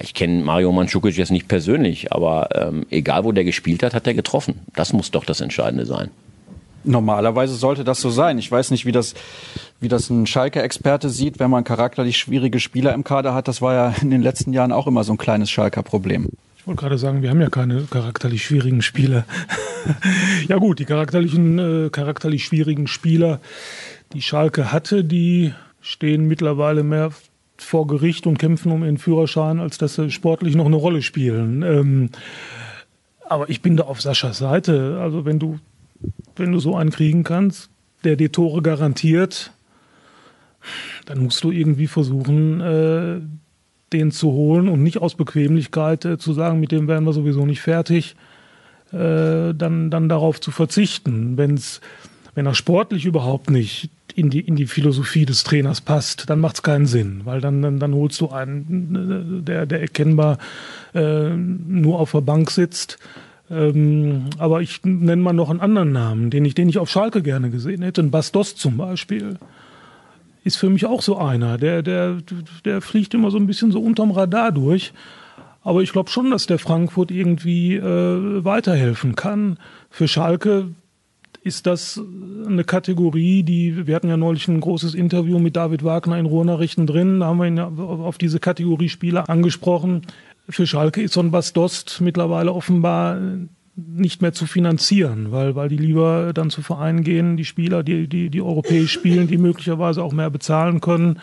Ich 0.00 0.14
kenne 0.14 0.42
Mario 0.42 0.72
Mandzukic 0.72 1.16
jetzt 1.16 1.30
nicht 1.30 1.48
persönlich, 1.48 2.12
aber 2.12 2.48
ähm, 2.54 2.86
egal 2.90 3.24
wo 3.24 3.32
der 3.32 3.44
gespielt 3.44 3.82
hat, 3.82 3.94
hat 3.94 4.06
er 4.06 4.14
getroffen. 4.14 4.60
Das 4.74 4.92
muss 4.92 5.10
doch 5.10 5.24
das 5.24 5.40
Entscheidende 5.40 5.86
sein. 5.86 6.10
Normalerweise 6.84 7.54
sollte 7.54 7.84
das 7.84 8.00
so 8.00 8.10
sein. 8.10 8.38
Ich 8.38 8.50
weiß 8.50 8.72
nicht, 8.72 8.86
wie 8.86 8.92
das, 8.92 9.14
wie 9.80 9.88
das 9.88 10.10
ein 10.10 10.26
Schalke-Experte 10.26 11.10
sieht, 11.10 11.38
wenn 11.38 11.50
man 11.50 11.62
charakterlich 11.62 12.16
schwierige 12.16 12.58
Spieler 12.58 12.92
im 12.92 13.04
Kader 13.04 13.34
hat. 13.34 13.46
Das 13.46 13.62
war 13.62 13.74
ja 13.74 13.94
in 14.00 14.10
den 14.10 14.22
letzten 14.22 14.52
Jahren 14.52 14.72
auch 14.72 14.86
immer 14.86 15.04
so 15.04 15.12
ein 15.12 15.18
kleines 15.18 15.50
Schalker-Problem. 15.50 16.28
Ich 16.56 16.66
wollte 16.66 16.80
gerade 16.80 16.98
sagen, 16.98 17.22
wir 17.22 17.30
haben 17.30 17.40
ja 17.40 17.50
keine 17.50 17.82
charakterlich 17.82 18.44
schwierigen 18.44 18.82
Spieler. 18.82 19.24
ja 20.48 20.58
gut, 20.58 20.78
die 20.78 20.84
charakterlichen, 20.84 21.58
äh, 21.58 21.90
charakterlich 21.90 22.44
schwierigen 22.44 22.86
Spieler, 22.86 23.40
die 24.12 24.22
Schalke 24.22 24.72
hatte, 24.72 25.04
die 25.04 25.54
stehen 25.80 26.26
mittlerweile 26.26 26.84
mehr 26.84 27.10
vor 27.62 27.86
Gericht 27.86 28.26
und 28.26 28.38
kämpfen 28.38 28.72
um 28.72 28.84
ihren 28.84 28.98
Führerschein, 28.98 29.60
als 29.60 29.78
dass 29.78 29.94
sie 29.94 30.10
sportlich 30.10 30.54
noch 30.54 30.66
eine 30.66 30.76
Rolle 30.76 31.02
spielen. 31.02 31.62
Ähm, 31.62 32.10
aber 33.28 33.48
ich 33.48 33.62
bin 33.62 33.76
da 33.76 33.84
auf 33.84 34.00
Saschas 34.00 34.38
Seite. 34.38 34.98
Also 35.00 35.24
wenn 35.24 35.38
du, 35.38 35.58
wenn 36.36 36.52
du 36.52 36.60
so 36.60 36.76
einen 36.76 36.90
kriegen 36.90 37.24
kannst, 37.24 37.70
der 38.04 38.16
die 38.16 38.28
Tore 38.28 38.62
garantiert, 38.62 39.52
dann 41.06 41.22
musst 41.22 41.42
du 41.44 41.50
irgendwie 41.50 41.86
versuchen, 41.86 42.60
äh, 42.60 43.20
den 43.92 44.10
zu 44.10 44.32
holen 44.32 44.68
und 44.68 44.82
nicht 44.82 44.98
aus 44.98 45.14
Bequemlichkeit 45.14 46.04
äh, 46.04 46.18
zu 46.18 46.32
sagen, 46.32 46.60
mit 46.60 46.72
dem 46.72 46.88
werden 46.88 47.04
wir 47.04 47.12
sowieso 47.12 47.46
nicht 47.46 47.60
fertig, 47.60 48.16
äh, 48.92 49.54
dann, 49.54 49.90
dann 49.90 50.08
darauf 50.08 50.40
zu 50.40 50.50
verzichten. 50.50 51.36
Wenn's, 51.36 51.80
wenn 52.34 52.46
er 52.46 52.54
sportlich 52.54 53.04
überhaupt 53.04 53.50
nicht 53.50 53.90
in 54.16 54.30
die, 54.30 54.40
in 54.40 54.56
die 54.56 54.66
Philosophie 54.66 55.24
des 55.24 55.44
Trainers 55.44 55.80
passt, 55.80 56.28
dann 56.30 56.40
macht 56.40 56.56
es 56.56 56.62
keinen 56.62 56.86
Sinn, 56.86 57.22
weil 57.24 57.40
dann, 57.40 57.62
dann, 57.62 57.78
dann 57.78 57.94
holst 57.94 58.20
du 58.20 58.30
einen, 58.30 59.40
äh, 59.40 59.42
der, 59.42 59.66
der 59.66 59.80
erkennbar 59.80 60.38
äh, 60.94 61.30
nur 61.30 61.98
auf 62.00 62.12
der 62.12 62.20
Bank 62.20 62.50
sitzt. 62.50 62.98
Ähm, 63.50 64.30
aber 64.38 64.62
ich 64.62 64.80
nenne 64.84 65.20
mal 65.20 65.32
noch 65.32 65.50
einen 65.50 65.60
anderen 65.60 65.92
Namen, 65.92 66.30
den 66.30 66.44
ich, 66.44 66.54
den 66.54 66.68
ich 66.68 66.78
auf 66.78 66.90
Schalke 66.90 67.22
gerne 67.22 67.50
gesehen 67.50 67.82
hätte, 67.82 68.02
Bastos 68.04 68.56
zum 68.56 68.76
Beispiel 68.76 69.36
ist 70.44 70.56
für 70.56 70.70
mich 70.70 70.86
auch 70.86 71.02
so 71.02 71.18
einer. 71.18 71.58
Der, 71.58 71.82
der, 71.82 72.18
der 72.64 72.80
fliegt 72.80 73.14
immer 73.14 73.30
so 73.30 73.38
ein 73.38 73.46
bisschen 73.46 73.70
so 73.70 73.80
unterm 73.80 74.10
Radar 74.10 74.52
durch. 74.52 74.92
Aber 75.62 75.82
ich 75.82 75.92
glaube 75.92 76.10
schon, 76.10 76.30
dass 76.30 76.46
der 76.46 76.58
Frankfurt 76.58 77.10
irgendwie 77.10 77.76
äh, 77.76 78.44
weiterhelfen 78.44 79.14
kann. 79.14 79.58
Für 79.90 80.08
Schalke 80.08 80.68
ist 81.44 81.66
das 81.66 82.00
eine 82.46 82.64
Kategorie, 82.64 83.42
die, 83.42 83.86
wir 83.86 83.96
hatten 83.96 84.08
ja 84.08 84.16
neulich 84.16 84.46
ein 84.48 84.60
großes 84.60 84.94
Interview 84.94 85.38
mit 85.38 85.56
David 85.56 85.82
Wagner 85.82 86.18
in 86.18 86.26
Ruhrnachrichten 86.26 86.86
drin, 86.86 87.20
da 87.20 87.26
haben 87.26 87.38
wir 87.38 87.46
ihn 87.46 87.58
auf 87.58 88.18
diese 88.18 88.38
Kategorie 88.38 88.88
Spieler 88.88 89.28
angesprochen. 89.28 90.02
Für 90.48 90.66
Schalke 90.66 91.02
ist 91.02 91.14
so 91.14 91.20
ein 91.20 91.30
Bastost 91.30 92.00
mittlerweile 92.00 92.52
offenbar 92.52 93.18
nicht 93.74 94.20
mehr 94.22 94.32
zu 94.32 94.46
finanzieren, 94.46 95.32
weil, 95.32 95.56
weil 95.56 95.68
die 95.68 95.78
lieber 95.78 96.32
dann 96.34 96.50
zu 96.50 96.62
Vereinen 96.62 97.04
gehen, 97.04 97.36
die 97.36 97.44
Spieler, 97.44 97.82
die, 97.82 98.06
die, 98.06 98.28
die 98.28 98.42
europäisch 98.42 98.92
spielen, 98.92 99.28
die 99.28 99.38
möglicherweise 99.38 100.02
auch 100.02 100.12
mehr 100.12 100.30
bezahlen 100.30 100.80
können. 100.80 101.20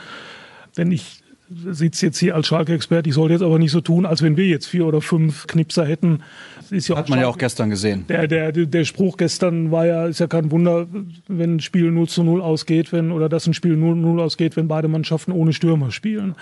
Denn 0.77 0.91
ich 0.91 1.21
sitze 1.49 2.07
jetzt 2.07 2.17
hier 2.17 2.35
als 2.35 2.47
Schalke-Experte, 2.47 3.09
ich 3.09 3.15
sollte 3.15 3.33
jetzt 3.33 3.43
aber 3.43 3.59
nicht 3.59 3.71
so 3.71 3.81
tun, 3.81 4.05
als 4.05 4.21
wenn 4.21 4.37
wir 4.37 4.47
jetzt 4.47 4.67
vier 4.67 4.85
oder 4.85 5.01
fünf 5.01 5.47
Knipser 5.47 5.85
hätten. 5.85 6.23
Ist 6.71 6.87
ja 6.87 6.95
Hat 6.95 7.09
man 7.09 7.19
ja 7.19 7.27
auch 7.27 7.37
gestern 7.37 7.69
gesehen. 7.69 8.05
Der, 8.09 8.27
der, 8.27 8.51
der 8.51 8.85
Spruch 8.85 9.17
gestern 9.17 9.71
war 9.71 9.85
ja, 9.85 10.05
ist 10.05 10.19
ja 10.19 10.27
kein 10.27 10.51
Wunder, 10.51 10.87
wenn 11.27 11.55
ein 11.55 11.59
Spiel 11.59 11.91
0 11.91 12.07
zu 12.07 12.23
0 12.23 12.41
ausgeht, 12.41 12.91
wenn, 12.91 13.11
oder 13.11 13.29
dass 13.29 13.47
ein 13.47 13.53
Spiel 13.53 13.75
0 13.75 13.95
zu 13.95 14.01
0 14.01 14.19
ausgeht, 14.19 14.55
wenn 14.55 14.67
beide 14.67 14.87
Mannschaften 14.87 15.31
ohne 15.31 15.53
Stürmer 15.53 15.91
spielen. 15.91 16.35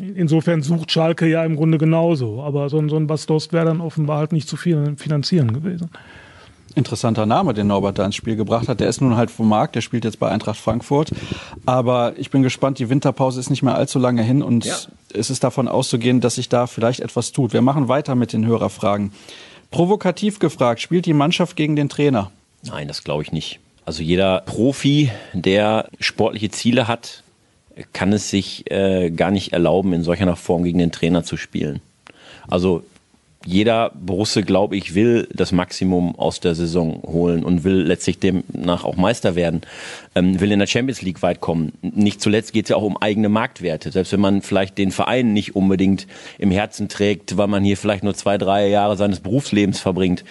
Insofern 0.00 0.62
sucht 0.62 0.90
Schalke 0.90 1.26
ja 1.26 1.44
im 1.44 1.56
Grunde 1.56 1.78
genauso. 1.78 2.42
Aber 2.42 2.68
so, 2.68 2.86
so 2.88 2.96
ein 2.96 3.06
Bastost 3.06 3.52
wäre 3.52 3.66
dann 3.66 3.80
offenbar 3.80 4.18
halt 4.18 4.32
nicht 4.32 4.48
zu 4.48 4.56
viel 4.56 4.94
finanzieren 4.96 5.52
gewesen. 5.52 5.90
Interessanter 6.74 7.24
Name, 7.24 7.54
den 7.54 7.68
Norbert 7.68 7.98
da 7.98 8.04
ins 8.04 8.16
Spiel 8.16 8.34
gebracht 8.34 8.68
hat. 8.68 8.80
Der 8.80 8.88
ist 8.88 9.00
nun 9.00 9.16
halt 9.16 9.30
vom 9.30 9.48
Markt, 9.48 9.76
der 9.76 9.80
spielt 9.80 10.04
jetzt 10.04 10.18
bei 10.18 10.28
Eintracht 10.28 10.58
Frankfurt. 10.58 11.12
Aber 11.66 12.14
ich 12.16 12.30
bin 12.30 12.42
gespannt, 12.42 12.80
die 12.80 12.90
Winterpause 12.90 13.38
ist 13.38 13.50
nicht 13.50 13.62
mehr 13.62 13.76
allzu 13.76 14.00
lange 14.00 14.22
hin 14.22 14.42
und 14.42 14.64
ja. 14.64 14.74
es 15.12 15.30
ist 15.30 15.44
davon 15.44 15.68
auszugehen, 15.68 16.20
dass 16.20 16.34
sich 16.34 16.48
da 16.48 16.66
vielleicht 16.66 16.98
etwas 16.98 17.30
tut. 17.30 17.52
Wir 17.52 17.62
machen 17.62 17.86
weiter 17.86 18.16
mit 18.16 18.32
den 18.32 18.44
Hörerfragen. 18.44 19.12
Provokativ 19.74 20.38
gefragt, 20.38 20.80
spielt 20.80 21.04
die 21.04 21.12
Mannschaft 21.12 21.56
gegen 21.56 21.74
den 21.74 21.88
Trainer? 21.88 22.30
Nein, 22.62 22.86
das 22.86 23.02
glaube 23.02 23.24
ich 23.24 23.32
nicht. 23.32 23.58
Also 23.84 24.04
jeder 24.04 24.42
Profi, 24.42 25.10
der 25.32 25.88
sportliche 25.98 26.48
Ziele 26.50 26.86
hat, 26.86 27.24
kann 27.92 28.12
es 28.12 28.30
sich 28.30 28.70
äh, 28.70 29.10
gar 29.10 29.32
nicht 29.32 29.52
erlauben, 29.52 29.92
in 29.92 30.04
solcher 30.04 30.36
Form 30.36 30.62
gegen 30.62 30.78
den 30.78 30.92
Trainer 30.92 31.24
zu 31.24 31.36
spielen. 31.36 31.80
Also 32.46 32.84
jeder 33.46 33.90
Borusse, 33.90 34.42
glaube 34.42 34.76
ich, 34.76 34.94
will 34.94 35.28
das 35.32 35.52
Maximum 35.52 36.18
aus 36.18 36.40
der 36.40 36.54
Saison 36.54 37.02
holen 37.02 37.44
und 37.44 37.64
will 37.64 37.82
letztlich 37.82 38.18
demnach 38.18 38.84
auch 38.84 38.96
Meister 38.96 39.34
werden, 39.34 39.62
ähm, 40.14 40.40
will 40.40 40.52
in 40.52 40.58
der 40.58 40.66
Champions 40.66 41.02
League 41.02 41.22
weit 41.22 41.40
kommen. 41.40 41.72
Nicht 41.82 42.20
zuletzt 42.20 42.52
geht 42.52 42.66
es 42.66 42.70
ja 42.70 42.76
auch 42.76 42.82
um 42.82 42.96
eigene 42.96 43.28
Marktwerte. 43.28 43.90
Selbst 43.90 44.12
wenn 44.12 44.20
man 44.20 44.42
vielleicht 44.42 44.78
den 44.78 44.90
Verein 44.90 45.32
nicht 45.32 45.54
unbedingt 45.54 46.06
im 46.38 46.50
Herzen 46.50 46.88
trägt, 46.88 47.36
weil 47.36 47.48
man 47.48 47.64
hier 47.64 47.76
vielleicht 47.76 48.04
nur 48.04 48.14
zwei, 48.14 48.38
drei 48.38 48.68
Jahre 48.68 48.96
seines 48.96 49.20
Berufslebens 49.20 49.80
verbringt. 49.80 50.24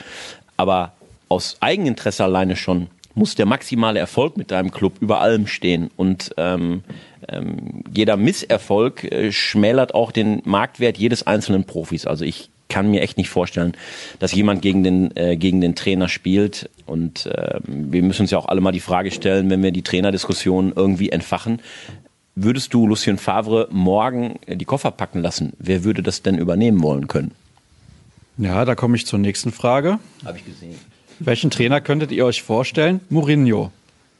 Aber 0.57 0.93
aus 1.29 1.57
Eigeninteresse 1.59 2.23
alleine 2.23 2.55
schon 2.55 2.87
muss 3.15 3.35
der 3.35 3.45
maximale 3.45 3.99
Erfolg 3.99 4.37
mit 4.37 4.51
deinem 4.51 4.71
Club 4.71 4.93
über 4.99 5.21
allem 5.21 5.45
stehen. 5.45 5.91
Und 5.95 6.33
ähm, 6.37 6.83
ähm, 7.29 7.83
jeder 7.93 8.17
Misserfolg 8.17 9.03
äh, 9.03 9.31
schmälert 9.31 9.93
auch 9.93 10.11
den 10.11 10.41
Marktwert 10.45 10.97
jedes 10.97 11.27
einzelnen 11.27 11.65
Profis. 11.65 12.07
Also 12.07 12.25
ich 12.25 12.49
kann 12.73 12.89
mir 12.89 13.01
echt 13.01 13.17
nicht 13.19 13.29
vorstellen, 13.29 13.73
dass 14.17 14.33
jemand 14.33 14.63
gegen 14.63 14.83
den, 14.83 15.15
äh, 15.15 15.37
gegen 15.37 15.61
den 15.61 15.75
Trainer 15.75 16.09
spielt. 16.09 16.71
Und 16.87 17.27
äh, 17.27 17.59
wir 17.67 18.01
müssen 18.01 18.23
uns 18.23 18.31
ja 18.31 18.39
auch 18.39 18.47
alle 18.47 18.61
mal 18.61 18.71
die 18.71 18.79
Frage 18.79 19.11
stellen, 19.11 19.51
wenn 19.51 19.61
wir 19.61 19.71
die 19.71 19.83
Trainerdiskussion 19.83 20.73
irgendwie 20.75 21.09
entfachen. 21.09 21.61
Würdest 22.33 22.73
du 22.73 22.87
Lucien 22.87 23.19
Favre 23.19 23.67
morgen 23.69 24.39
die 24.47 24.65
Koffer 24.65 24.89
packen 24.89 25.21
lassen? 25.21 25.53
Wer 25.59 25.83
würde 25.83 26.01
das 26.01 26.23
denn 26.23 26.39
übernehmen 26.39 26.81
wollen 26.81 27.07
können? 27.07 27.31
Ja, 28.39 28.65
da 28.65 28.73
komme 28.73 28.95
ich 28.95 29.05
zur 29.05 29.19
nächsten 29.19 29.51
Frage. 29.51 29.99
Habe 30.25 30.39
ich 30.39 30.45
gesehen. 30.45 30.75
Welchen 31.19 31.51
Trainer 31.51 31.79
könntet 31.79 32.11
ihr 32.11 32.25
euch 32.25 32.41
vorstellen? 32.41 33.01
Mourinho. 33.09 33.71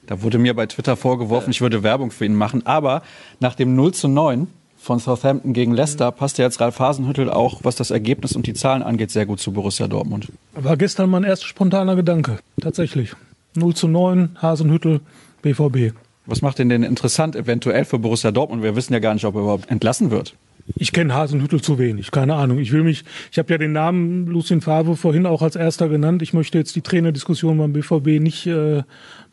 Da 0.06 0.22
wurde 0.22 0.38
mir 0.38 0.54
bei 0.54 0.68
Twitter 0.68 0.96
vorgeworfen, 0.96 1.50
ich 1.50 1.62
würde 1.62 1.82
Werbung 1.82 2.12
für 2.12 2.26
ihn 2.26 2.36
machen. 2.36 2.68
Aber 2.68 3.02
nach 3.40 3.56
dem 3.56 3.76
0 3.76 3.96
zu 3.96 4.08
9 4.08 4.48
von 4.84 5.00
Southampton 5.00 5.54
gegen 5.54 5.74
Leicester 5.74 6.12
passt 6.12 6.38
ja 6.38 6.46
jetzt 6.46 6.60
Ralf 6.60 6.78
Hasenhüttel 6.78 7.30
auch, 7.30 7.62
was 7.64 7.76
das 7.76 7.90
Ergebnis 7.90 8.36
und 8.36 8.48
die 8.48 8.54
Zahlen 8.54 8.84
angeht, 8.84 9.12
sehr 9.12 9.26
gut 9.26 9.40
zu 9.40 9.54
Borussia 9.54 9.88
Dortmund. 9.88 10.28
War 10.54 10.76
gestern 10.76 11.10
mein 11.10 11.24
erster 11.24 11.48
spontaner 11.48 11.96
Gedanke. 11.96 12.40
Tatsächlich. 12.62 13.14
0 13.56 13.74
zu 13.76 13.88
9, 13.88 14.38
Hasenhüttel, 14.42 15.00
BVB. 15.42 15.96
Was 16.26 16.42
macht 16.42 16.60
denn 16.60 16.68
denn 16.68 16.84
interessant 16.84 17.36
eventuell 17.36 17.86
für 17.86 17.98
Borussia 17.98 18.32
Dortmund? 18.32 18.62
Wir 18.62 18.76
wissen 18.76 18.92
ja 18.92 19.00
gar 19.00 19.14
nicht, 19.14 19.26
ob 19.26 19.36
er 19.36 19.42
überhaupt 19.42 19.72
entlassen 19.72 20.12
wird. 20.12 20.36
Ich 20.76 20.92
kenne 20.92 21.14
Hasenhüttel 21.14 21.62
zu 21.62 21.78
wenig, 21.78 22.12
keine 22.12 22.36
Ahnung. 22.36 22.58
Ich 22.60 22.72
will 22.72 22.84
mich, 22.84 23.04
ich 23.32 23.38
habe 23.38 23.52
ja 23.52 23.58
den 23.58 23.74
Namen 23.74 24.28
Lucien 24.28 24.62
Favre 24.62 24.96
vorhin 24.96 25.26
auch 25.26 25.42
als 25.42 25.56
erster 25.56 25.90
genannt. 25.90 26.22
Ich 26.22 26.34
möchte 26.34 26.58
jetzt 26.58 26.76
die 26.76 26.82
Trainerdiskussion 26.82 27.58
beim 27.58 27.74
BVB 27.74 28.22
nicht 28.22 28.48
äh, 28.48 28.84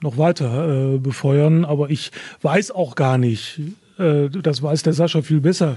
noch 0.01 0.19
weiter 0.19 0.95
äh, 0.95 0.99
befeuern, 0.99 1.65
aber 1.65 1.91
ich 1.91 2.11
weiß 2.43 2.73
auch 2.73 2.97
gar 2.97 3.17
nicht, 3.17 3.61
das 4.01 4.63
weiß 4.63 4.83
der 4.83 4.93
Sascha 4.93 5.23
viel 5.23 5.41
besser, 5.41 5.77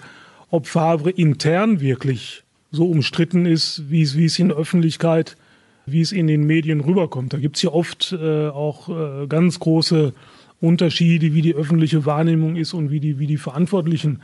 ob 0.49 0.67
Favre 0.67 1.09
intern 1.09 1.81
wirklich 1.81 2.43
so 2.71 2.87
umstritten 2.87 3.45
ist, 3.45 3.83
wie 3.89 4.01
es, 4.01 4.15
es 4.15 4.39
in 4.39 4.49
der 4.49 4.57
Öffentlichkeit, 4.57 5.37
wie 5.85 6.01
es 6.01 6.11
in 6.11 6.27
den 6.27 6.43
Medien 6.43 6.81
rüberkommt. 6.81 7.33
Da 7.33 7.37
gibt's 7.37 7.61
ja 7.61 7.71
oft 7.71 8.15
äh, 8.19 8.47
auch 8.47 8.89
äh, 8.89 9.27
ganz 9.27 9.59
große 9.59 10.13
Unterschiede, 10.61 11.33
wie 11.33 11.41
die 11.41 11.55
öffentliche 11.55 12.05
Wahrnehmung 12.05 12.55
ist 12.55 12.73
und 12.73 12.89
wie 12.89 12.99
die, 12.99 13.19
wie 13.19 13.27
die 13.27 13.37
Verantwortlichen 13.37 14.21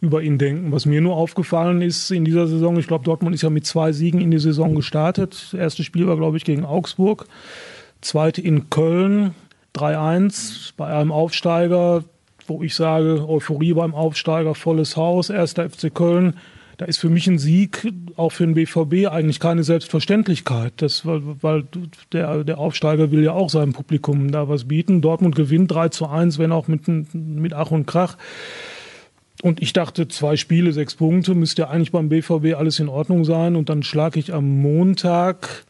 über 0.00 0.22
ihn 0.22 0.38
denken. 0.38 0.72
Was 0.72 0.86
mir 0.86 1.00
nur 1.00 1.16
aufgefallen 1.16 1.82
ist 1.82 2.10
in 2.10 2.24
dieser 2.24 2.46
Saison, 2.46 2.78
ich 2.78 2.86
glaube, 2.86 3.04
Dortmund 3.04 3.34
ist 3.34 3.42
ja 3.42 3.50
mit 3.50 3.66
zwei 3.66 3.92
Siegen 3.92 4.20
in 4.20 4.30
die 4.30 4.38
Saison 4.38 4.74
gestartet. 4.74 5.48
Das 5.52 5.54
erste 5.54 5.84
Spiel 5.84 6.06
war, 6.06 6.16
glaube 6.16 6.36
ich, 6.36 6.44
gegen 6.44 6.64
Augsburg. 6.64 7.26
Zweite 8.00 8.40
in 8.40 8.70
Köln, 8.70 9.34
3-1 9.74 10.72
bei 10.76 10.86
einem 10.86 11.12
Aufsteiger, 11.12 12.04
wo 12.50 12.62
ich 12.62 12.74
sage, 12.74 13.26
Euphorie 13.26 13.72
beim 13.72 13.94
Aufsteiger, 13.94 14.54
volles 14.54 14.96
Haus, 14.96 15.30
erster 15.30 15.70
FC 15.70 15.94
Köln. 15.94 16.34
Da 16.76 16.86
ist 16.86 16.98
für 16.98 17.10
mich 17.10 17.26
ein 17.26 17.38
Sieg 17.38 17.92
auch 18.16 18.32
für 18.32 18.46
den 18.46 18.54
BVB 18.54 19.12
eigentlich 19.12 19.38
keine 19.38 19.64
Selbstverständlichkeit. 19.64 20.72
Das, 20.78 21.06
weil, 21.06 21.22
weil 21.42 21.64
der, 22.12 22.42
der 22.42 22.58
Aufsteiger 22.58 23.10
will 23.10 23.22
ja 23.22 23.32
auch 23.32 23.50
seinem 23.50 23.72
Publikum 23.72 24.32
da 24.32 24.48
was 24.48 24.64
bieten. 24.64 25.02
Dortmund 25.02 25.36
gewinnt 25.36 25.70
3 25.70 25.90
zu 25.90 26.08
1, 26.08 26.38
wenn 26.38 26.52
auch 26.52 26.68
mit, 26.68 26.88
mit 27.14 27.52
Ach 27.52 27.70
und 27.70 27.86
Krach. 27.86 28.16
Und 29.42 29.62
ich 29.62 29.72
dachte, 29.72 30.08
zwei 30.08 30.36
Spiele, 30.36 30.72
sechs 30.72 30.94
Punkte, 30.94 31.34
müsste 31.34 31.62
ja 31.62 31.68
eigentlich 31.68 31.92
beim 31.92 32.08
BVB 32.08 32.54
alles 32.56 32.78
in 32.78 32.88
Ordnung 32.88 33.24
sein. 33.24 33.56
Und 33.56 33.68
dann 33.68 33.82
schlage 33.82 34.18
ich 34.18 34.32
am 34.32 34.60
Montag, 34.62 35.64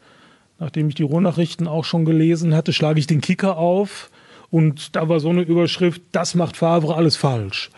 nachdem 0.59 0.89
ich 0.89 0.95
die 0.95 1.03
Ruhrnachrichten 1.03 1.67
auch 1.67 1.85
schon 1.85 2.05
gelesen 2.05 2.55
hatte, 2.55 2.73
schlage 2.73 2.99
ich 2.99 3.07
den 3.07 3.21
Kicker 3.21 3.57
auf. 3.57 4.09
Und 4.51 4.95
da 4.95 5.09
war 5.09 5.19
so 5.19 5.29
eine 5.29 5.41
Überschrift, 5.41 6.01
das 6.11 6.35
macht 6.35 6.57
Favre 6.57 6.95
alles 6.95 7.15
falsch. 7.15 7.71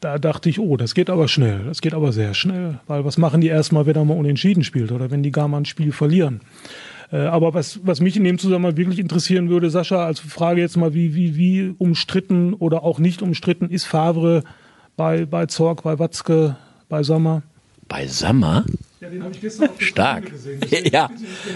Da 0.00 0.18
dachte 0.18 0.50
ich, 0.50 0.60
oh, 0.60 0.76
das 0.76 0.94
geht 0.94 1.08
aber 1.08 1.28
schnell, 1.28 1.64
das 1.64 1.80
geht 1.80 1.94
aber 1.94 2.12
sehr 2.12 2.34
schnell. 2.34 2.78
Weil 2.86 3.06
was 3.06 3.16
machen 3.16 3.40
die 3.40 3.48
erstmal, 3.48 3.86
wenn 3.86 3.96
er 3.96 4.04
mal 4.04 4.16
unentschieden 4.16 4.62
spielt 4.62 4.92
oder 4.92 5.10
wenn 5.10 5.22
die 5.22 5.32
gar 5.32 5.48
mal 5.48 5.58
ein 5.58 5.64
Spiel 5.64 5.92
verlieren? 5.92 6.42
Äh, 7.10 7.20
aber 7.20 7.54
was, 7.54 7.80
was 7.84 8.00
mich 8.00 8.16
in 8.16 8.24
dem 8.24 8.38
Zusammenhang 8.38 8.76
wirklich 8.76 8.98
interessieren 8.98 9.48
würde, 9.48 9.70
Sascha, 9.70 10.04
als 10.04 10.20
Frage 10.20 10.60
jetzt 10.60 10.76
mal, 10.76 10.92
wie, 10.92 11.14
wie, 11.14 11.36
wie 11.36 11.74
umstritten 11.78 12.52
oder 12.52 12.82
auch 12.82 12.98
nicht 12.98 13.22
umstritten 13.22 13.70
ist 13.70 13.84
Favre 13.84 14.44
bei, 14.96 15.24
bei 15.24 15.46
Zorg, 15.46 15.82
bei 15.84 15.98
Watzke, 15.98 16.56
bei 16.90 17.02
Sommer. 17.02 17.42
Bei 17.88 18.06
Sommer? 18.06 18.64
Ja, 19.00 19.10
den 19.10 19.22
habe 19.22 19.34
ich 19.34 19.40
gestern 19.40 19.68
auf 19.68 19.80
Stark. 19.80 20.30
Gesehen. 20.30 20.60
Ja, 20.92 21.10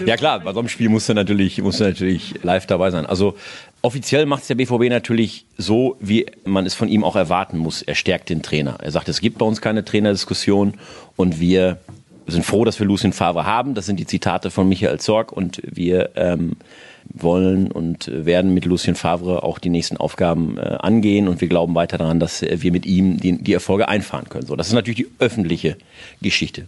ja 0.05 0.17
klar, 0.17 0.39
bei 0.39 0.53
so 0.53 0.59
einem 0.59 0.69
Spiel 0.69 0.89
musst 0.89 1.09
du 1.09 1.13
natürlich, 1.13 1.61
musst 1.61 1.79
du 1.79 1.83
natürlich 1.83 2.35
live 2.43 2.67
dabei 2.67 2.91
sein. 2.91 3.05
Also 3.05 3.35
offiziell 3.81 4.25
macht 4.25 4.43
es 4.43 4.47
der 4.47 4.55
BVB 4.55 4.89
natürlich 4.89 5.45
so, 5.57 5.97
wie 5.99 6.25
man 6.45 6.65
es 6.65 6.73
von 6.73 6.89
ihm 6.89 7.03
auch 7.03 7.15
erwarten 7.15 7.57
muss. 7.57 7.81
Er 7.81 7.95
stärkt 7.95 8.29
den 8.29 8.41
Trainer. 8.41 8.77
Er 8.81 8.91
sagt, 8.91 9.09
es 9.09 9.21
gibt 9.21 9.37
bei 9.37 9.45
uns 9.45 9.61
keine 9.61 9.85
Trainerdiskussion 9.85 10.73
und 11.15 11.39
wir 11.39 11.79
sind 12.27 12.45
froh, 12.45 12.65
dass 12.65 12.79
wir 12.79 12.85
Lucien 12.85 13.13
Favre 13.13 13.45
haben. 13.45 13.73
Das 13.73 13.85
sind 13.85 13.99
die 13.99 14.05
Zitate 14.05 14.51
von 14.51 14.69
Michael 14.69 14.99
Zorg 14.99 15.31
und 15.31 15.61
wir 15.63 16.11
ähm, 16.15 16.57
wollen 17.05 17.71
und 17.71 18.09
werden 18.13 18.53
mit 18.53 18.65
Lucien 18.65 18.95
Favre 18.95 19.43
auch 19.43 19.57
die 19.59 19.69
nächsten 19.69 19.97
Aufgaben 19.97 20.57
äh, 20.57 20.61
angehen 20.61 21.27
und 21.27 21.41
wir 21.41 21.47
glauben 21.47 21.73
weiter 21.75 21.97
daran, 21.97 22.19
dass 22.19 22.41
wir 22.41 22.71
mit 22.71 22.85
ihm 22.85 23.19
die, 23.19 23.41
die 23.41 23.53
Erfolge 23.53 23.87
einfahren 23.87 24.29
können. 24.29 24.45
So, 24.45 24.55
das 24.55 24.67
ist 24.67 24.73
natürlich 24.73 24.97
die 24.97 25.09
öffentliche 25.19 25.77
Geschichte. 26.21 26.67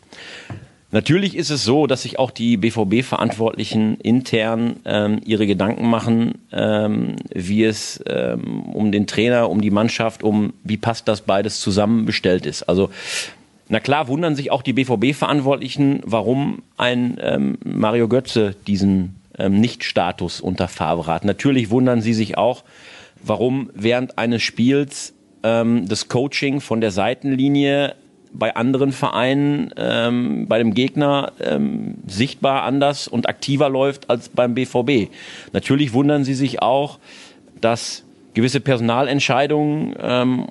Natürlich 0.93 1.37
ist 1.37 1.49
es 1.49 1.63
so, 1.63 1.87
dass 1.87 2.01
sich 2.01 2.19
auch 2.19 2.31
die 2.31 2.57
BVB-Verantwortlichen 2.57 3.95
intern 4.01 4.77
ähm, 4.83 5.21
ihre 5.25 5.47
Gedanken 5.47 5.89
machen, 5.89 6.39
ähm, 6.51 7.15
wie 7.33 7.63
es 7.63 8.03
ähm, 8.07 8.63
um 8.73 8.91
den 8.91 9.07
Trainer, 9.07 9.49
um 9.49 9.61
die 9.61 9.71
Mannschaft, 9.71 10.21
um 10.21 10.53
wie 10.65 10.75
passt 10.75 11.07
das 11.07 11.21
beides 11.21 11.61
zusammen 11.61 12.05
bestellt 12.05 12.45
ist. 12.45 12.63
Also 12.63 12.89
na 13.69 13.79
klar 13.79 14.09
wundern 14.09 14.35
sich 14.35 14.51
auch 14.51 14.63
die 14.63 14.73
BVB-Verantwortlichen, 14.73 16.01
warum 16.03 16.61
ein 16.75 17.17
ähm, 17.21 17.57
Mario 17.63 18.09
Götze 18.09 18.53
diesen 18.67 19.15
ähm, 19.39 19.61
Nicht-Status 19.61 20.41
unter 20.41 20.67
Favre 20.67 21.07
hat. 21.07 21.23
Natürlich 21.23 21.69
wundern 21.69 22.01
sie 22.01 22.13
sich 22.13 22.37
auch, 22.37 22.65
warum 23.23 23.69
während 23.73 24.17
eines 24.17 24.41
Spiels 24.41 25.13
ähm, 25.43 25.87
das 25.87 26.09
Coaching 26.09 26.59
von 26.59 26.81
der 26.81 26.91
Seitenlinie 26.91 27.95
bei 28.33 28.55
anderen 28.55 28.91
Vereinen 28.91 29.71
ähm, 29.77 30.47
bei 30.47 30.57
dem 30.57 30.73
Gegner 30.73 31.33
ähm, 31.39 31.95
sichtbar 32.07 32.63
anders 32.63 33.07
und 33.07 33.27
aktiver 33.27 33.69
läuft 33.69 34.09
als 34.09 34.29
beim 34.29 34.53
BVB. 34.53 35.11
Natürlich 35.53 35.93
wundern 35.93 36.23
sie 36.23 36.33
sich 36.33 36.61
auch, 36.61 36.99
dass 37.59 38.03
gewisse 38.33 38.61
Personalentscheidungen 38.61 39.95
ähm, 39.99 40.47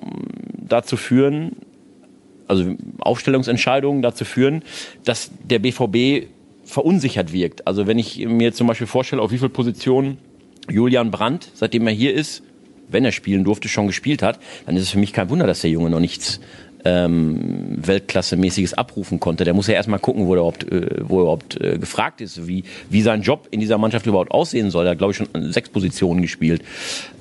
dazu 0.53 0.97
führen, 0.97 1.55
also 2.47 2.75
Aufstellungsentscheidungen 2.99 4.01
dazu 4.01 4.25
führen, 4.25 4.63
dass 5.03 5.31
der 5.43 5.59
BVB 5.59 6.27
verunsichert 6.63 7.33
wirkt. 7.33 7.67
Also 7.67 7.87
wenn 7.87 7.97
ich 7.97 8.25
mir 8.25 8.53
zum 8.53 8.67
Beispiel 8.67 8.87
vorstelle, 8.87 9.21
auf 9.21 9.31
wie 9.31 9.37
viele 9.37 9.49
Positionen 9.49 10.17
Julian 10.69 11.11
Brandt, 11.11 11.49
seitdem 11.53 11.87
er 11.87 11.93
hier 11.93 12.13
ist, 12.13 12.43
wenn 12.89 13.05
er 13.05 13.11
spielen 13.11 13.43
durfte, 13.43 13.69
schon 13.69 13.87
gespielt 13.87 14.21
hat, 14.21 14.39
dann 14.65 14.75
ist 14.75 14.83
es 14.83 14.89
für 14.89 14.99
mich 14.99 15.13
kein 15.13 15.29
Wunder, 15.29 15.47
dass 15.47 15.61
der 15.61 15.69
Junge 15.69 15.89
noch 15.89 15.99
nichts 15.99 16.39
ähm, 16.85 17.77
Weltklassemäßiges 17.85 18.73
abrufen 18.73 19.19
konnte. 19.19 19.43
Der 19.43 19.53
muss 19.53 19.67
ja 19.67 19.73
erstmal 19.73 19.99
gucken, 19.99 20.27
wo 20.27 20.33
er 20.33 20.39
überhaupt, 20.39 20.71
äh, 20.71 21.01
wo 21.01 21.17
er 21.17 21.21
überhaupt 21.21 21.61
äh, 21.61 21.77
gefragt 21.77 22.21
ist, 22.21 22.47
wie, 22.47 22.63
wie 22.89 23.01
sein 23.01 23.21
Job 23.21 23.47
in 23.51 23.59
dieser 23.59 23.77
Mannschaft 23.77 24.05
überhaupt 24.05 24.31
aussehen 24.31 24.71
soll. 24.71 24.85
Er 24.85 24.91
hat, 24.91 24.97
glaube 24.97 25.11
ich, 25.11 25.17
schon 25.17 25.27
sechs 25.51 25.69
Positionen 25.69 26.21
gespielt. 26.21 26.63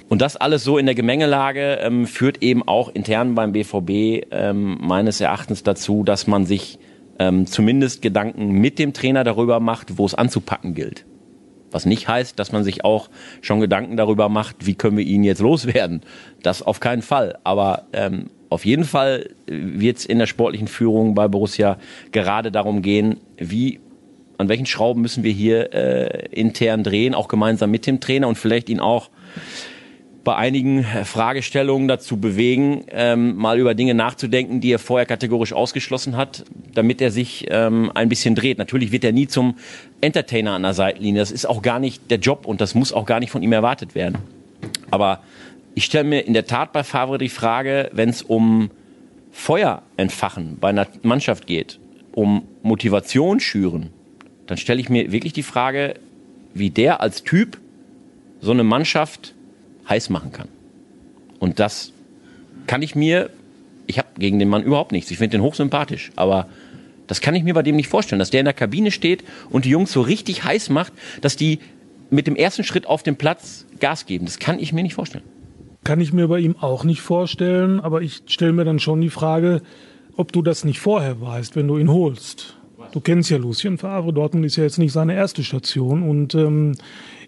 Und 0.09 0.21
das 0.21 0.37
alles 0.37 0.65
so 0.65 0.77
in 0.77 0.87
der 0.87 0.95
Gemengelage 0.95 1.79
ähm, 1.83 2.07
führt 2.07 2.43
eben 2.43 2.67
auch 2.67 2.89
intern 2.89 3.35
beim 3.37 3.53
BVB 3.53 4.27
ähm, 4.33 4.79
meines 4.81 5.21
Erachtens 5.21 5.63
dazu, 5.63 6.03
dass 6.03 6.27
man 6.27 6.47
sich 6.47 6.81
ähm, 7.21 7.47
zumindest 7.47 8.03
Gedanken 8.03 8.51
mit 8.51 8.79
dem 8.79 8.93
Trainer 8.93 9.23
darüber 9.23 9.61
macht, 9.61 9.99
wo 9.99 10.07
es 10.07 10.15
anzupacken 10.15 10.75
gilt. 10.75 11.05
Was 11.71 11.87
nicht 11.87 12.09
heißt, 12.09 12.39
dass 12.39 12.51
man 12.51 12.65
sich 12.65 12.85
auch 12.85 13.09
schon 13.41 13.61
Gedanken 13.61 13.97
darüber 13.97 14.29
macht, 14.29 14.67
wie 14.67 14.75
können 14.75 14.97
wir 14.97 15.05
ihn 15.05 15.23
jetzt 15.23 15.41
loswerden. 15.41 16.01
Das 16.43 16.63
auf 16.63 16.81
keinen 16.81 17.03
Fall. 17.03 17.39
Aber 17.45 17.85
ähm, 17.93 18.31
auf 18.51 18.65
jeden 18.65 18.85
Fall 18.85 19.31
wird 19.47 19.99
es 19.99 20.05
in 20.05 20.19
der 20.19 20.27
sportlichen 20.27 20.69
Führung 20.69 21.15
bei 21.15 21.29
Borussia 21.29 21.79
gerade 22.13 22.51
darum 22.51 22.83
gehen, 22.83 23.21
wie 23.39 23.81
an 24.39 24.49
welchen 24.49 24.67
Schrauben 24.67 25.01
müssen 25.01 25.23
wir 25.23 25.33
hier 25.33 25.73
äh, 25.73 26.27
intern 26.33 26.83
drehen, 26.83 27.15
auch 27.15 27.29
gemeinsam 27.29 27.71
mit 27.71 27.87
dem 27.87 28.01
Trainer 28.01 28.27
und 28.27 28.37
vielleicht 28.37 28.69
ihn 28.69 28.81
auch 28.81 29.11
bei 30.25 30.37
einigen 30.37 30.85
Fragestellungen 31.05 31.89
dazu 31.89 32.19
bewegen, 32.19 32.85
ähm, 32.91 33.37
mal 33.37 33.59
über 33.59 33.75
Dinge 33.75 33.95
nachzudenken, 33.95 34.61
die 34.61 34.73
er 34.73 34.79
vorher 34.79 35.07
kategorisch 35.07 35.53
ausgeschlossen 35.53 36.17
hat, 36.17 36.45
damit 36.75 37.01
er 37.01 37.11
sich 37.11 37.47
ähm, 37.51 37.91
ein 37.95 38.09
bisschen 38.09 38.35
dreht. 38.35 38.59
Natürlich 38.59 38.93
wird 38.93 39.05
er 39.05 39.13
nie 39.13 39.29
zum 39.29 39.57
Entertainer 40.01 40.53
an 40.53 40.63
der 40.63 40.75
Seitenlinie. 40.75 41.21
Das 41.21 41.31
ist 41.31 41.47
auch 41.47 41.63
gar 41.63 41.79
nicht 41.79 42.11
der 42.11 42.19
Job 42.19 42.47
und 42.47 42.61
das 42.61 42.75
muss 42.75 42.93
auch 42.93 43.07
gar 43.07 43.21
nicht 43.21 43.31
von 43.31 43.43
ihm 43.43 43.53
erwartet 43.53 43.95
werden. 43.95 44.19
Aber 44.91 45.21
ich 45.75 45.85
stelle 45.85 46.05
mir 46.05 46.27
in 46.27 46.35
der 46.35 46.47
Tat 46.47 46.73
bei 46.73 46.85
Favre 46.85 47.19
die 47.19 47.29
Frage, 47.29 47.91
wenn 47.93 48.09
es 48.09 48.23
um 48.23 48.71
Feuer 49.31 49.83
entfachen 49.97 50.59
bei 50.61 50.71
einer 50.71 50.87
Mannschaft 51.03 51.47
geht, 51.47 51.79
um 52.13 52.47
Motivation 52.63 53.41
schüren, 53.41 53.91
dann 54.47 54.59
stelle 54.59 54.81
ich 54.81 54.89
mir 54.89 55.13
wirklich 55.13 55.33
die 55.33 55.43
Frage, 55.43 55.95
wie 56.55 56.71
der 56.71 57.01
als 57.01 57.23
Typ 57.23 57.59
so 58.41 58.51
eine 58.51 58.65
Mannschaft 58.65 59.35
heiß 59.89 60.11
machen 60.11 60.33
kann. 60.33 60.49
Und 61.39 61.61
das 61.61 61.93
kann 62.67 62.83
ich 62.83 62.95
mir, 62.95 63.31
ich 63.87 63.99
habe 63.99 64.09
gegen 64.19 64.39
den 64.39 64.49
Mann 64.49 64.63
überhaupt 64.63 64.93
nichts, 64.93 65.11
ich 65.11 65.19
finde 65.19 65.39
den 65.39 65.43
hochsympathisch, 65.43 66.11
aber 66.17 66.49
das 67.07 67.21
kann 67.21 67.35
ich 67.35 67.43
mir 67.43 67.55
bei 67.55 67.63
dem 67.63 67.77
nicht 67.77 67.89
vorstellen, 67.89 68.19
dass 68.19 68.31
der 68.31 68.41
in 68.41 68.45
der 68.45 68.55
Kabine 68.55 68.91
steht 68.91 69.25
und 69.51 69.65
die 69.65 69.71
Jungs 69.71 69.93
so 69.93 70.01
richtig 70.01 70.45
heiß 70.45 70.71
macht, 70.71 70.93
dass 71.21 71.37
die 71.37 71.59
mit 72.11 72.27
dem 72.27 72.37
ersten 72.37 72.65
Schritt 72.65 72.87
auf 72.87 73.03
den 73.03 73.17
Platz 73.17 73.67
Gas 73.79 74.07
geben. 74.07 74.27
Das 74.27 74.39
kann 74.39 74.59
ich 74.59 74.73
mir 74.73 74.83
nicht 74.83 74.95
vorstellen. 74.95 75.25
Kann 75.85 76.01
ich 76.01 76.13
mir 76.13 76.29
bei 76.29 76.41
ihm 76.41 76.57
auch 76.61 76.85
nicht 76.85 77.01
vorstellen, 77.01 77.81
aber 77.81 78.03
ich 78.03 78.23
stelle 78.27 78.53
mir 78.53 78.65
dann 78.65 78.79
schon 78.79 79.01
die 79.01 79.11
Frage, 79.11 79.63
ob 80.17 80.33
du 80.33 80.43
das 80.43 80.65
nicht 80.65 80.81
vorher 80.81 81.21
weißt, 81.21 81.57
wenn 81.57 81.69
du 81.69 81.79
ihn 81.79 81.91
holst. 81.91 82.57
Du 82.93 83.01
kennst 83.01 83.31
ja 83.31 83.39
Lucien 83.39 83.79
Favre, 83.79 84.13
Dortmund 84.13 84.45
ist 84.45 84.57
ja 84.57 84.65
jetzt 84.65 84.79
nicht 84.79 84.93
seine 84.93 85.15
erste 85.15 85.45
Station 85.45 86.03
und 86.03 86.35
ähm, 86.35 86.73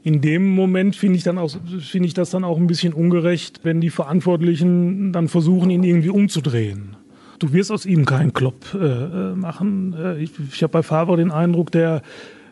in 0.02 0.20
dem 0.20 0.50
Moment 0.50 0.96
finde 0.96 1.16
ich 1.16 1.22
dann 1.22 1.38
auch 1.38 1.50
finde 1.80 2.08
ich 2.08 2.14
das 2.14 2.30
dann 2.30 2.44
auch 2.44 2.58
ein 2.58 2.66
bisschen 2.66 2.92
ungerecht, 2.92 3.60
wenn 3.62 3.80
die 3.80 3.90
Verantwortlichen 3.90 5.12
dann 5.12 5.28
versuchen, 5.28 5.70
ihn 5.70 5.84
irgendwie 5.84 6.10
umzudrehen. 6.10 6.96
Du 7.38 7.52
wirst 7.52 7.70
aus 7.70 7.86
ihm 7.86 8.04
keinen 8.04 8.32
Klopp 8.32 8.74
äh, 8.74 8.78
äh 8.78 9.34
machen. 9.34 9.94
Äh, 9.96 10.22
ich 10.22 10.32
ich 10.52 10.62
habe 10.62 10.72
bei 10.72 10.82
Favre 10.82 11.16
den 11.16 11.30
Eindruck, 11.30 11.70
der 11.70 12.02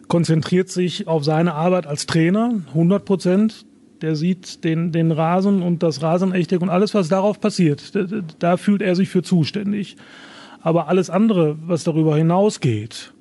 konzentriert 0.07 0.69
sich 0.69 1.09
auf 1.09 1.25
seine 1.25 1.55
Arbeit 1.55 1.87
als 1.87 2.07
Trainer, 2.07 2.63
100 2.69 3.05
Prozent 3.05 3.67
der 4.03 4.17
sieht 4.17 4.65
den, 4.65 4.93
den 4.93 5.13
Rasen 5.13 5.63
und 5.63 5.83
das 5.83 6.03
Rasenechteck 6.03 6.61
und 6.63 6.71
alles, 6.71 6.95
was 6.95 7.09
darauf 7.09 7.41
passiert. 7.41 7.95
Da, 7.95 8.07
da 8.39 8.57
fühlt 8.57 8.83
er 8.83 8.95
sich 8.97 9.09
für 9.09 9.23
zuständig. 9.23 9.97
Aber 10.61 10.89
alles 10.89 11.11
andere, 11.11 11.57
was 11.67 11.85
darüber 11.85 12.17
hinausgeht, 12.17 13.13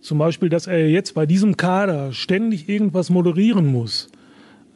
zum 0.00 0.18
Beispiel, 0.18 0.48
dass 0.48 0.66
er 0.66 0.88
jetzt 0.88 1.14
bei 1.14 1.26
diesem 1.26 1.56
Kader 1.56 2.12
ständig 2.12 2.68
irgendwas 2.68 3.10
moderieren 3.10 3.66
muss. 3.66 4.08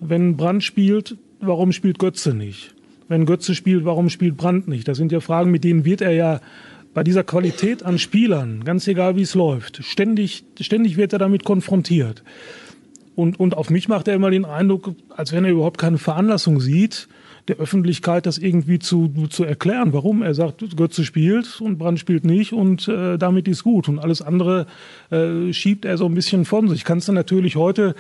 Wenn 0.01 0.37
Brand 0.37 0.65
spielt, 0.65 1.17
warum 1.41 1.73
spielt 1.73 1.99
Götze 1.99 2.35
nicht? 2.35 2.75
Wenn 3.09 3.25
Götze 3.25 3.55
spielt, 3.55 3.85
warum 3.85 4.11
spielt 4.11 4.37
Brand 4.37 4.69
nicht? 4.69 4.89
Das 4.89 4.99
sind 4.99 5.13
ja 5.13 5.21
Fragen, 5.21 5.51
mit 5.51 5.65
denen 5.65 5.85
wird 5.85 6.01
er 6.01 6.13
ja 6.13 6.41
bei 6.95 7.03
dieser 7.03 7.25
Qualität 7.25 7.83
an 7.83 7.99
Spielern, 7.99 8.65
ganz 8.65 8.87
egal 8.87 9.17
wie 9.17 9.23
es 9.23 9.35
läuft, 9.35 9.83
ständig, 9.85 10.45
ständig 10.61 10.97
wird 10.97 11.13
er 11.13 11.19
damit 11.19 11.45
konfrontiert. 11.45 12.23
Und, 13.15 13.39
und 13.39 13.57
auf 13.57 13.71
mich 13.71 13.89
macht 13.89 14.09
er 14.09 14.15
immer 14.15 14.31
den 14.31 14.45
Eindruck, 14.45 14.95
als 15.11 15.33
wenn 15.33 15.45
er 15.45 15.51
überhaupt 15.51 15.79
keine 15.79 15.99
Veranlassung 15.99 16.61
sieht, 16.61 17.09
der 17.49 17.57
Öffentlichkeit 17.57 18.27
das 18.27 18.39
irgendwie 18.39 18.79
zu, 18.79 19.13
zu 19.29 19.45
erklären, 19.45 19.93
warum 19.93 20.23
er 20.23 20.35
sagt, 20.35 20.77
Götze 20.77 21.05
spielt 21.05 21.61
und 21.61 21.77
Brand 21.77 21.99
spielt 21.99 22.25
nicht 22.25 22.53
und 22.53 22.87
äh, 22.89 23.19
damit 23.19 23.49
ist 23.49 23.65
gut. 23.65 23.89
Und 23.89 23.99
alles 23.99 24.23
andere 24.23 24.67
äh, 25.11 25.53
schiebt 25.53 25.85
er 25.85 25.99
so 25.99 26.07
ein 26.07 26.15
bisschen 26.15 26.45
von 26.45 26.69
sich. 26.69 26.85
Kannst 26.85 27.09
du 27.09 27.13
natürlich 27.13 27.57
heute 27.57 27.95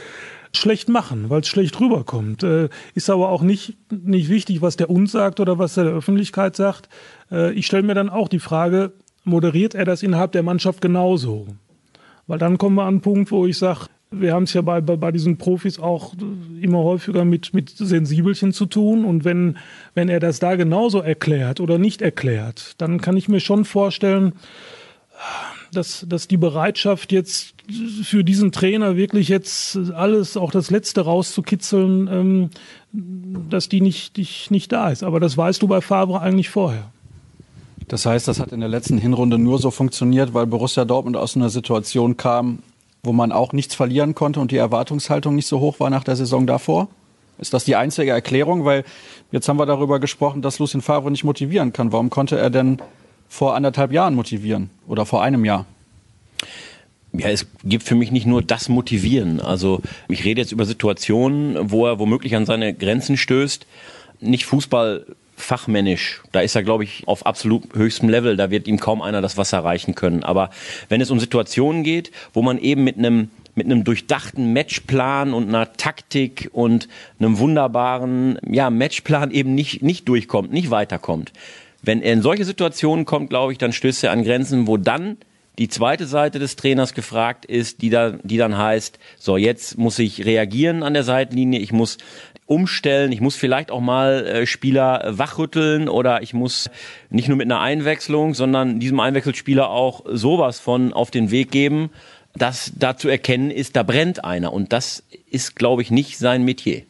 schlecht 0.55 0.89
machen, 0.89 1.29
weil 1.29 1.41
es 1.41 1.49
schlecht 1.49 1.81
rüberkommt. 1.81 2.43
Äh, 2.43 2.69
ist 2.95 3.11
aber 3.11 3.31
auch 3.31 3.43
nicht, 3.43 3.77
nicht 3.91 4.29
wichtig, 4.29 4.63
was 4.63 4.77
der 4.77 4.91
uns 4.91 5.13
sagt 5.13 5.41
oder 5.41 5.59
was 5.59 5.77
er 5.77 5.85
der 5.85 5.95
Öffentlichkeit 5.95 6.55
sagt. 6.55 6.89
Äh, 7.31 7.53
ich 7.53 7.67
stelle 7.67 7.83
mir 7.83 7.95
dann 7.95 8.11
auch 8.11 8.29
die 8.29 8.39
Frage, 8.39 8.93
moderiert 9.25 9.75
er 9.75 9.85
das 9.85 10.03
innerhalb 10.03 10.33
der 10.33 10.43
Mannschaft 10.43 10.81
genauso? 10.81 11.49
Weil 12.27 12.39
dann 12.39 12.59
kommen 12.59 12.77
wir 12.77 12.83
an 12.83 12.89
einen 12.89 13.01
Punkt, 13.01 13.31
wo 13.33 13.47
ich 13.47 13.59
sage, 13.59 13.87
wir 14.13 14.35
haben 14.35 14.45
es 14.45 14.53
ja 14.53 14.63
bei, 14.63 14.81
bei, 14.81 14.97
bei 14.97 15.13
diesen 15.13 15.39
Profis 15.39 15.79
auch 15.79 16.15
immer 16.61 16.79
häufiger 16.79 17.25
mit, 17.25 17.55
mit 17.55 17.71
Sensibelchen 17.71 18.53
zu 18.53 18.67
tun. 18.67 19.05
Und 19.05 19.25
wenn, 19.25 19.57
wenn 19.95 20.09
er 20.09 20.21
das 20.21 20.39
da 20.39 20.57
genauso 20.57 21.01
erklärt 21.01 21.61
oder 21.61 21.79
nicht 21.79 22.03
erklärt, 22.03 22.75
dann 22.79 23.01
kann 23.01 23.17
ich 23.17 23.29
mir 23.29 23.41
schon 23.41 23.65
vorstellen, 23.65 24.33
dass, 25.73 26.05
dass 26.09 26.29
die 26.29 26.37
Bereitschaft 26.37 27.13
jetzt 27.13 27.55
für 28.03 28.25
diesen 28.25 28.53
Trainer 28.53 28.97
wirklich 28.97 29.29
jetzt 29.29 29.79
alles, 29.95 30.37
auch 30.37 30.51
das 30.51 30.71
Letzte 30.71 31.03
rauszukitzeln, 31.03 32.09
ähm, 32.09 32.51
dass 32.93 33.69
die 33.69 33.81
nicht, 33.81 34.19
nicht, 34.19 34.51
nicht 34.51 34.73
da 34.73 34.91
ist. 34.91 35.03
Aber 35.03 35.21
das 35.21 35.37
weißt 35.37 35.63
du 35.63 35.69
bei 35.69 35.81
Favre 35.81 36.21
eigentlich 36.21 36.51
vorher. 36.51 36.91
Das 37.89 38.07
heißt, 38.07 38.29
das 38.29 38.41
hat 38.41 38.53
in 38.53 38.61
der 38.61 38.69
letzten 38.69 38.99
Hinrunde 38.99 39.39
nur 39.39 39.59
so 39.59 39.71
funktioniert, 39.71 40.35
weil 40.35 40.47
Borussia 40.47 40.85
Dortmund 40.85 41.17
aus 41.17 41.37
einer 41.37 41.51
Situation 41.51 42.17
kam, 42.17 42.61
wo 43.05 43.12
man 43.12 43.32
auch 43.32 43.53
nichts 43.53 43.74
verlieren 43.74 44.14
konnte 44.14 44.38
und 44.38 44.53
die 44.53 44.57
Erwartungshaltung 44.57 45.34
nicht 45.34 45.48
so 45.48 45.59
hoch 45.59 45.80
war 45.80 45.90
nach 45.90 46.05
der 46.05 46.14
Saison 46.14 46.46
davor? 46.46 46.86
Ist 47.36 47.53
das 47.53 47.64
die 47.64 47.74
einzige 47.74 48.12
Erklärung? 48.12 48.64
Weil 48.64 48.84
jetzt 49.32 49.48
haben 49.48 49.59
wir 49.59 49.66
darüber 49.66 49.98
gesprochen, 49.98 50.40
dass 50.40 50.61
Lucien 50.61 50.82
Favre 50.82 51.11
nicht 51.11 51.24
motivieren 51.24 51.72
kann. 51.72 51.90
Warum 51.90 52.11
konnte 52.11 52.38
er 52.38 52.48
denn 52.48 52.80
vor 53.28 53.57
anderthalb 53.57 53.90
Jahren 53.90 54.14
motivieren 54.14 54.70
oder 54.86 55.05
vor 55.05 55.20
einem 55.20 55.44
Jahr? 55.44 55.66
Ja, 57.12 57.28
es 57.28 57.48
gibt 57.64 57.82
für 57.82 57.96
mich 57.96 58.12
nicht 58.12 58.26
nur 58.26 58.40
das 58.40 58.68
Motivieren. 58.68 59.40
Also 59.40 59.82
ich 60.09 60.24
rede 60.24 60.40
jetzt 60.40 60.53
über 60.53 60.64
Situationen, 60.64 61.72
wo 61.72 61.86
er 61.86 61.98
womöglich 61.98 62.36
an 62.36 62.46
seine 62.46 62.72
Grenzen 62.72 63.16
stößt. 63.16 63.66
Nicht 64.20 64.46
Fußball 64.46 65.07
fachmännisch, 65.43 66.22
da 66.32 66.40
ist 66.40 66.55
er, 66.55 66.62
glaube 66.62 66.84
ich, 66.84 67.03
auf 67.07 67.26
absolut 67.26 67.74
höchstem 67.74 68.09
Level, 68.09 68.36
da 68.36 68.51
wird 68.51 68.68
ihm 68.68 68.78
kaum 68.78 69.03
einer 69.03 69.20
das 69.20 69.36
Wasser 69.36 69.59
reichen 69.61 69.95
können. 69.95 70.22
Aber 70.22 70.51
wenn 70.88 71.01
es 71.01 71.11
um 71.11 71.20
Situationen 71.20 71.82
geht, 71.82 72.11
wo 72.32 72.43
man 72.43 72.59
eben 72.59 72.84
mit 72.84 72.99
einem 72.99 73.30
mit 73.55 73.66
einem 73.66 73.84
durchdachten 73.84 74.53
Matchplan 74.53 75.34
und 75.34 75.49
einer 75.49 75.74
Taktik 75.74 76.49
und 76.53 76.88
einem 77.18 77.38
wunderbaren 77.38 78.38
ja, 78.49 78.70
Matchplan 78.70 79.30
eben 79.30 79.55
nicht, 79.55 79.82
nicht 79.82 80.09
durchkommt, 80.09 80.53
nicht 80.53 80.70
weiterkommt. 80.70 81.32
Wenn 81.82 82.01
er 82.01 82.14
in 82.14 82.22
solche 82.22 82.45
Situationen 82.45 83.05
kommt, 83.05 83.28
glaube 83.28 83.53
ich, 83.53 83.59
dann 83.59 83.72
stößt 83.72 84.05
er 84.05 84.12
an 84.12 84.24
Grenzen, 84.24 84.66
wo 84.66 84.76
dann 84.78 85.18
die 85.59 85.68
zweite 85.68 86.07
Seite 86.07 86.38
des 86.38 86.57
Trainers 86.57 86.95
gefragt 86.95 87.45
ist, 87.45 87.82
die, 87.82 87.90
da, 87.90 88.11
die 88.22 88.38
dann 88.38 88.57
heißt, 88.57 88.99
so 89.18 89.36
jetzt 89.36 89.76
muss 89.76 89.99
ich 89.99 90.24
reagieren 90.24 90.82
an 90.82 90.95
der 90.95 91.05
Seitenlinie, 91.05 91.61
ich 91.61 91.72
muss 91.72 91.99
umstellen. 92.53 93.12
Ich 93.12 93.20
muss 93.20 93.36
vielleicht 93.36 93.70
auch 93.70 93.80
mal 93.80 94.26
äh, 94.26 94.46
Spieler 94.46 95.05
wachrütteln 95.09 95.88
oder 95.88 96.22
ich 96.22 96.34
muss 96.34 96.70
nicht 97.11 97.28
nur 97.28 97.36
mit 97.36 97.46
einer 97.46 97.61
Einwechslung, 97.61 98.34
sondern 98.34 98.78
diesem 98.78 99.00
Einwechselspieler 99.00 99.70
auch 99.70 100.05
sowas 100.07 100.61
von 100.61 100.92
auf 100.92 101.11
den 101.11 101.30
Weg 101.30 101.50
geben, 101.50 101.90
dass 102.34 102.72
da 102.78 102.96
zu 102.96 103.09
erkennen 103.09 103.50
ist, 103.50 103.76
da 103.76 103.82
brennt 103.82 104.24
einer. 104.24 104.53
Und 104.53 104.72
das 104.72 105.03
ist, 105.30 105.57
glaube 105.57 105.82
ich, 105.82 105.90
nicht 105.90 106.18
sein 106.18 106.44
Metier. 106.44 106.82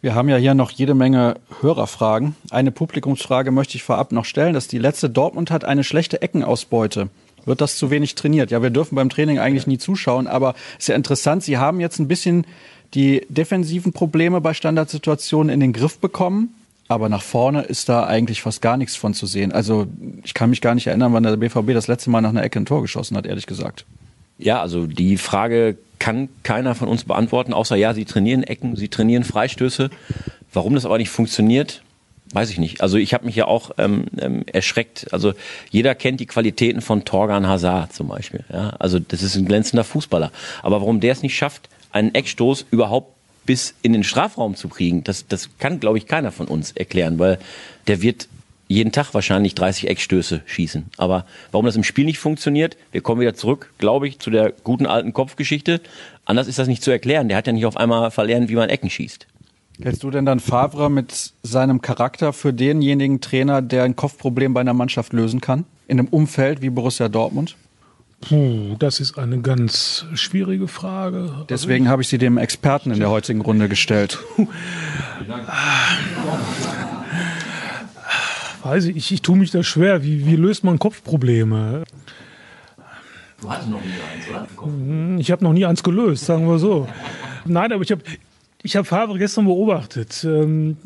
Wir 0.00 0.14
haben 0.14 0.28
ja 0.28 0.36
hier 0.36 0.54
noch 0.54 0.70
jede 0.70 0.94
Menge 0.94 1.34
Hörerfragen. 1.60 2.34
Eine 2.50 2.70
Publikumsfrage 2.70 3.50
möchte 3.50 3.76
ich 3.76 3.82
vorab 3.82 4.12
noch 4.12 4.24
stellen. 4.24 4.54
dass 4.54 4.66
die 4.66 4.78
letzte 4.78 5.10
Dortmund 5.10 5.50
hat 5.50 5.64
eine 5.64 5.84
schlechte 5.84 6.22
Eckenausbeute. 6.22 7.10
Wird 7.44 7.60
das 7.60 7.76
zu 7.76 7.90
wenig 7.90 8.14
trainiert? 8.14 8.50
Ja, 8.50 8.62
wir 8.62 8.70
dürfen 8.70 8.94
beim 8.94 9.10
Training 9.10 9.38
eigentlich 9.38 9.66
nie 9.66 9.78
zuschauen, 9.78 10.26
aber 10.26 10.54
ist 10.78 10.88
ja 10.88 10.94
interessant. 10.94 11.42
Sie 11.42 11.58
haben 11.58 11.80
jetzt 11.80 11.98
ein 11.98 12.08
bisschen 12.08 12.46
die 12.94 13.26
defensiven 13.28 13.92
Probleme 13.92 14.40
bei 14.40 14.54
Standardsituationen 14.54 15.52
in 15.52 15.60
den 15.60 15.72
Griff 15.72 15.98
bekommen. 15.98 16.54
Aber 16.88 17.08
nach 17.08 17.22
vorne 17.22 17.62
ist 17.62 17.88
da 17.88 18.04
eigentlich 18.04 18.42
fast 18.42 18.62
gar 18.62 18.76
nichts 18.76 18.96
von 18.96 19.14
zu 19.14 19.26
sehen. 19.26 19.52
Also 19.52 19.86
ich 20.24 20.34
kann 20.34 20.50
mich 20.50 20.60
gar 20.60 20.74
nicht 20.74 20.88
erinnern, 20.88 21.12
wann 21.12 21.22
der 21.22 21.36
BVB 21.36 21.72
das 21.72 21.86
letzte 21.86 22.10
Mal 22.10 22.20
nach 22.20 22.30
einer 22.30 22.42
Ecke 22.42 22.58
ein 22.58 22.66
Tor 22.66 22.82
geschossen 22.82 23.16
hat, 23.16 23.26
ehrlich 23.26 23.46
gesagt. 23.46 23.84
Ja, 24.38 24.60
also 24.60 24.86
die 24.86 25.16
Frage 25.16 25.76
kann 26.00 26.30
keiner 26.42 26.74
von 26.74 26.88
uns 26.88 27.04
beantworten, 27.04 27.52
außer 27.52 27.76
ja, 27.76 27.94
sie 27.94 28.06
trainieren 28.06 28.42
Ecken, 28.42 28.74
sie 28.74 28.88
trainieren 28.88 29.22
Freistöße. 29.22 29.90
Warum 30.52 30.74
das 30.74 30.84
aber 30.84 30.98
nicht 30.98 31.10
funktioniert, 31.10 31.82
weiß 32.32 32.50
ich 32.50 32.58
nicht. 32.58 32.80
Also 32.80 32.96
ich 32.96 33.14
habe 33.14 33.26
mich 33.26 33.36
ja 33.36 33.46
auch 33.46 33.70
ähm, 33.78 34.06
ähm, 34.18 34.44
erschreckt. 34.46 35.12
Also 35.12 35.34
jeder 35.70 35.94
kennt 35.94 36.20
die 36.20 36.26
Qualitäten 36.26 36.80
von 36.80 37.04
Torgan 37.04 37.46
Hazard 37.46 37.92
zum 37.92 38.08
Beispiel. 38.08 38.44
Ja? 38.52 38.70
Also 38.78 38.98
das 38.98 39.22
ist 39.22 39.36
ein 39.36 39.44
glänzender 39.44 39.84
Fußballer. 39.84 40.32
Aber 40.62 40.80
warum 40.80 41.00
der 41.00 41.12
es 41.12 41.22
nicht 41.22 41.36
schafft, 41.36 41.68
einen 41.92 42.14
Eckstoß 42.14 42.66
überhaupt 42.70 43.14
bis 43.46 43.74
in 43.82 43.92
den 43.92 44.04
Strafraum 44.04 44.54
zu 44.54 44.68
kriegen, 44.68 45.02
das, 45.02 45.26
das 45.26 45.50
kann, 45.58 45.80
glaube 45.80 45.98
ich, 45.98 46.06
keiner 46.06 46.30
von 46.30 46.46
uns 46.46 46.72
erklären, 46.72 47.18
weil 47.18 47.38
der 47.86 48.02
wird 48.02 48.28
jeden 48.68 48.92
Tag 48.92 49.12
wahrscheinlich 49.14 49.56
30 49.56 49.88
Eckstöße 49.88 50.42
schießen. 50.46 50.86
Aber 50.96 51.26
warum 51.50 51.66
das 51.66 51.74
im 51.74 51.82
Spiel 51.82 52.04
nicht 52.04 52.20
funktioniert, 52.20 52.76
wir 52.92 53.00
kommen 53.00 53.20
wieder 53.20 53.34
zurück, 53.34 53.72
glaube 53.78 54.06
ich, 54.06 54.20
zu 54.20 54.30
der 54.30 54.52
guten 54.62 54.86
alten 54.86 55.12
Kopfgeschichte. 55.12 55.80
Anders 56.24 56.46
ist 56.46 56.60
das 56.60 56.68
nicht 56.68 56.84
zu 56.84 56.92
erklären. 56.92 57.26
Der 57.26 57.36
hat 57.36 57.48
ja 57.48 57.52
nicht 57.52 57.66
auf 57.66 57.76
einmal 57.76 58.12
verlernt, 58.12 58.48
wie 58.48 58.54
man 58.54 58.68
Ecken 58.68 58.88
schießt. 58.88 59.26
Hältst 59.82 60.04
du 60.04 60.10
denn 60.10 60.26
dann 60.26 60.38
Favre 60.38 60.88
mit 60.88 61.32
seinem 61.42 61.80
Charakter 61.80 62.32
für 62.32 62.52
denjenigen 62.52 63.20
Trainer, 63.20 63.62
der 63.62 63.82
ein 63.82 63.96
Kopfproblem 63.96 64.54
bei 64.54 64.60
einer 64.60 64.74
Mannschaft 64.74 65.12
lösen 65.12 65.40
kann? 65.40 65.64
In 65.88 65.98
einem 65.98 66.08
Umfeld 66.08 66.62
wie 66.62 66.70
Borussia 66.70 67.08
Dortmund? 67.08 67.56
Puh, 68.20 68.76
das 68.78 69.00
ist 69.00 69.18
eine 69.18 69.40
ganz 69.40 70.04
schwierige 70.14 70.68
Frage. 70.68 71.46
Deswegen 71.48 71.88
habe 71.88 72.02
ich 72.02 72.08
sie 72.08 72.18
dem 72.18 72.36
Experten 72.36 72.90
in 72.90 72.98
der 73.00 73.08
heutigen 73.10 73.40
Runde 73.40 73.68
gestellt. 73.68 74.18
Weiß 78.62 78.84
ich, 78.84 78.96
ich, 78.96 79.12
ich 79.12 79.22
tue 79.22 79.36
mich 79.38 79.50
da 79.50 79.62
schwer. 79.62 80.02
Wie, 80.04 80.26
wie 80.26 80.36
löst 80.36 80.64
man 80.64 80.78
Kopfprobleme? 80.78 81.84
Du 83.40 83.50
hattest 83.50 83.70
noch 83.70 83.80
nie 83.80 83.88
eins, 83.88 84.28
oder? 84.28 85.18
Ich 85.18 85.30
habe 85.30 85.42
noch 85.42 85.54
nie 85.54 85.64
eins 85.64 85.82
gelöst, 85.82 86.26
sagen 86.26 86.46
wir 86.46 86.58
so. 86.58 86.86
Nein, 87.46 87.72
aber 87.72 87.82
ich 87.82 87.90
habe 87.90 88.02
ich 88.62 88.76
habe 88.76 88.84
Favre 88.84 89.16
gestern 89.18 89.46
beobachtet. 89.46 90.22
Ähm, 90.24 90.76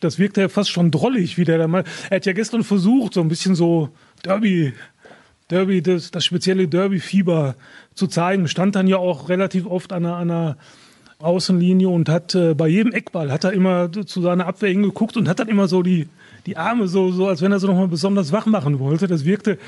Das 0.00 0.18
wirkte 0.18 0.40
ja 0.40 0.48
fast 0.48 0.70
schon 0.70 0.90
drollig, 0.90 1.36
wie 1.36 1.44
der 1.44 1.58
da 1.58 1.68
mal. 1.68 1.84
Er 2.08 2.16
hat 2.16 2.24
ja 2.24 2.32
gestern 2.32 2.64
versucht, 2.64 3.12
so 3.12 3.20
ein 3.20 3.28
bisschen 3.28 3.54
so 3.54 3.90
Derby, 4.24 4.72
Derby, 5.50 5.82
das, 5.82 6.10
das 6.10 6.24
spezielle 6.24 6.68
Derby-Fieber 6.68 7.56
zu 7.94 8.06
zeigen. 8.06 8.48
Stand 8.48 8.76
dann 8.76 8.86
ja 8.86 8.98
auch 8.98 9.28
relativ 9.28 9.66
oft 9.66 9.92
an 9.92 10.04
einer, 10.04 10.16
an 10.16 10.30
einer 10.30 10.56
Außenlinie 11.20 11.88
und 11.88 12.08
hat 12.08 12.34
äh, 12.34 12.54
bei 12.54 12.68
jedem 12.68 12.92
Eckball 12.92 13.32
hat 13.32 13.44
er 13.44 13.52
immer 13.52 13.90
zu 13.90 14.20
seiner 14.20 14.46
Abwehr 14.46 14.70
hingeguckt 14.70 15.16
und 15.16 15.28
hat 15.28 15.40
dann 15.40 15.48
immer 15.48 15.66
so 15.66 15.82
die, 15.82 16.06
die 16.46 16.56
Arme 16.56 16.86
so, 16.86 17.10
so, 17.10 17.26
als 17.26 17.42
wenn 17.42 17.50
er 17.50 17.58
so 17.58 17.66
nochmal 17.66 17.88
besonders 17.88 18.30
wach 18.30 18.46
machen 18.46 18.78
wollte. 18.78 19.08
Das 19.08 19.24
wirkte 19.24 19.58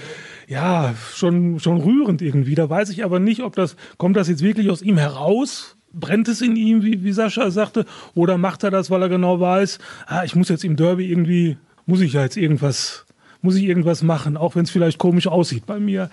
ja 0.46 0.94
schon, 1.12 1.58
schon 1.58 1.78
rührend 1.78 2.22
irgendwie. 2.22 2.54
Da 2.54 2.70
weiß 2.70 2.90
ich 2.90 3.04
aber 3.04 3.18
nicht, 3.18 3.42
ob 3.42 3.56
das, 3.56 3.76
kommt 3.96 4.16
das 4.16 4.28
jetzt 4.28 4.42
wirklich 4.42 4.70
aus 4.70 4.82
ihm 4.82 4.96
heraus? 4.96 5.76
Brennt 5.92 6.28
es 6.28 6.40
in 6.40 6.54
ihm, 6.54 6.84
wie, 6.84 7.02
wie 7.02 7.10
Sascha 7.10 7.50
sagte, 7.50 7.84
oder 8.14 8.38
macht 8.38 8.62
er 8.62 8.70
das, 8.70 8.90
weil 8.90 9.02
er 9.02 9.08
genau 9.08 9.40
weiß, 9.40 9.80
ah, 10.06 10.22
ich 10.24 10.36
muss 10.36 10.48
jetzt 10.48 10.64
im 10.64 10.76
Derby 10.76 11.10
irgendwie, 11.10 11.56
muss 11.84 12.00
ich 12.00 12.12
ja 12.12 12.22
jetzt 12.22 12.36
irgendwas, 12.36 13.06
muss 13.42 13.56
ich 13.56 13.64
irgendwas 13.64 14.02
machen, 14.02 14.36
auch 14.36 14.56
wenn 14.56 14.64
es 14.64 14.70
vielleicht 14.70 14.98
komisch 14.98 15.26
aussieht 15.26 15.66
bei 15.66 15.78
mir. 15.78 16.10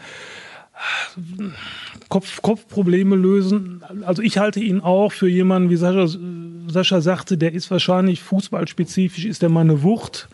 Kopf, 2.10 2.42
Kopfprobleme 2.42 3.16
lösen. 3.16 3.84
Also 4.06 4.22
ich 4.22 4.38
halte 4.38 4.60
ihn 4.60 4.80
auch 4.82 5.12
für 5.12 5.28
jemanden, 5.28 5.70
wie 5.70 5.76
Sascha, 5.76 6.08
Sascha 6.68 7.02
sagte, 7.02 7.38
der 7.38 7.54
ist 7.54 7.72
wahrscheinlich 7.72 8.22
fußballspezifisch, 8.22 9.26
ist 9.26 9.42
der 9.42 9.50
mal 9.50 9.62
eine 9.62 9.84
Wucht. 9.84 10.30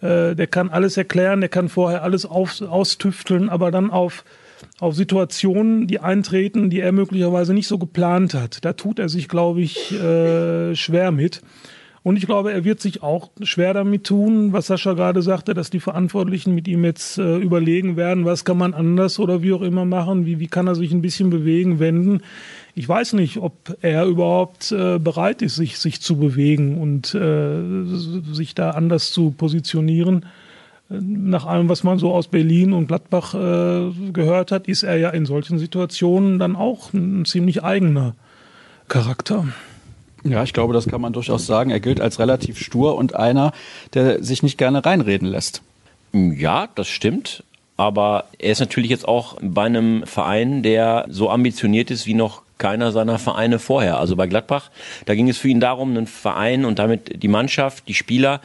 Äh, 0.00 0.34
der 0.34 0.46
kann 0.46 0.68
alles 0.68 0.96
erklären, 0.96 1.40
der 1.40 1.48
kann 1.48 1.68
vorher 1.68 2.02
alles 2.02 2.26
auf, 2.26 2.60
austüfteln, 2.60 3.48
aber 3.48 3.70
dann 3.70 3.90
auf, 3.90 4.24
auf 4.78 4.94
Situationen, 4.94 5.86
die 5.86 6.00
eintreten, 6.00 6.70
die 6.70 6.80
er 6.80 6.92
möglicherweise 6.92 7.54
nicht 7.54 7.68
so 7.68 7.78
geplant 7.78 8.34
hat. 8.34 8.64
Da 8.64 8.74
tut 8.74 8.98
er 8.98 9.08
sich, 9.08 9.28
glaube 9.28 9.62
ich, 9.62 9.92
äh, 9.92 10.74
schwer 10.76 11.12
mit. 11.12 11.40
Und 12.04 12.16
ich 12.16 12.26
glaube, 12.26 12.52
er 12.52 12.64
wird 12.64 12.80
sich 12.80 13.02
auch 13.02 13.30
schwer 13.42 13.74
damit 13.74 14.04
tun, 14.04 14.52
was 14.52 14.66
Sascha 14.66 14.94
gerade 14.94 15.22
sagte, 15.22 15.54
dass 15.54 15.70
die 15.70 15.78
Verantwortlichen 15.78 16.52
mit 16.52 16.66
ihm 16.66 16.84
jetzt 16.84 17.18
äh, 17.18 17.36
überlegen 17.36 17.96
werden, 17.96 18.24
was 18.24 18.44
kann 18.44 18.58
man 18.58 18.74
anders 18.74 19.20
oder 19.20 19.42
wie 19.42 19.52
auch 19.52 19.62
immer 19.62 19.84
machen, 19.84 20.26
wie, 20.26 20.40
wie 20.40 20.48
kann 20.48 20.66
er 20.66 20.74
sich 20.74 20.92
ein 20.92 21.02
bisschen 21.02 21.30
bewegen, 21.30 21.78
wenden. 21.78 22.22
Ich 22.74 22.88
weiß 22.88 23.12
nicht, 23.12 23.36
ob 23.36 23.76
er 23.82 24.06
überhaupt 24.06 24.72
äh, 24.72 24.98
bereit 24.98 25.42
ist, 25.42 25.54
sich, 25.54 25.78
sich 25.78 26.00
zu 26.00 26.16
bewegen 26.16 26.76
und 26.78 27.14
äh, 27.14 27.84
sich 28.32 28.56
da 28.56 28.70
anders 28.70 29.12
zu 29.12 29.30
positionieren. 29.30 30.26
Nach 30.88 31.46
allem, 31.46 31.68
was 31.68 31.84
man 31.84 31.98
so 31.98 32.12
aus 32.12 32.26
Berlin 32.26 32.72
und 32.72 32.88
Gladbach 32.88 33.34
äh, 33.34 33.92
gehört 34.12 34.50
hat, 34.50 34.66
ist 34.66 34.82
er 34.82 34.96
ja 34.96 35.10
in 35.10 35.24
solchen 35.24 35.58
Situationen 35.58 36.40
dann 36.40 36.56
auch 36.56 36.92
ein 36.92 37.24
ziemlich 37.26 37.62
eigener 37.62 38.14
Charakter. 38.88 39.46
Ja, 40.24 40.42
ich 40.42 40.52
glaube, 40.52 40.72
das 40.72 40.86
kann 40.86 41.00
man 41.00 41.12
durchaus 41.12 41.46
sagen. 41.46 41.70
Er 41.70 41.80
gilt 41.80 42.00
als 42.00 42.18
relativ 42.18 42.58
stur 42.58 42.96
und 42.96 43.16
einer, 43.16 43.52
der 43.94 44.22
sich 44.22 44.42
nicht 44.42 44.58
gerne 44.58 44.84
reinreden 44.84 45.28
lässt. 45.28 45.62
Ja, 46.12 46.68
das 46.74 46.88
stimmt. 46.88 47.44
Aber 47.76 48.24
er 48.38 48.52
ist 48.52 48.60
natürlich 48.60 48.90
jetzt 48.90 49.08
auch 49.08 49.36
bei 49.40 49.64
einem 49.64 50.06
Verein, 50.06 50.62
der 50.62 51.06
so 51.08 51.30
ambitioniert 51.30 51.90
ist 51.90 52.06
wie 52.06 52.14
noch 52.14 52.42
keiner 52.58 52.92
seiner 52.92 53.18
Vereine 53.18 53.58
vorher. 53.58 53.98
Also 53.98 54.14
bei 54.14 54.28
Gladbach, 54.28 54.70
da 55.06 55.14
ging 55.16 55.28
es 55.28 55.38
für 55.38 55.48
ihn 55.48 55.58
darum, 55.58 55.90
einen 55.90 56.06
Verein 56.06 56.64
und 56.64 56.78
damit 56.78 57.22
die 57.22 57.28
Mannschaft, 57.28 57.88
die 57.88 57.94
Spieler 57.94 58.40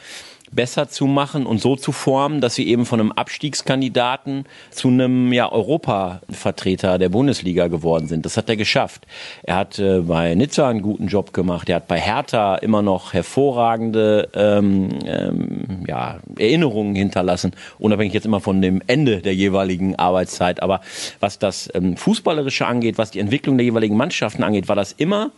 besser 0.52 0.90
zu 0.90 1.06
machen 1.08 1.46
und 1.46 1.60
so 1.60 1.76
zu 1.76 1.92
formen, 1.92 2.42
dass 2.42 2.56
sie 2.56 2.68
eben 2.68 2.86
von 2.86 3.00
einem 3.00 3.12
Abstiegskandidaten 3.12 4.46
zu 4.72 4.88
einem 4.88 5.34
ja, 5.34 5.52
Europavertreter 5.52 6.98
der 6.98 7.10
Bundesliga 7.10 7.68
geworden 7.68 8.08
sind. 8.08 8.26
Das 8.26 8.38
hat 8.38 8.50
er 8.50 8.56
geschafft. 8.56 9.06
Er 9.44 9.56
hat 9.56 9.80
äh, 9.80 10.00
bei 10.02 10.34
Nizza 10.36 10.70
einen 10.70 10.82
guten 10.82 11.08
Job 11.08 11.34
gemacht. 11.34 11.70
Er 11.70 11.78
hat 11.78 11.88
bei 11.88 12.00
Hertha 12.00 12.56
immer 12.56 12.82
noch 12.82 13.14
hervorragende 13.14 14.30
ähm, 14.34 14.90
ähm, 15.06 15.86
ja, 15.88 16.20
Erinnerungen 16.38 16.96
hinterlassen, 16.96 17.52
unabhängig 17.80 18.14
jetzt 18.14 18.26
immer 18.26 18.40
von 18.40 18.62
dem 18.62 18.82
Ende 18.88 19.22
der 19.22 19.36
jeweiligen 19.36 19.96
Arbeitszeit. 19.96 20.64
Aber 20.64 20.82
was 21.20 21.40
das 21.40 21.70
ähm, 21.74 21.98
Fußballerische 21.98 22.66
angeht, 22.66 22.98
was 22.98 23.12
die 23.12 23.20
Entwicklung 23.20 23.58
der 23.58 23.66
jeweiligen 23.66 23.98
Mannschaften 23.98 24.44
angeht, 24.44 24.68
war 24.68 24.76
das 24.76 24.94
immer 24.94 25.32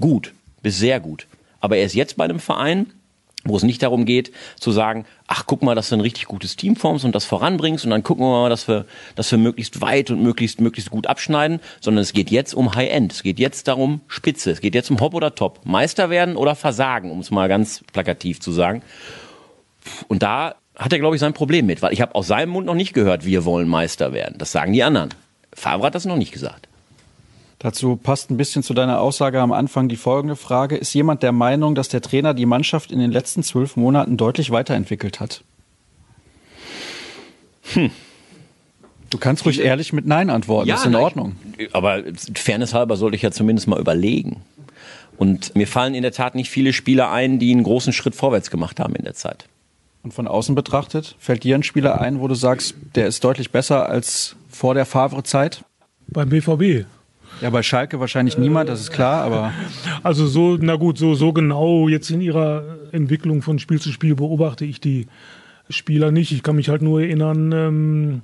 gut, 0.00 0.32
bis 0.62 0.78
sehr 0.78 1.00
gut. 1.00 1.26
Aber 1.60 1.76
er 1.76 1.84
ist 1.84 1.94
jetzt 1.94 2.16
bei 2.16 2.24
einem 2.24 2.40
Verein, 2.40 2.86
wo 3.44 3.56
es 3.56 3.62
nicht 3.62 3.82
darum 3.82 4.04
geht, 4.04 4.32
zu 4.58 4.70
sagen, 4.70 5.06
ach, 5.26 5.44
guck 5.46 5.62
mal, 5.62 5.74
dass 5.74 5.88
du 5.88 5.96
ein 5.96 6.00
richtig 6.00 6.26
gutes 6.26 6.56
Team 6.56 6.76
formst 6.76 7.04
und 7.04 7.14
das 7.14 7.24
voranbringst 7.24 7.84
und 7.84 7.90
dann 7.90 8.02
gucken 8.02 8.24
wir 8.24 8.30
mal, 8.30 8.50
dass 8.50 8.68
wir, 8.68 8.84
dass 9.14 9.30
wir 9.30 9.38
möglichst 9.38 9.80
weit 9.80 10.10
und 10.10 10.22
möglichst, 10.22 10.60
möglichst 10.60 10.90
gut 10.90 11.06
abschneiden, 11.06 11.60
sondern 11.80 12.02
es 12.02 12.12
geht 12.12 12.30
jetzt 12.30 12.54
um 12.54 12.74
High-End. 12.74 13.12
Es 13.12 13.22
geht 13.22 13.38
jetzt 13.38 13.68
darum 13.68 14.02
Spitze. 14.08 14.50
Es 14.50 14.60
geht 14.60 14.74
jetzt 14.74 14.90
um 14.90 15.00
Hop 15.00 15.14
oder 15.14 15.34
Top. 15.34 15.60
Meister 15.64 16.10
werden 16.10 16.36
oder 16.36 16.54
versagen, 16.54 17.10
um 17.10 17.20
es 17.20 17.30
mal 17.30 17.48
ganz 17.48 17.82
plakativ 17.92 18.40
zu 18.40 18.52
sagen. 18.52 18.82
Und 20.08 20.22
da 20.22 20.56
hat 20.76 20.92
er, 20.92 20.98
glaube 20.98 21.16
ich, 21.16 21.20
sein 21.20 21.32
Problem 21.32 21.66
mit, 21.66 21.82
weil 21.82 21.92
ich 21.92 22.00
habe 22.00 22.14
aus 22.14 22.26
seinem 22.26 22.50
Mund 22.50 22.66
noch 22.66 22.74
nicht 22.74 22.92
gehört, 22.92 23.24
wir 23.24 23.44
wollen 23.44 23.68
Meister 23.68 24.12
werden. 24.12 24.36
Das 24.38 24.52
sagen 24.52 24.72
die 24.72 24.82
anderen. 24.82 25.10
Favre 25.52 25.86
hat 25.86 25.94
das 25.94 26.04
noch 26.04 26.16
nicht 26.16 26.32
gesagt. 26.32 26.68
Dazu 27.60 27.96
passt 27.96 28.30
ein 28.30 28.38
bisschen 28.38 28.62
zu 28.62 28.72
deiner 28.72 29.00
Aussage 29.00 29.38
am 29.38 29.52
Anfang 29.52 29.90
die 29.90 29.96
folgende 29.96 30.34
Frage. 30.34 30.76
Ist 30.76 30.94
jemand 30.94 31.22
der 31.22 31.32
Meinung, 31.32 31.74
dass 31.74 31.90
der 31.90 32.00
Trainer 32.00 32.32
die 32.32 32.46
Mannschaft 32.46 32.90
in 32.90 32.98
den 32.98 33.12
letzten 33.12 33.42
zwölf 33.42 33.76
Monaten 33.76 34.16
deutlich 34.16 34.50
weiterentwickelt 34.50 35.20
hat? 35.20 35.44
Hm. 37.74 37.90
Du 39.10 39.18
kannst 39.18 39.44
ruhig 39.44 39.60
ehrlich 39.60 39.92
mit 39.92 40.06
Nein 40.06 40.30
antworten, 40.30 40.68
ja, 40.68 40.76
ist 40.76 40.86
in 40.86 40.94
Ordnung. 40.94 41.36
Aber 41.72 42.02
Fairness 42.34 42.72
halber 42.72 42.96
sollte 42.96 43.16
ich 43.16 43.22
ja 43.22 43.30
zumindest 43.30 43.68
mal 43.68 43.78
überlegen. 43.78 44.40
Und 45.18 45.54
mir 45.54 45.66
fallen 45.66 45.94
in 45.94 46.02
der 46.02 46.12
Tat 46.12 46.34
nicht 46.34 46.48
viele 46.48 46.72
Spieler 46.72 47.10
ein, 47.10 47.38
die 47.38 47.52
einen 47.52 47.64
großen 47.64 47.92
Schritt 47.92 48.14
vorwärts 48.14 48.50
gemacht 48.50 48.80
haben 48.80 48.94
in 48.94 49.04
der 49.04 49.14
Zeit. 49.14 49.48
Und 50.02 50.14
von 50.14 50.26
außen 50.26 50.54
betrachtet, 50.54 51.14
fällt 51.18 51.44
dir 51.44 51.56
ein 51.56 51.62
Spieler 51.62 52.00
ein, 52.00 52.20
wo 52.20 52.28
du 52.28 52.34
sagst, 52.34 52.74
der 52.94 53.06
ist 53.06 53.22
deutlich 53.22 53.50
besser 53.50 53.86
als 53.86 54.34
vor 54.48 54.72
der 54.72 54.86
Favre-Zeit? 54.86 55.62
Beim 56.06 56.30
BVB. 56.30 56.86
Ja, 57.40 57.48
bei 57.48 57.62
Schalke 57.62 58.00
wahrscheinlich 58.00 58.36
niemand, 58.36 58.68
das 58.68 58.80
ist 58.80 58.90
klar, 58.90 59.24
aber. 59.24 59.52
Also 60.02 60.26
so, 60.26 60.58
na 60.60 60.76
gut, 60.76 60.98
so, 60.98 61.14
so 61.14 61.32
genau 61.32 61.88
jetzt 61.88 62.10
in 62.10 62.20
ihrer 62.20 62.64
Entwicklung 62.92 63.40
von 63.40 63.58
Spiel 63.58 63.80
zu 63.80 63.92
Spiel 63.92 64.14
beobachte 64.14 64.64
ich 64.64 64.80
die 64.80 65.06
Spieler 65.70 66.10
nicht. 66.10 66.32
Ich 66.32 66.42
kann 66.42 66.56
mich 66.56 66.68
halt 66.68 66.82
nur 66.82 67.00
erinnern, 67.00 67.52
ähm, 67.52 68.22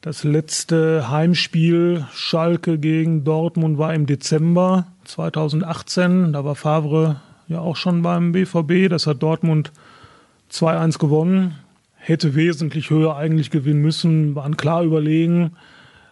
das 0.00 0.24
letzte 0.24 1.10
Heimspiel 1.10 2.06
Schalke 2.12 2.78
gegen 2.78 3.24
Dortmund 3.24 3.78
war 3.78 3.94
im 3.94 4.06
Dezember 4.06 4.86
2018. 5.04 6.32
Da 6.32 6.44
war 6.44 6.54
Favre 6.54 7.20
ja 7.46 7.60
auch 7.60 7.76
schon 7.76 8.02
beim 8.02 8.32
BVB. 8.32 8.88
Das 8.88 9.06
hat 9.06 9.22
Dortmund 9.22 9.72
2-1 10.50 10.98
gewonnen. 10.98 11.54
Hätte 11.96 12.34
wesentlich 12.34 12.90
höher 12.90 13.16
eigentlich 13.16 13.50
gewinnen 13.50 13.82
müssen, 13.82 14.34
waren 14.34 14.56
klar 14.56 14.82
überlegen 14.82 15.52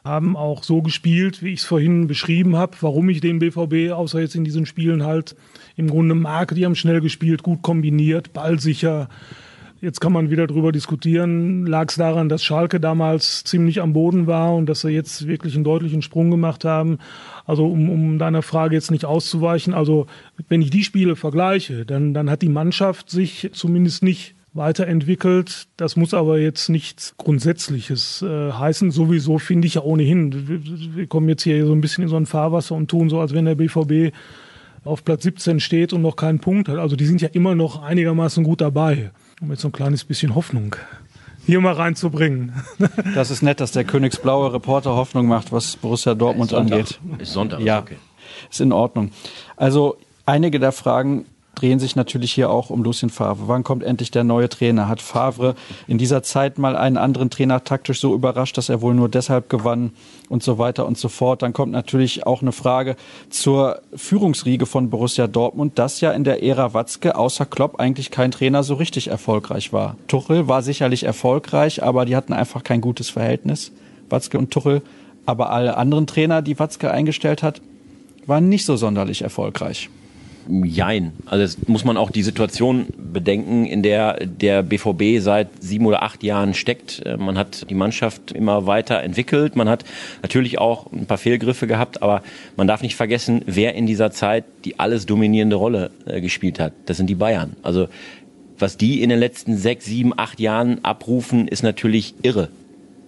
haben 0.07 0.37
auch 0.37 0.63
so 0.63 0.81
gespielt, 0.83 1.43
wie 1.43 1.53
ich 1.53 1.61
es 1.61 1.65
vorhin 1.67 2.07
beschrieben 2.07 2.57
habe, 2.57 2.77
warum 2.81 3.09
ich 3.09 3.21
den 3.21 3.41
BVB, 3.41 3.93
außer 3.93 4.21
jetzt 4.21 4.35
in 4.35 4.45
diesen 4.45 4.65
Spielen 4.65 5.05
halt 5.05 5.37
im 5.77 5.89
Grunde 5.89 6.15
mag. 6.15 6.55
Die 6.55 6.65
haben 6.65 6.75
schnell 6.75 7.01
gespielt, 7.01 7.43
gut 7.43 7.63
kombiniert, 7.63 8.33
ballsicher. 8.33 9.09
Jetzt 9.83 10.01
kann 10.01 10.13
man 10.13 10.31
wieder 10.31 10.47
darüber 10.47 10.73
diskutieren, 10.73 11.67
lag 11.67 11.91
es 11.91 11.97
daran, 11.97 12.31
dass 12.31 12.43
Schalke 12.43 12.81
damals 12.81 13.45
ziemlich 13.45 13.83
am 13.83 13.93
Boden 13.93 14.27
war 14.27 14.55
und 14.55 14.67
dass 14.67 14.81
sie 14.81 14.89
jetzt 14.89 15.27
wirklich 15.27 15.55
einen 15.55 15.65
deutlichen 15.65 16.01
Sprung 16.01 16.31
gemacht 16.31 16.65
haben. 16.65 16.99
Also 17.45 17.67
um, 17.67 17.91
um 17.91 18.19
deiner 18.19 18.41
Frage 18.41 18.75
jetzt 18.75 18.91
nicht 18.91 19.05
auszuweichen, 19.05 19.75
also 19.75 20.07
wenn 20.49 20.63
ich 20.63 20.71
die 20.71 20.83
Spiele 20.83 21.15
vergleiche, 21.15 21.85
dann, 21.85 22.15
dann 22.15 22.31
hat 22.31 22.41
die 22.41 22.49
Mannschaft 22.49 23.11
sich 23.11 23.51
zumindest 23.53 24.03
nicht 24.03 24.36
weiterentwickelt. 24.57 25.69
Das 25.77 25.97
muss 25.97 26.15
aber 26.15 26.39
jetzt 26.39 26.69
nichts 26.69 27.15
Grundsätzliches 27.19 28.23
äh, 28.23 28.53
heißen. 28.53 28.91
Sowieso 28.91 29.39
finde 29.39 29.67
ich 29.67 29.75
ja 29.75 29.83
ohnehin, 29.83 30.49
wir, 30.49 30.97
wir 30.97 31.07
kommen 31.07 31.29
jetzt 31.29 31.43
hier 31.43 31.67
so 31.67 31.73
ein 31.73 31.81
bisschen 31.81 32.05
in 32.05 32.09
so 32.09 32.17
ein 32.17 32.27
Fahrwasser 32.27 32.75
und 32.75 32.89
tun 32.89 33.09
so, 33.09 33.21
als 33.21 33.35
wenn 33.35 33.45
der 33.45 33.55
BVB 33.55 34.15
auf 34.85 35.05
Platz 35.05 35.25
17 35.25 35.61
steht 35.61 35.93
und 35.93 36.03
noch 36.03 36.17
keinen 36.17 36.39
Punkt 36.39 36.69
hat. 36.69 36.79
Also 36.79 36.97
die 36.97 37.07
sind 37.07 37.21
ja 37.21 37.29
immer 37.29 37.55
noch 37.55 37.83
einigermaßen 37.83 38.45
gut 38.45 38.61
dabei, 38.61 39.11
um 39.41 39.51
jetzt 39.51 39.63
so 39.63 39.69
ein 39.69 39.73
kleines 39.73 40.05
bisschen 40.05 40.35
Hoffnung 40.35 40.77
hier 41.47 41.61
mal 41.61 41.73
reinzubringen. 41.73 42.53
Das 43.15 43.31
ist 43.31 43.43
nett, 43.43 43.61
dass 43.61 43.73
der 43.73 43.85
Königsblaue 43.85 44.53
Reporter 44.53 44.97
Hoffnung 44.97 45.27
macht, 45.27 45.53
was 45.53 45.77
Borussia 45.77 46.15
Dortmund 46.15 46.53
ist 46.53 46.59
angeht. 46.59 47.01
Ist 47.19 47.33
Sonntag, 47.33 47.61
ja, 47.61 47.79
okay. 47.79 47.97
Ist 48.51 48.61
in 48.61 48.73
Ordnung. 48.73 49.13
Also 49.57 49.97
einige 50.27 50.61
der 50.61 50.73
Fragen 50.73 51.25
drehen 51.57 51.81
sich 51.81 51.97
natürlich 51.97 52.33
hier 52.33 52.51
auch 52.51 52.71
um 52.71 52.85
Lucien 52.85 53.11
Favre. 53.11 53.49
Wann 53.49 53.65
kommt 53.65 53.83
endlich 53.83 54.11
der 54.13 54.23
neue 54.23 54.49
Trainer? 54.49 54.89
Hat 54.89 55.03
Favre 55.03 55.57
in 55.89 55.99
dieser 55.99 56.23
Zeit 56.23 56.59
mal 56.59 56.77
einen 56.77 56.99
anderen 56.99 57.31
Trainer 57.31 57.65
taktisch 57.65 57.99
so 58.01 58.15
überrascht, 58.15 58.57
dass 58.57 58.69
er 58.69 58.83
wohl 58.83 58.95
nur 58.95 59.09
deshalb 59.09 59.49
gewann 59.49 59.91
und 60.29 60.43
so 60.43 60.59
weiter 60.59 60.87
und 60.87 60.99
so 60.99 61.09
fort? 61.09 61.43
Dann 61.43 61.53
kommt 61.53 61.73
natürlich 61.73 62.27
auch 62.27 62.43
eine 62.43 62.53
Frage 62.53 62.95
zur 63.31 63.81
Führungsriege 63.95 64.67
von 64.67 64.91
Borussia 64.91 65.27
Dortmund, 65.27 65.79
das 65.79 66.01
ja 66.01 66.13
in 66.13 66.25
der 66.25 66.43
Ära 66.43 66.75
Watzke 66.75 67.17
außer 67.17 67.47
Klopp 67.47 67.81
eigentlich 67.81 68.11
kein 68.11 68.31
Trainer 68.31 68.63
so 68.63 68.75
richtig 68.75 69.09
erfolgreich 69.09 69.73
war. 69.73 69.97
Tuchel 70.09 70.49
war 70.49 70.63
sicherlich 70.63 71.05
erfolgreich, 71.05 71.83
aber 71.83 72.05
die 72.05 72.17
hatten 72.17 72.35
einfach 72.35 72.63
kein 72.63 72.83
gutes 72.83 73.09
Verhältnis, 73.09 73.73
Watzke 74.11 74.39
und 74.39 74.51
Tuchel. 74.51 74.83
Aber 75.25 75.51
alle 75.51 75.77
anderen 75.77 76.07
Trainer, 76.07 76.43
die 76.43 76.59
Watzke 76.59 76.91
eingestellt 76.91 77.43
hat, 77.43 77.61
waren 78.27 78.49
nicht 78.49 78.65
so 78.65 78.77
sonderlich 78.77 79.23
erfolgreich. 79.23 79.89
Jein. 80.49 81.13
Also 81.27 81.43
jetzt 81.43 81.69
muss 81.69 81.85
man 81.85 81.97
auch 81.97 82.11
die 82.11 82.23
Situation 82.23 82.87
bedenken, 82.97 83.67
in 83.67 83.83
der 83.83 84.25
der 84.25 84.63
BVB 84.63 85.21
seit 85.21 85.49
sieben 85.63 85.87
oder 85.87 86.03
acht 86.03 86.23
Jahren 86.23 86.55
steckt. 86.55 87.05
Äh, 87.05 87.17
man 87.17 87.37
hat 87.37 87.69
die 87.69 87.75
Mannschaft 87.75 88.33
immer 88.33 88.67
weiter 88.67 89.03
entwickelt. 89.03 89.57
Man 89.57 89.69
hat 89.69 89.85
natürlich 90.23 90.59
auch 90.59 90.93
ein 90.93 91.07
paar 91.07 91.19
Fehlgriffe 91.19 91.67
gehabt, 91.67 92.03
aber 92.03 92.23
man 92.57 92.67
darf 92.67 92.83
nicht 92.83 92.97
vergessen, 92.97 93.43
wer 93.47 93.75
in 93.75 93.87
dieser 93.87 94.11
Zeit 94.11 94.45
die 94.65 94.79
alles 94.79 95.07
dominierende 95.07 95.57
Rolle 95.57 95.91
äh, 96.07 96.21
gespielt 96.21 96.61
hat. 96.61 96.73
Das 96.87 96.97
sind 96.97 97.09
die 97.09 97.15
Bayern. 97.15 97.57
Also 97.63 97.89
was 98.59 98.77
die 98.77 99.03
in 99.03 99.11
den 99.11 99.19
letzten 99.19 99.57
sechs, 99.57 99.85
sieben, 99.85 100.13
acht 100.17 100.41
Jahren 100.41 100.85
abrufen, 100.85 101.49
ist 101.49 101.63
natürlich 101.63 102.15
irre. 102.23 102.49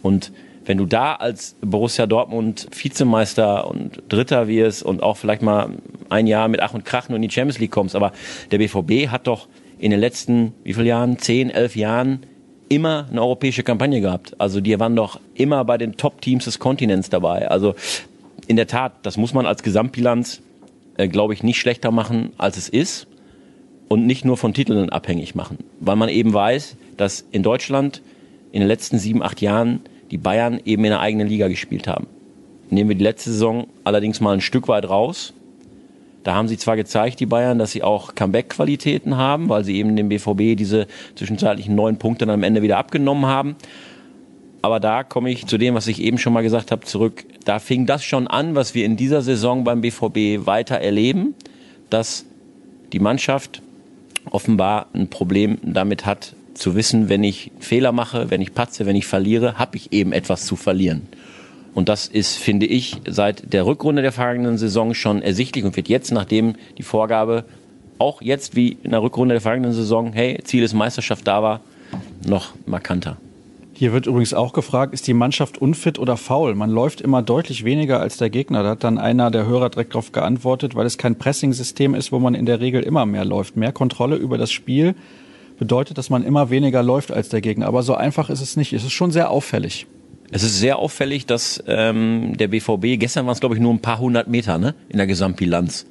Und 0.03 0.33
wenn 0.69 0.77
du 0.77 0.85
da 0.85 1.15
als 1.15 1.57
Borussia 1.63 2.07
Dortmund 2.07 2.69
Vizemeister 2.71 3.67
und 3.67 4.03
Dritter 4.11 4.49
wirst 4.49 4.83
und 4.83 5.03
auch 5.03 5.17
vielleicht 5.17 5.41
mal 5.41 5.71
ein 6.11 6.27
Jahr 6.27 6.47
mit 6.49 6.61
Ach 6.61 6.75
und 6.75 6.85
Krachen 6.85 7.17
in 7.17 7.23
die 7.23 7.31
Champions 7.31 7.59
League 7.59 7.71
kommst, 7.71 7.97
aber 7.97 8.13
der 8.51 8.59
BVB 8.59 9.09
hat 9.11 9.27
doch 9.27 9.49
in 9.79 9.91
den 9.91 9.99
letzten, 9.99 10.53
wie 10.65 10.75
viele 10.75 10.89
Jahren, 10.89 11.19
zehn, 11.19 11.49
elf 11.49 11.75
Jahren 11.75 12.21
immer 12.69 13.07
eine 13.11 13.23
europäische 13.23 13.63
Kampagne 13.63 14.03
gehabt. 14.03 14.39
Also 14.39 14.61
die 14.61 14.79
waren 14.79 14.95
doch 14.95 15.19
immer 15.35 15.65
bei 15.65 15.79
den 15.79 15.97
Top-Teams 15.97 16.45
des 16.45 16.59
Kontinents 16.59 17.09
dabei. 17.09 17.49
Also 17.49 17.75
in 18.47 18.57
der 18.57 18.67
Tat, 18.67 18.93
das 19.05 19.17
muss 19.17 19.33
man 19.33 19.47
als 19.47 19.63
Gesamtbilanz, 19.63 20.43
äh, 20.99 21.09
glaube 21.09 21.33
ich, 21.33 21.43
nicht 21.43 21.59
schlechter 21.59 21.91
machen, 21.91 22.35
als 22.37 22.59
es 22.59 22.69
ist 22.69 23.07
und 23.89 24.07
nicht 24.07 24.27
nur 24.27 24.37
von 24.37 24.53
Titeln 24.53 24.91
abhängig 24.91 25.35
machen, 25.35 25.59
weil 25.81 25.97
man 25.97 26.11
eben 26.11 26.35
weiß, 26.35 26.77
dass 26.99 27.25
in 27.31 27.43
Deutschland 27.43 28.03
in 28.53 28.61
den 28.61 28.69
letzten 28.69 28.99
sieben, 28.99 29.23
acht 29.23 29.41
Jahren 29.41 29.81
die 30.11 30.19
Bayern 30.19 30.61
eben 30.65 30.85
in 30.85 30.91
der 30.91 31.01
eigenen 31.01 31.29
Liga 31.29 31.49
gespielt 31.49 31.87
haben. 31.87 32.07
Nehmen 32.71 32.91
wir 32.91 32.97
die 32.97 33.05
letzte 33.05 33.31
Saison 33.31 33.67
allerdings 33.85 34.21
mal 34.21 34.33
ein 34.33 34.41
Stück 34.41 34.69
weit 34.69 34.89
raus. 34.89 35.33
Da 36.25 36.35
haben 36.35 36.49
sie 36.49 36.59
zwar 36.59 36.77
gezeigt, 36.77 37.21
die 37.21 37.27
Bayern, 37.27 37.59
dass 37.59 37.73
sie 37.73 37.83
auch 37.83 38.15
Comeback-Qualitäten 38.15 39.17
haben, 39.17 39.49
weil 39.49 39.65
sie 39.65 39.77
eben 39.77 39.97
dem 39.97 40.09
BVB 40.09 40.57
diese 40.57 40.87
zwischenzeitlichen 41.15 41.75
neun 41.75 41.99
Punkte 41.99 42.27
dann 42.27 42.35
am 42.35 42.43
Ende 42.43 42.61
wieder 42.61 42.77
abgenommen 42.77 43.27
haben. 43.27 43.57
Aber 44.61 44.81
da 44.81 45.05
komme 45.05 45.31
ich 45.31 45.47
zu 45.47 45.57
dem, 45.57 45.75
was 45.75 45.87
ich 45.87 46.03
eben 46.03 46.19
schon 46.19 46.33
mal 46.33 46.43
gesagt 46.43 46.73
habe, 46.73 46.85
zurück. 46.85 47.25
Da 47.45 47.59
fing 47.59 47.87
das 47.87 48.05
schon 48.05 48.27
an, 48.27 48.55
was 48.55 48.75
wir 48.75 48.85
in 48.85 48.97
dieser 48.97 49.23
Saison 49.23 49.65
beim 49.65 49.81
BVB 49.81 50.47
weiter 50.47 50.77
erleben, 50.77 51.35
dass 51.91 52.27
die 52.93 52.99
Mannschaft 52.99 53.63
offenbar 54.31 54.89
ein 54.93 55.09
Problem 55.09 55.59
damit 55.63 56.05
hat, 56.05 56.35
zu 56.59 56.75
wissen, 56.75 57.09
wenn 57.09 57.25
ich 57.25 57.51
Fehler 57.61 57.93
mache, 57.93 58.31
wenn 58.31 58.41
ich 58.41 58.55
patze, 58.55 58.87
wenn 58.87 58.97
ich 58.97 59.07
verliere, 59.07 59.59
habe 59.59 59.77
ich 59.77 59.93
eben 59.93 60.13
etwas 60.13 60.47
zu 60.47 60.57
verlieren. 60.57 61.03
Und 61.75 61.89
das 61.89 62.07
ist, 62.07 62.37
finde 62.37 62.67
ich, 62.67 62.97
seit 63.07 63.53
der 63.53 63.67
Rückrunde 63.67 64.03
der 64.03 64.13
vergangenen 64.13 64.59
Saison 64.59 64.95
schon 64.95 65.23
ersichtlich 65.23 65.65
und 65.65 65.77
wird 65.77 65.89
jetzt, 65.89 66.11
nachdem 66.11 66.57
die 66.77 66.83
Vorgabe 66.83 67.45
auch 67.99 68.23
jetzt 68.23 68.57
wie 68.57 68.79
in 68.83 68.91
der 68.91 69.03
Rückrunde 69.03 69.35
der 69.35 69.41
vergangenen 69.41 69.73
Saison, 69.73 70.13
hey, 70.13 70.39
Ziel 70.45 70.63
ist 70.63 70.75
Meisterschaft 70.75 71.27
da 71.27 71.43
war, 71.43 71.61
noch 72.27 72.55
markanter. 72.67 73.17
Hier 73.75 73.93
wird 73.93 74.07
übrigens 74.07 74.35
auch 74.35 74.53
gefragt, 74.55 74.93
ist 74.93 75.07
die 75.07 75.15
Mannschaft 75.15 75.59
unfit 75.59 76.01
oder 76.01 76.17
faul? 76.17 76.57
Man 76.57 76.71
läuft 76.71 77.01
immer 77.01 77.23
deutlich 77.23 77.65
weniger 77.65 78.01
als 78.01 78.17
der 78.17 78.29
Gegner. 78.29 78.65
Da 78.65 78.71
hat 78.71 78.83
dann 78.83 78.99
einer 78.99 79.31
der 79.31 79.47
Hörer 79.47 79.71
direkt 79.71 79.95
darauf 79.95 80.11
geantwortet, 80.11 80.75
weil 80.75 80.85
es 80.85 80.99
kein 80.99 81.17
Pressing-System 81.17 81.95
ist, 81.95 82.11
wo 82.11 82.19
man 82.19 82.35
in 82.35 82.45
der 82.45 82.59
Regel 82.59 82.83
immer 82.83 83.07
mehr 83.07 83.25
läuft. 83.25 83.57
Mehr 83.57 83.71
Kontrolle 83.71 84.17
über 84.17 84.37
das 84.37 84.51
Spiel 84.51 84.97
bedeutet, 85.59 85.99
dass 85.99 86.11
man 86.11 86.25
immer 86.25 86.51
weniger 86.51 86.83
läuft 86.83 87.13
als 87.13 87.29
der 87.29 87.41
Gegner. 87.41 87.67
Aber 87.67 87.83
so 87.83 87.95
einfach 87.95 88.31
ist 88.31 88.41
es 88.41 88.57
nicht. 88.57 88.73
Es 88.73 88.85
ist 88.85 88.93
schon 88.93 89.11
sehr 89.11 89.31
auffällig. 89.31 89.87
Es 90.31 90.43
ist 90.43 90.59
sehr 90.59 90.79
auffällig, 90.79 91.27
dass 91.27 91.63
ähm, 91.67 92.37
der 92.37 92.49
BVB, 92.49 92.99
gestern 92.99 93.27
waren 93.27 93.33
es 93.33 93.41
glaube 93.41 93.55
ich 93.55 93.61
nur 93.61 93.73
ein 93.73 93.81
paar 93.81 93.99
hundert 93.99 94.29
Meter 94.29 94.59
ne, 94.59 94.75
in 94.91 94.99
der 94.99 95.07
Gesamtbilanz, 95.07 95.87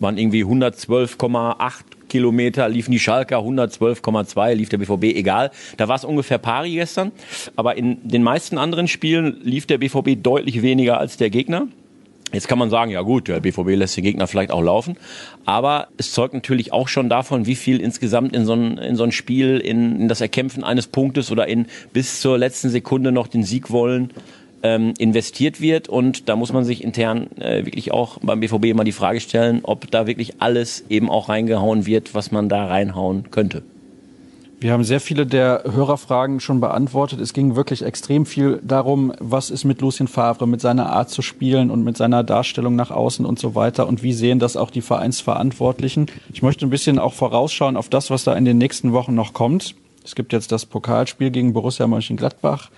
waren 0.00 0.18
irgendwie 0.18 0.44
112,8 0.44 1.72
Kilometer, 2.08 2.68
liefen 2.68 2.90
die 2.90 2.98
Schalker 2.98 3.38
112,2, 3.38 4.54
lief 4.54 4.68
der 4.68 4.78
BVB, 4.78 5.16
egal. 5.16 5.50
Da 5.76 5.88
war 5.88 5.96
es 5.96 6.04
ungefähr 6.04 6.38
pari 6.38 6.72
gestern. 6.74 7.12
Aber 7.56 7.76
in 7.76 7.98
den 8.08 8.22
meisten 8.22 8.58
anderen 8.58 8.88
Spielen 8.88 9.40
lief 9.42 9.66
der 9.66 9.78
BVB 9.78 10.22
deutlich 10.22 10.62
weniger 10.62 10.98
als 10.98 11.16
der 11.16 11.30
Gegner. 11.30 11.68
Jetzt 12.34 12.48
kann 12.48 12.58
man 12.58 12.70
sagen, 12.70 12.90
ja 12.90 13.00
gut, 13.02 13.28
der 13.28 13.40
BVB 13.40 13.76
lässt 13.76 13.96
den 13.96 14.04
Gegner 14.04 14.26
vielleicht 14.26 14.50
auch 14.50 14.62
laufen, 14.62 14.96
aber 15.44 15.88
es 15.96 16.12
zeugt 16.12 16.34
natürlich 16.34 16.72
auch 16.72 16.88
schon 16.88 17.08
davon, 17.08 17.46
wie 17.46 17.54
viel 17.54 17.80
insgesamt 17.80 18.34
in 18.34 18.44
so 18.44 18.54
ein, 18.54 18.78
in 18.78 18.96
so 18.96 19.04
ein 19.04 19.12
Spiel, 19.12 19.58
in, 19.58 20.00
in 20.02 20.08
das 20.08 20.20
Erkämpfen 20.20 20.64
eines 20.64 20.86
Punktes 20.86 21.30
oder 21.30 21.46
in 21.46 21.66
bis 21.92 22.20
zur 22.20 22.36
letzten 22.36 22.70
Sekunde 22.70 23.12
noch 23.12 23.28
den 23.28 23.44
Sieg 23.44 23.70
wollen 23.70 24.10
ähm, 24.64 24.94
investiert 24.98 25.60
wird. 25.60 25.88
Und 25.88 26.28
da 26.28 26.36
muss 26.36 26.52
man 26.52 26.64
sich 26.64 26.82
intern 26.82 27.28
äh, 27.38 27.64
wirklich 27.66 27.92
auch 27.92 28.18
beim 28.20 28.40
BVB 28.40 28.64
immer 28.64 28.84
die 28.84 28.92
Frage 28.92 29.20
stellen, 29.20 29.60
ob 29.62 29.90
da 29.90 30.06
wirklich 30.06 30.40
alles 30.40 30.84
eben 30.88 31.10
auch 31.10 31.28
reingehauen 31.28 31.86
wird, 31.86 32.14
was 32.14 32.32
man 32.32 32.48
da 32.48 32.66
reinhauen 32.66 33.30
könnte. 33.30 33.62
Wir 34.60 34.72
haben 34.72 34.84
sehr 34.84 35.00
viele 35.00 35.26
der 35.26 35.64
Hörerfragen 35.70 36.40
schon 36.40 36.60
beantwortet. 36.60 37.20
Es 37.20 37.32
ging 37.32 37.56
wirklich 37.56 37.82
extrem 37.82 38.24
viel 38.24 38.60
darum, 38.62 39.12
was 39.18 39.50
ist 39.50 39.64
mit 39.64 39.80
Lucien 39.80 40.08
Favre, 40.08 40.46
mit 40.46 40.60
seiner 40.60 40.90
Art 40.90 41.10
zu 41.10 41.22
spielen 41.22 41.70
und 41.70 41.84
mit 41.84 41.96
seiner 41.96 42.22
Darstellung 42.22 42.74
nach 42.76 42.90
außen 42.90 43.26
und 43.26 43.38
so 43.38 43.54
weiter 43.54 43.86
und 43.86 44.02
wie 44.02 44.12
sehen 44.12 44.38
das 44.38 44.56
auch 44.56 44.70
die 44.70 44.80
Vereinsverantwortlichen. 44.80 46.06
Ich 46.32 46.42
möchte 46.42 46.66
ein 46.66 46.70
bisschen 46.70 46.98
auch 46.98 47.12
vorausschauen 47.12 47.76
auf 47.76 47.88
das, 47.88 48.10
was 48.10 48.24
da 48.24 48.34
in 48.34 48.44
den 48.44 48.58
nächsten 48.58 48.92
Wochen 48.92 49.14
noch 49.14 49.34
kommt. 49.34 49.74
Es 50.04 50.14
gibt 50.14 50.32
jetzt 50.32 50.52
das 50.52 50.66
Pokalspiel 50.66 51.30
gegen 51.30 51.52
Borussia 51.52 51.86
Mönchengladbach. 51.86 52.70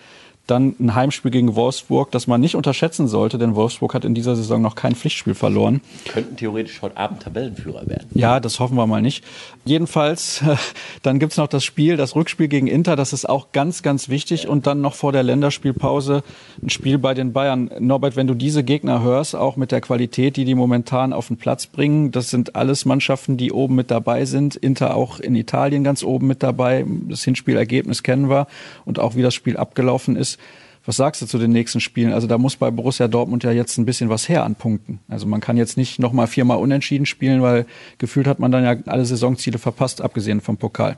Dann 0.46 0.74
ein 0.78 0.94
Heimspiel 0.94 1.30
gegen 1.30 1.56
Wolfsburg, 1.56 2.10
das 2.12 2.26
man 2.26 2.40
nicht 2.40 2.54
unterschätzen 2.54 3.08
sollte, 3.08 3.38
denn 3.38 3.54
Wolfsburg 3.54 3.94
hat 3.94 4.04
in 4.04 4.14
dieser 4.14 4.36
Saison 4.36 4.62
noch 4.62 4.74
kein 4.74 4.94
Pflichtspiel 4.94 5.34
verloren. 5.34 5.80
Könnten 6.08 6.36
theoretisch 6.36 6.82
heute 6.82 6.96
Abend 6.96 7.22
Tabellenführer 7.22 7.86
werden. 7.86 8.08
Ja, 8.14 8.38
das 8.38 8.60
hoffen 8.60 8.76
wir 8.76 8.86
mal 8.86 9.02
nicht. 9.02 9.24
Jedenfalls, 9.64 10.44
dann 11.02 11.18
gibt's 11.18 11.36
noch 11.36 11.48
das 11.48 11.64
Spiel, 11.64 11.96
das 11.96 12.14
Rückspiel 12.14 12.48
gegen 12.48 12.66
Inter, 12.66 12.96
das 12.96 13.12
ist 13.12 13.28
auch 13.28 13.52
ganz, 13.52 13.82
ganz 13.82 14.08
wichtig. 14.08 14.48
Und 14.48 14.66
dann 14.66 14.80
noch 14.80 14.94
vor 14.94 15.12
der 15.12 15.22
Länderspielpause 15.22 16.22
ein 16.62 16.70
Spiel 16.70 16.98
bei 16.98 17.14
den 17.14 17.32
Bayern. 17.32 17.70
Norbert, 17.80 18.16
wenn 18.16 18.26
du 18.26 18.34
diese 18.34 18.62
Gegner 18.62 19.02
hörst, 19.02 19.34
auch 19.34 19.56
mit 19.56 19.72
der 19.72 19.80
Qualität, 19.80 20.36
die 20.36 20.44
die 20.44 20.54
momentan 20.54 21.12
auf 21.12 21.28
den 21.28 21.36
Platz 21.36 21.66
bringen, 21.66 22.12
das 22.12 22.30
sind 22.30 22.56
alles 22.56 22.84
Mannschaften, 22.84 23.36
die 23.36 23.52
oben 23.52 23.74
mit 23.74 23.90
dabei 23.90 24.24
sind. 24.24 24.56
Inter 24.56 24.94
auch 24.94 25.20
in 25.20 25.34
Italien 25.34 25.84
ganz 25.84 26.02
oben 26.02 26.26
mit 26.26 26.42
dabei. 26.42 26.84
Das 27.08 27.24
Hinspielergebnis 27.24 28.02
kennen 28.02 28.30
wir 28.30 28.46
und 28.84 28.98
auch 28.98 29.16
wie 29.16 29.22
das 29.22 29.34
Spiel 29.34 29.56
abgelaufen 29.56 30.16
ist. 30.16 30.35
Was 30.86 30.96
sagst 30.96 31.20
du 31.20 31.26
zu 31.26 31.38
den 31.38 31.50
nächsten 31.50 31.80
Spielen? 31.80 32.12
Also 32.12 32.28
da 32.28 32.38
muss 32.38 32.56
bei 32.56 32.70
Borussia 32.70 33.08
Dortmund 33.08 33.42
ja 33.42 33.50
jetzt 33.50 33.76
ein 33.76 33.86
bisschen 33.86 34.08
was 34.08 34.28
her 34.28 34.44
an 34.44 34.54
Punkten. 34.54 35.00
Also 35.08 35.26
man 35.26 35.40
kann 35.40 35.56
jetzt 35.56 35.76
nicht 35.76 35.98
nochmal 35.98 36.28
viermal 36.28 36.58
unentschieden 36.58 37.06
spielen, 37.06 37.42
weil 37.42 37.66
gefühlt 37.98 38.28
hat 38.28 38.38
man 38.38 38.52
dann 38.52 38.64
ja 38.64 38.76
alle 38.86 39.04
Saisonziele 39.04 39.58
verpasst, 39.58 40.00
abgesehen 40.00 40.40
vom 40.40 40.56
Pokal. 40.56 40.96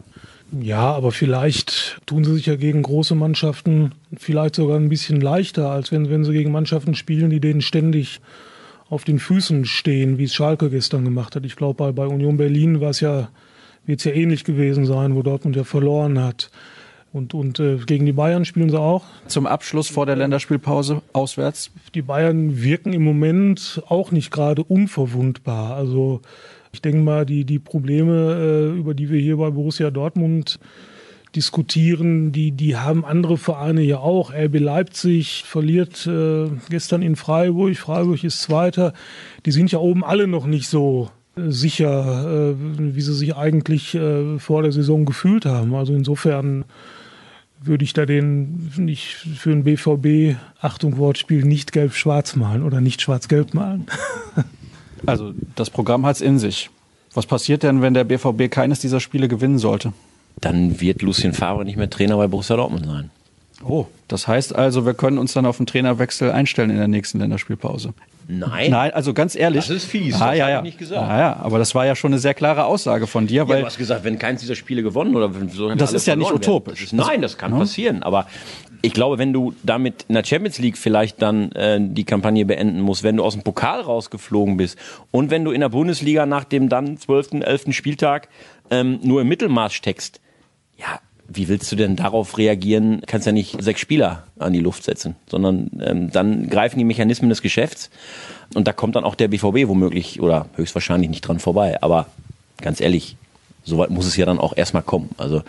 Ja, 0.60 0.92
aber 0.92 1.10
vielleicht 1.10 2.00
tun 2.06 2.24
sie 2.24 2.34
sich 2.34 2.46
ja 2.46 2.56
gegen 2.56 2.82
große 2.82 3.14
Mannschaften 3.14 3.92
vielleicht 4.16 4.56
sogar 4.56 4.78
ein 4.78 4.88
bisschen 4.88 5.20
leichter, 5.20 5.70
als 5.70 5.90
wenn, 5.90 6.10
wenn 6.10 6.24
sie 6.24 6.32
gegen 6.32 6.52
Mannschaften 6.52 6.94
spielen, 6.94 7.30
die 7.30 7.40
denen 7.40 7.60
ständig 7.60 8.20
auf 8.90 9.04
den 9.04 9.18
Füßen 9.18 9.66
stehen, 9.66 10.18
wie 10.18 10.24
es 10.24 10.34
Schalke 10.34 10.70
gestern 10.70 11.04
gemacht 11.04 11.36
hat. 11.36 11.44
Ich 11.44 11.56
glaube, 11.56 11.74
bei, 11.74 11.92
bei 11.92 12.06
Union 12.06 12.38
Berlin 12.38 12.80
ja, 13.00 13.28
wird 13.84 13.98
es 14.00 14.04
ja 14.04 14.12
ähnlich 14.12 14.44
gewesen 14.44 14.86
sein, 14.86 15.14
wo 15.14 15.22
Dortmund 15.22 15.56
ja 15.56 15.64
verloren 15.64 16.22
hat. 16.22 16.50
Und, 17.12 17.32
und 17.32 17.58
äh, 17.58 17.78
gegen 17.78 18.04
die 18.04 18.12
Bayern 18.12 18.44
spielen 18.44 18.68
sie 18.68 18.78
auch. 18.78 19.04
Zum 19.26 19.46
Abschluss 19.46 19.88
vor 19.88 20.04
der 20.04 20.16
Länderspielpause 20.16 21.02
auswärts. 21.12 21.70
Die 21.94 22.02
Bayern 22.02 22.62
wirken 22.62 22.92
im 22.92 23.02
Moment 23.02 23.82
auch 23.88 24.10
nicht 24.10 24.30
gerade 24.30 24.62
unverwundbar. 24.62 25.74
Also 25.74 26.20
ich 26.72 26.82
denke 26.82 27.00
mal, 27.00 27.24
die, 27.24 27.44
die 27.44 27.58
Probleme, 27.58 28.72
äh, 28.74 28.78
über 28.78 28.94
die 28.94 29.10
wir 29.10 29.20
hier 29.20 29.38
bei 29.38 29.50
Borussia 29.50 29.90
Dortmund 29.90 30.58
diskutieren, 31.34 32.32
die, 32.32 32.52
die 32.52 32.76
haben 32.76 33.04
andere 33.04 33.36
Vereine 33.36 33.82
ja 33.82 33.98
auch. 33.98 34.32
RB 34.32 34.58
Leipzig 34.58 35.44
verliert 35.46 36.06
äh, 36.06 36.48
gestern 36.68 37.02
in 37.02 37.16
Freiburg, 37.16 37.76
Freiburg 37.76 38.22
ist 38.24 38.42
Zweiter. 38.42 38.92
Die 39.46 39.52
sind 39.52 39.72
ja 39.72 39.78
oben 39.78 40.04
alle 40.04 40.26
noch 40.26 40.46
nicht 40.46 40.68
so 40.68 41.10
äh, 41.36 41.50
sicher, 41.50 42.52
äh, 42.52 42.54
wie 42.78 43.00
sie 43.00 43.14
sich 43.14 43.36
eigentlich 43.36 43.94
äh, 43.94 44.38
vor 44.38 44.62
der 44.62 44.72
Saison 44.72 45.04
gefühlt 45.04 45.46
haben. 45.46 45.74
Also 45.74 45.94
insofern 45.94 46.64
würde 47.60 47.84
ich 47.84 47.92
da 47.92 48.06
den 48.06 48.70
nicht 48.76 49.14
für 49.14 49.50
ein 49.50 49.64
BVB, 49.64 50.36
Achtung 50.60 50.96
Wortspiel, 50.96 51.44
nicht 51.44 51.72
gelb-schwarz 51.72 52.36
malen 52.36 52.62
oder 52.62 52.80
nicht 52.80 53.02
schwarz-gelb 53.02 53.54
malen. 53.54 53.86
also 55.06 55.32
das 55.54 55.70
Programm 55.70 56.06
hat 56.06 56.16
es 56.16 56.22
in 56.22 56.38
sich. 56.38 56.70
Was 57.14 57.26
passiert 57.26 57.62
denn, 57.62 57.82
wenn 57.82 57.94
der 57.94 58.04
BVB 58.04 58.50
keines 58.50 58.80
dieser 58.80 59.00
Spiele 59.00 59.28
gewinnen 59.28 59.58
sollte? 59.58 59.92
Dann 60.40 60.80
wird 60.80 61.02
Lucien 61.02 61.32
Favre 61.32 61.64
nicht 61.64 61.76
mehr 61.76 61.90
Trainer 61.90 62.16
bei 62.16 62.28
Borussia 62.28 62.56
Dortmund 62.56 62.86
sein. 62.86 63.10
Oh, 63.64 63.86
das 64.06 64.28
heißt 64.28 64.54
also, 64.54 64.86
wir 64.86 64.94
können 64.94 65.18
uns 65.18 65.32
dann 65.32 65.44
auf 65.46 65.58
einen 65.58 65.66
Trainerwechsel 65.66 66.30
einstellen 66.30 66.70
in 66.70 66.76
der 66.78 66.88
nächsten 66.88 67.18
Länderspielpause. 67.18 67.92
Nein. 68.30 68.70
Nein, 68.70 68.92
also 68.92 69.14
ganz 69.14 69.34
ehrlich. 69.34 69.66
Das 69.66 69.74
ist 69.74 69.86
fies, 69.86 70.14
Ah, 70.20 70.28
das 70.28 70.38
ja, 70.38 70.48
ja. 70.50 70.56
ich 70.58 70.64
nicht 70.64 70.78
gesagt. 70.78 71.10
Ah, 71.10 71.18
ja, 71.18 71.36
aber 71.36 71.58
das 71.58 71.74
war 71.74 71.86
ja 71.86 71.96
schon 71.96 72.12
eine 72.12 72.18
sehr 72.20 72.34
klare 72.34 72.66
Aussage 72.66 73.06
von 73.06 73.26
dir, 73.26 73.36
Ja, 73.42 73.48
weil 73.48 73.60
du 73.60 73.66
hast 73.66 73.78
gesagt, 73.78 74.04
wenn 74.04 74.18
keins 74.18 74.42
dieser 74.42 74.54
Spiele 74.54 74.82
gewonnen 74.82 75.16
oder 75.16 75.34
wenn 75.34 75.48
so 75.48 75.74
Das 75.74 75.94
ist 75.94 76.06
ja 76.06 76.14
nicht 76.14 76.30
utopisch. 76.30 76.80
Das 76.80 76.92
ist, 76.92 76.92
nein, 76.92 77.22
das 77.22 77.38
kann 77.38 77.52
passieren. 77.52 78.02
Aber 78.02 78.26
ich 78.82 78.92
glaube, 78.92 79.16
wenn 79.18 79.32
du 79.32 79.54
damit 79.62 80.04
in 80.08 80.14
der 80.14 80.24
Champions 80.24 80.58
League 80.58 80.76
vielleicht 80.76 81.22
dann 81.22 81.50
äh, 81.52 81.78
die 81.80 82.04
Kampagne 82.04 82.44
beenden 82.44 82.80
musst, 82.82 83.02
wenn 83.02 83.16
du 83.16 83.24
aus 83.24 83.32
dem 83.32 83.42
Pokal 83.42 83.80
rausgeflogen 83.80 84.58
bist 84.58 84.78
und 85.10 85.30
wenn 85.30 85.42
du 85.44 85.50
in 85.50 85.62
der 85.62 85.70
Bundesliga 85.70 86.26
nach 86.26 86.44
dem 86.44 86.68
dann 86.68 86.98
12., 86.98 87.40
11. 87.40 87.72
Spieltag 87.74 88.28
ähm, 88.70 89.00
nur 89.02 89.22
im 89.22 89.28
Mittelmaß 89.28 89.72
steckst, 89.72 90.20
ja, 90.76 91.00
wie 91.28 91.48
willst 91.48 91.70
du 91.70 91.76
denn 91.76 91.94
darauf 91.94 92.38
reagieren? 92.38 93.02
Kannst 93.06 93.26
ja 93.26 93.32
nicht 93.32 93.62
sechs 93.62 93.80
Spieler 93.80 94.24
an 94.38 94.54
die 94.54 94.60
Luft 94.60 94.82
setzen, 94.82 95.14
sondern 95.28 95.70
ähm, 95.84 96.10
dann 96.10 96.48
greifen 96.48 96.78
die 96.78 96.84
Mechanismen 96.84 97.28
des 97.28 97.42
Geschäfts 97.42 97.90
und 98.54 98.66
da 98.66 98.72
kommt 98.72 98.96
dann 98.96 99.04
auch 99.04 99.14
der 99.14 99.28
BVB 99.28 99.68
womöglich 99.68 100.20
oder 100.20 100.46
höchstwahrscheinlich 100.56 101.10
nicht 101.10 101.20
dran 101.20 101.38
vorbei. 101.38 101.82
Aber 101.82 102.06
ganz 102.62 102.80
ehrlich, 102.80 103.16
soweit 103.62 103.90
muss 103.90 104.06
es 104.06 104.16
ja 104.16 104.24
dann 104.24 104.38
auch 104.38 104.56
erstmal 104.56 104.82
kommen. 104.82 105.10
Also 105.18 105.42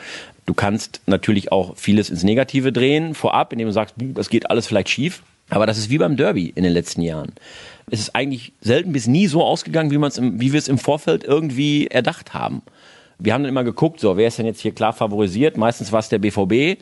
du 0.45 0.53
kannst 0.53 0.99
natürlich 1.05 1.51
auch 1.51 1.77
vieles 1.77 2.09
ins 2.09 2.23
Negative 2.23 2.73
drehen 2.73 3.15
vorab, 3.15 3.53
indem 3.53 3.69
du 3.69 3.73
sagst, 3.73 3.95
"Buh, 3.97 4.11
das 4.13 4.29
geht 4.29 4.49
alles 4.49 4.67
vielleicht 4.67 4.89
schief. 4.89 5.23
Aber 5.49 5.65
das 5.65 5.77
ist 5.77 5.89
wie 5.89 5.97
beim 5.97 6.15
Derby 6.15 6.53
in 6.55 6.63
den 6.63 6.73
letzten 6.73 7.01
Jahren. 7.01 7.31
Es 7.89 7.99
ist 7.99 8.15
eigentlich 8.15 8.53
selten 8.61 8.91
bis 8.91 9.07
nie 9.07 9.27
so 9.27 9.43
ausgegangen, 9.43 9.89
wie, 9.91 9.97
man's 9.97 10.17
im, 10.17 10.39
wie 10.39 10.53
wir 10.53 10.59
es 10.59 10.67
im 10.67 10.77
Vorfeld 10.77 11.23
irgendwie 11.23 11.87
erdacht 11.87 12.33
haben. 12.33 12.61
Wir 13.21 13.33
haben 13.33 13.43
dann 13.43 13.49
immer 13.49 13.65
geguckt, 13.65 13.99
so, 13.99 14.15
wer 14.15 14.27
ist 14.27 14.39
denn 14.39 14.45
jetzt 14.45 14.61
hier 14.61 14.73
klar 14.73 14.93
favorisiert? 14.93 15.57
Meistens 15.57 15.91
war 15.91 15.99
es 15.99 16.07
der 16.07 16.19
BVB. 16.19 16.81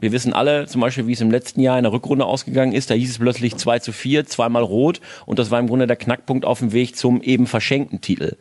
Wir 0.00 0.12
wissen 0.12 0.32
alle 0.32 0.66
zum 0.66 0.80
Beispiel, 0.80 1.06
wie 1.08 1.12
es 1.12 1.20
im 1.20 1.30
letzten 1.30 1.60
Jahr 1.60 1.76
in 1.76 1.82
der 1.82 1.92
Rückrunde 1.92 2.24
ausgegangen 2.24 2.72
ist. 2.72 2.90
Da 2.90 2.94
hieß 2.94 3.10
es 3.10 3.18
plötzlich 3.18 3.56
2 3.56 3.80
zu 3.80 3.92
4, 3.92 4.26
zweimal 4.26 4.62
rot. 4.62 5.00
Und 5.26 5.38
das 5.38 5.50
war 5.50 5.58
im 5.58 5.66
Grunde 5.66 5.86
der 5.86 5.96
Knackpunkt 5.96 6.44
auf 6.44 6.60
dem 6.60 6.72
Weg 6.72 6.96
zum 6.96 7.20
eben 7.20 7.46
verschenkten 7.46 8.00
Titel. 8.00 8.36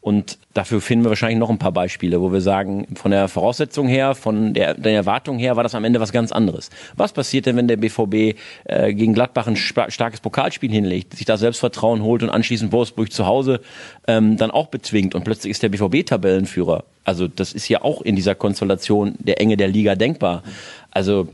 Und 0.00 0.38
dafür 0.54 0.80
finden 0.80 1.04
wir 1.04 1.10
wahrscheinlich 1.10 1.38
noch 1.38 1.50
ein 1.50 1.58
paar 1.58 1.72
Beispiele, 1.72 2.20
wo 2.20 2.32
wir 2.32 2.40
sagen, 2.40 2.86
von 2.94 3.10
der 3.10 3.28
Voraussetzung 3.28 3.88
her, 3.88 4.14
von 4.14 4.54
der, 4.54 4.74
der 4.74 4.92
Erwartung 4.92 5.38
her 5.38 5.56
war 5.56 5.62
das 5.62 5.74
am 5.74 5.84
Ende 5.84 6.00
was 6.00 6.12
ganz 6.12 6.30
anderes. 6.30 6.70
Was 6.96 7.12
passiert 7.12 7.46
denn, 7.46 7.56
wenn 7.56 7.68
der 7.68 7.76
BVB 7.76 8.38
äh, 8.64 8.94
gegen 8.94 9.12
Gladbach 9.12 9.46
ein 9.46 9.56
starkes 9.56 10.20
Pokalspiel 10.20 10.70
hinlegt, 10.70 11.14
sich 11.14 11.26
da 11.26 11.36
Selbstvertrauen 11.36 12.02
holt 12.02 12.22
und 12.22 12.30
anschließend 12.30 12.72
Wolfsburg 12.72 13.12
zu 13.12 13.26
Hause 13.26 13.60
ähm, 14.06 14.36
dann 14.36 14.50
auch 14.50 14.68
bezwingt 14.68 15.14
und 15.14 15.24
plötzlich 15.24 15.50
ist 15.50 15.62
der 15.62 15.68
BVB 15.68 16.06
Tabellenführer? 16.06 16.84
Also 17.04 17.26
das 17.26 17.52
ist 17.52 17.68
ja 17.68 17.82
auch 17.82 18.02
in 18.02 18.16
dieser 18.16 18.34
Konstellation 18.34 19.14
der 19.18 19.40
Enge 19.40 19.56
der 19.56 19.68
Liga 19.68 19.94
denkbar. 19.94 20.42
Also 20.90 21.28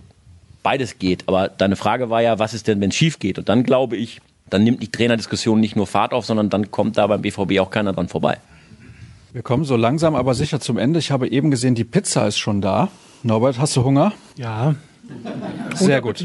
beides 0.63 0.99
geht. 0.99 1.25
Aber 1.27 1.49
deine 1.49 1.77
Frage 1.77 2.11
war 2.11 2.23
ja, 2.23 2.39
was 2.39 2.55
ist 2.55 2.67
denn, 2.67 2.81
wenn 2.81 2.91
es 2.91 2.97
schief 2.97 3.19
geht? 3.19 3.39
Und 3.39 3.49
dann 3.49 3.65
glaube 3.65 3.97
ich, 3.97 4.21
dann 4.51 4.65
nimmt 4.65 4.83
die 4.83 4.91
Trainerdiskussion 4.91 5.61
nicht 5.61 5.77
nur 5.77 5.87
Fahrt 5.87 6.13
auf, 6.13 6.27
sondern 6.27 6.51
dann 6.51 6.71
kommt 6.71 6.99
da 6.99 7.07
beim 7.07 7.23
BVB 7.23 7.61
auch 7.61 7.71
keiner 7.71 7.93
dran 7.93 8.09
vorbei. 8.09 8.39
wir 9.33 9.43
kommen 9.43 9.65
so 9.65 9.77
langsam 9.77 10.15
aber 10.15 10.35
sicher 10.35 10.61
zum 10.61 10.79
Ende. 10.79 10.99
Ich 10.99 11.11
habe 11.11 11.29
eben 11.29 11.51
gesehen, 11.51 11.75
die 11.75 11.85
Pizza 11.85 12.27
ist 12.27 12.39
schon 12.39 12.61
da. 12.61 12.89
Norbert, 13.23 13.59
hast 13.59 13.77
du 13.77 13.85
Hunger? 13.85 14.13
Ja, 14.37 14.75
Sehr 15.75 16.01
gut. 16.01 16.25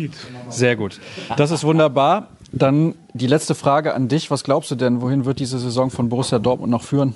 Sehr 0.50 0.76
gut. 0.76 1.00
Das 1.38 1.52
ist 1.52 1.64
wunderbar. 1.64 2.28
Dann 2.52 2.96
die 3.14 3.28
letzte 3.28 3.56
Frage 3.56 3.94
an 3.94 4.08
dich. 4.08 4.32
Was 4.32 4.44
glaubst 4.44 4.72
du 4.72 4.76
denn, 4.76 5.02
wohin 5.02 5.26
wird 5.26 5.40
diese 5.40 5.60
Saison 5.60 5.92
von 5.92 6.10
Borussia 6.10 6.40
Dortmund 6.40 6.72
noch 6.72 6.84
führen? 6.84 7.14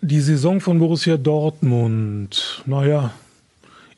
die 0.00 0.20
Saison 0.20 0.60
von 0.60 0.78
Borussia 0.78 1.16
Dortmund, 1.16 2.62
naja, 2.66 3.10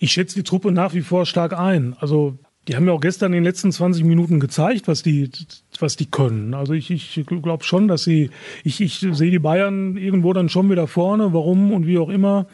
ich 0.01 0.13
schätze 0.13 0.35
die 0.35 0.43
Truppe 0.43 0.73
nach 0.73 0.95
wie 0.95 1.03
vor 1.03 1.27
stark 1.27 1.57
ein. 1.57 1.95
Also 2.01 2.39
die 2.67 2.75
haben 2.75 2.87
ja 2.87 2.93
auch 2.93 3.01
gestern 3.01 3.33
in 3.33 3.39
den 3.39 3.45
letzten 3.45 3.71
20 3.71 4.05
Minuten 4.05 4.41
gezeigt, 4.41 4.89
was 4.89 5.03
die, 5.03 5.31
was 5.79 5.97
die 5.97 6.11
können. 6.11 6.55
Also 6.55 6.73
ich, 6.73 6.91
ich 6.91 7.27
glaube 7.27 7.65
schon, 7.65 7.87
dass 7.87 8.03
sie, 8.03 8.31
ich, 8.65 8.81
ich 8.81 9.07
sehe 9.13 9.31
die 9.31 9.39
Bayern 9.39 9.97
irgendwo 9.97 10.33
dann 10.33 10.49
schon 10.49 10.71
wieder 10.71 10.87
vorne, 10.87 11.33
warum 11.33 11.73
und 11.73 11.87
wie 11.87 11.99
auch 11.99 12.09
immer. 12.09 12.47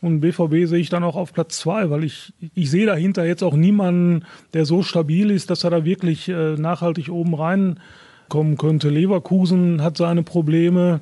Und 0.00 0.20
BVB 0.20 0.66
sehe 0.66 0.80
ich 0.80 0.90
dann 0.90 1.04
auch 1.04 1.16
auf 1.16 1.32
Platz 1.32 1.58
zwei, 1.58 1.90
weil 1.90 2.04
ich, 2.04 2.32
ich 2.54 2.70
sehe 2.70 2.86
dahinter 2.86 3.24
jetzt 3.24 3.42
auch 3.42 3.54
niemanden, 3.54 4.24
der 4.52 4.64
so 4.64 4.82
stabil 4.82 5.30
ist, 5.30 5.50
dass 5.50 5.64
er 5.64 5.70
da 5.70 5.84
wirklich 5.84 6.28
äh, 6.28 6.54
nachhaltig 6.54 7.08
oben 7.08 7.34
reinkommen 7.34 8.56
könnte. 8.56 8.90
Leverkusen 8.90 9.82
hat 9.82 9.96
seine 9.96 10.22
Probleme. 10.22 11.00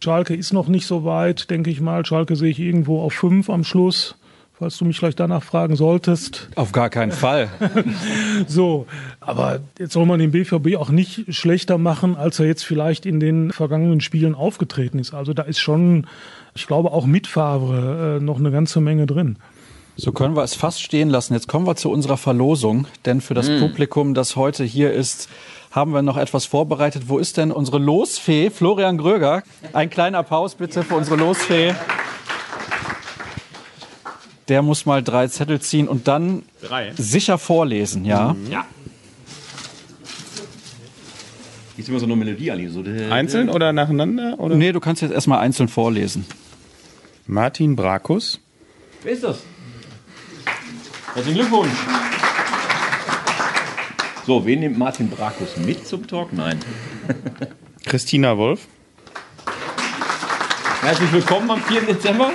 Schalke 0.00 0.34
ist 0.34 0.52
noch 0.52 0.68
nicht 0.68 0.86
so 0.86 1.04
weit, 1.04 1.50
denke 1.50 1.70
ich 1.70 1.80
mal. 1.80 2.04
Schalke 2.04 2.36
sehe 2.36 2.50
ich 2.50 2.60
irgendwo 2.60 3.00
auf 3.00 3.14
fünf 3.14 3.50
am 3.50 3.64
Schluss, 3.64 4.16
falls 4.58 4.76
du 4.78 4.84
mich 4.84 4.98
vielleicht 4.98 5.20
danach 5.20 5.42
fragen 5.42 5.76
solltest. 5.76 6.48
Auf 6.56 6.72
gar 6.72 6.90
keinen 6.90 7.12
Fall. 7.12 7.48
So, 8.46 8.86
aber 9.20 9.60
jetzt 9.78 9.92
soll 9.92 10.06
man 10.06 10.20
den 10.20 10.30
BVB 10.30 10.76
auch 10.76 10.90
nicht 10.90 11.34
schlechter 11.34 11.76
machen, 11.76 12.16
als 12.16 12.38
er 12.38 12.46
jetzt 12.46 12.64
vielleicht 12.64 13.04
in 13.04 13.18
den 13.18 13.50
vergangenen 13.50 14.00
Spielen 14.00 14.34
aufgetreten 14.34 14.98
ist. 15.00 15.12
Also 15.12 15.34
da 15.34 15.42
ist 15.42 15.58
schon, 15.58 16.06
ich 16.54 16.66
glaube, 16.66 16.92
auch 16.92 17.04
mit 17.04 17.26
Favre 17.26 18.18
äh, 18.18 18.24
noch 18.24 18.38
eine 18.38 18.52
ganze 18.52 18.80
Menge 18.80 19.06
drin. 19.06 19.36
So 19.96 20.12
können 20.12 20.36
wir 20.36 20.44
es 20.44 20.54
fast 20.54 20.80
stehen 20.80 21.08
lassen. 21.08 21.34
Jetzt 21.34 21.48
kommen 21.48 21.66
wir 21.66 21.74
zu 21.74 21.90
unserer 21.90 22.16
Verlosung, 22.16 22.86
denn 23.04 23.20
für 23.20 23.34
das 23.34 23.48
Publikum, 23.58 24.14
das 24.14 24.36
heute 24.36 24.62
hier 24.62 24.92
ist, 24.92 25.28
haben 25.72 25.92
wir 25.92 26.02
noch 26.02 26.16
etwas 26.16 26.46
vorbereitet. 26.46 27.04
Wo 27.08 27.18
ist 27.18 27.36
denn 27.36 27.50
unsere 27.50 27.78
Losfee, 27.78 28.50
Florian 28.50 28.98
Gröger? 28.98 29.42
Ein 29.72 29.90
kleiner 29.90 30.18
Applaus 30.18 30.54
bitte 30.54 30.84
für 30.84 30.94
unsere 30.94 31.16
Losfee. 31.16 31.74
Der 34.48 34.62
muss 34.62 34.86
mal 34.86 35.02
drei 35.02 35.28
Zettel 35.28 35.60
ziehen 35.60 35.88
und 35.88 36.08
dann 36.08 36.42
sicher 36.96 37.38
vorlesen, 37.38 38.04
ja? 38.04 38.34
Ja. 38.50 38.66
Ist 41.76 41.88
immer 41.88 42.00
so 42.00 42.06
eine 42.06 42.16
Melodie, 42.16 42.50
Ali. 42.50 42.68
So 42.68 42.82
Einzeln 43.10 43.50
oder 43.50 43.72
nacheinander? 43.72 44.40
Oder? 44.40 44.56
Nee, 44.56 44.72
du 44.72 44.80
kannst 44.80 45.02
jetzt 45.02 45.12
erstmal 45.12 45.40
einzeln 45.40 45.68
vorlesen. 45.68 46.24
Martin 47.26 47.76
Brakus, 47.76 48.40
Wer 49.02 49.12
ist 49.12 49.22
das? 49.22 49.42
Herzlichen 51.14 51.38
Glückwunsch. 51.38 51.70
So, 54.26 54.44
wen 54.44 54.60
nimmt 54.60 54.76
Martin 54.76 55.08
Brakus 55.08 55.56
mit 55.56 55.86
zum 55.86 56.06
Talk? 56.06 56.32
Nein. 56.32 56.58
Christina 57.84 58.36
Wolf, 58.36 58.66
Herzlich 60.80 61.12
willkommen 61.12 61.50
am 61.50 61.62
4. 61.62 61.82
Dezember. 61.82 62.32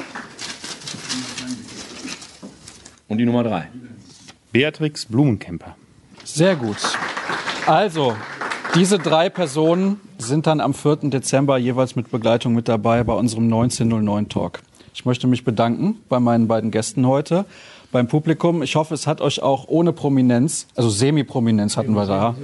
Und 3.07 3.17
die 3.17 3.25
Nummer 3.25 3.43
3. 3.43 3.69
Beatrix 4.51 5.05
Blumenkemper. 5.05 5.75
Sehr 6.23 6.55
gut. 6.55 6.77
Also, 7.65 8.15
diese 8.75 8.97
drei 8.97 9.29
Personen 9.29 9.99
sind 10.17 10.47
dann 10.47 10.61
am 10.61 10.73
4. 10.73 11.09
Dezember 11.09 11.57
jeweils 11.57 11.95
mit 11.95 12.11
Begleitung 12.11 12.53
mit 12.53 12.67
dabei 12.67 13.03
bei 13.03 13.13
unserem 13.13 13.45
1909 13.45 14.29
Talk. 14.29 14.61
Ich 14.93 15.05
möchte 15.05 15.27
mich 15.27 15.43
bedanken 15.43 15.97
bei 16.07 16.19
meinen 16.19 16.47
beiden 16.47 16.71
Gästen 16.71 17.07
heute, 17.07 17.45
beim 17.93 18.07
Publikum. 18.07 18.61
Ich 18.61 18.75
hoffe, 18.75 18.93
es 18.93 19.07
hat 19.07 19.21
euch 19.21 19.41
auch 19.41 19.65
ohne 19.69 19.93
Prominenz, 19.93 20.67
also 20.75 20.89
Semi-Prominenz 20.89 21.77
hatten 21.77 21.93
wir 21.93 22.05
da. 22.05 22.35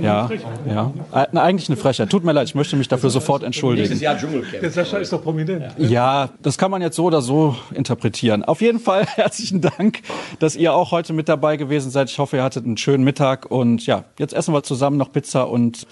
Ja, 0.00 0.28
ja. 0.66 0.92
Äh, 1.12 1.38
Eigentlich 1.38 1.68
eine 1.68 1.76
Frechheit. 1.76 2.10
Tut 2.10 2.24
mir 2.24 2.32
leid, 2.32 2.48
ich 2.48 2.56
möchte 2.56 2.74
mich 2.74 2.88
dafür 2.88 3.10
sofort 3.10 3.44
entschuldigen. 3.44 3.96
Jahr 4.00 4.18
Dschungelcamp. 4.18 4.60
Der 4.60 4.70
Sascha 4.70 4.96
ist 4.96 5.12
doch 5.12 5.22
prominent. 5.22 5.66
Ja, 5.78 6.30
das 6.42 6.58
kann 6.58 6.70
man 6.70 6.82
jetzt 6.82 6.96
so 6.96 7.04
oder 7.04 7.22
so 7.22 7.54
interpretieren. 7.72 8.44
Auf 8.44 8.60
jeden 8.60 8.80
Fall 8.80 9.06
herzlichen 9.14 9.60
Dank, 9.60 10.00
dass 10.40 10.56
ihr 10.56 10.74
auch 10.74 10.90
heute 10.90 11.12
mit 11.12 11.28
dabei 11.28 11.56
gewesen 11.56 11.90
seid. 11.90 12.10
Ich 12.10 12.18
hoffe, 12.18 12.38
ihr 12.38 12.42
hattet 12.42 12.66
einen 12.66 12.76
schönen 12.76 13.04
Mittag 13.04 13.50
und 13.50 13.86
ja, 13.86 14.04
jetzt 14.18 14.34
essen 14.34 14.52
wir 14.52 14.64
zusammen 14.64 14.96
noch 14.96 15.12
Pizza 15.12 15.48
und 15.48 15.86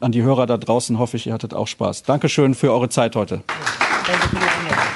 an 0.00 0.10
die 0.10 0.22
Hörer 0.22 0.46
da 0.46 0.56
draußen 0.56 0.98
hoffe 0.98 1.16
ich, 1.16 1.26
ihr 1.26 1.32
hattet 1.32 1.54
auch 1.54 1.68
Spaß. 1.68 2.02
Dankeschön 2.02 2.54
für 2.54 2.72
eure 2.72 2.88
Zeit 2.88 3.14
heute. 3.14 3.42
Danke 4.06 4.28
für 4.28 4.36
die 4.36 4.42
Einladung. 4.42 4.93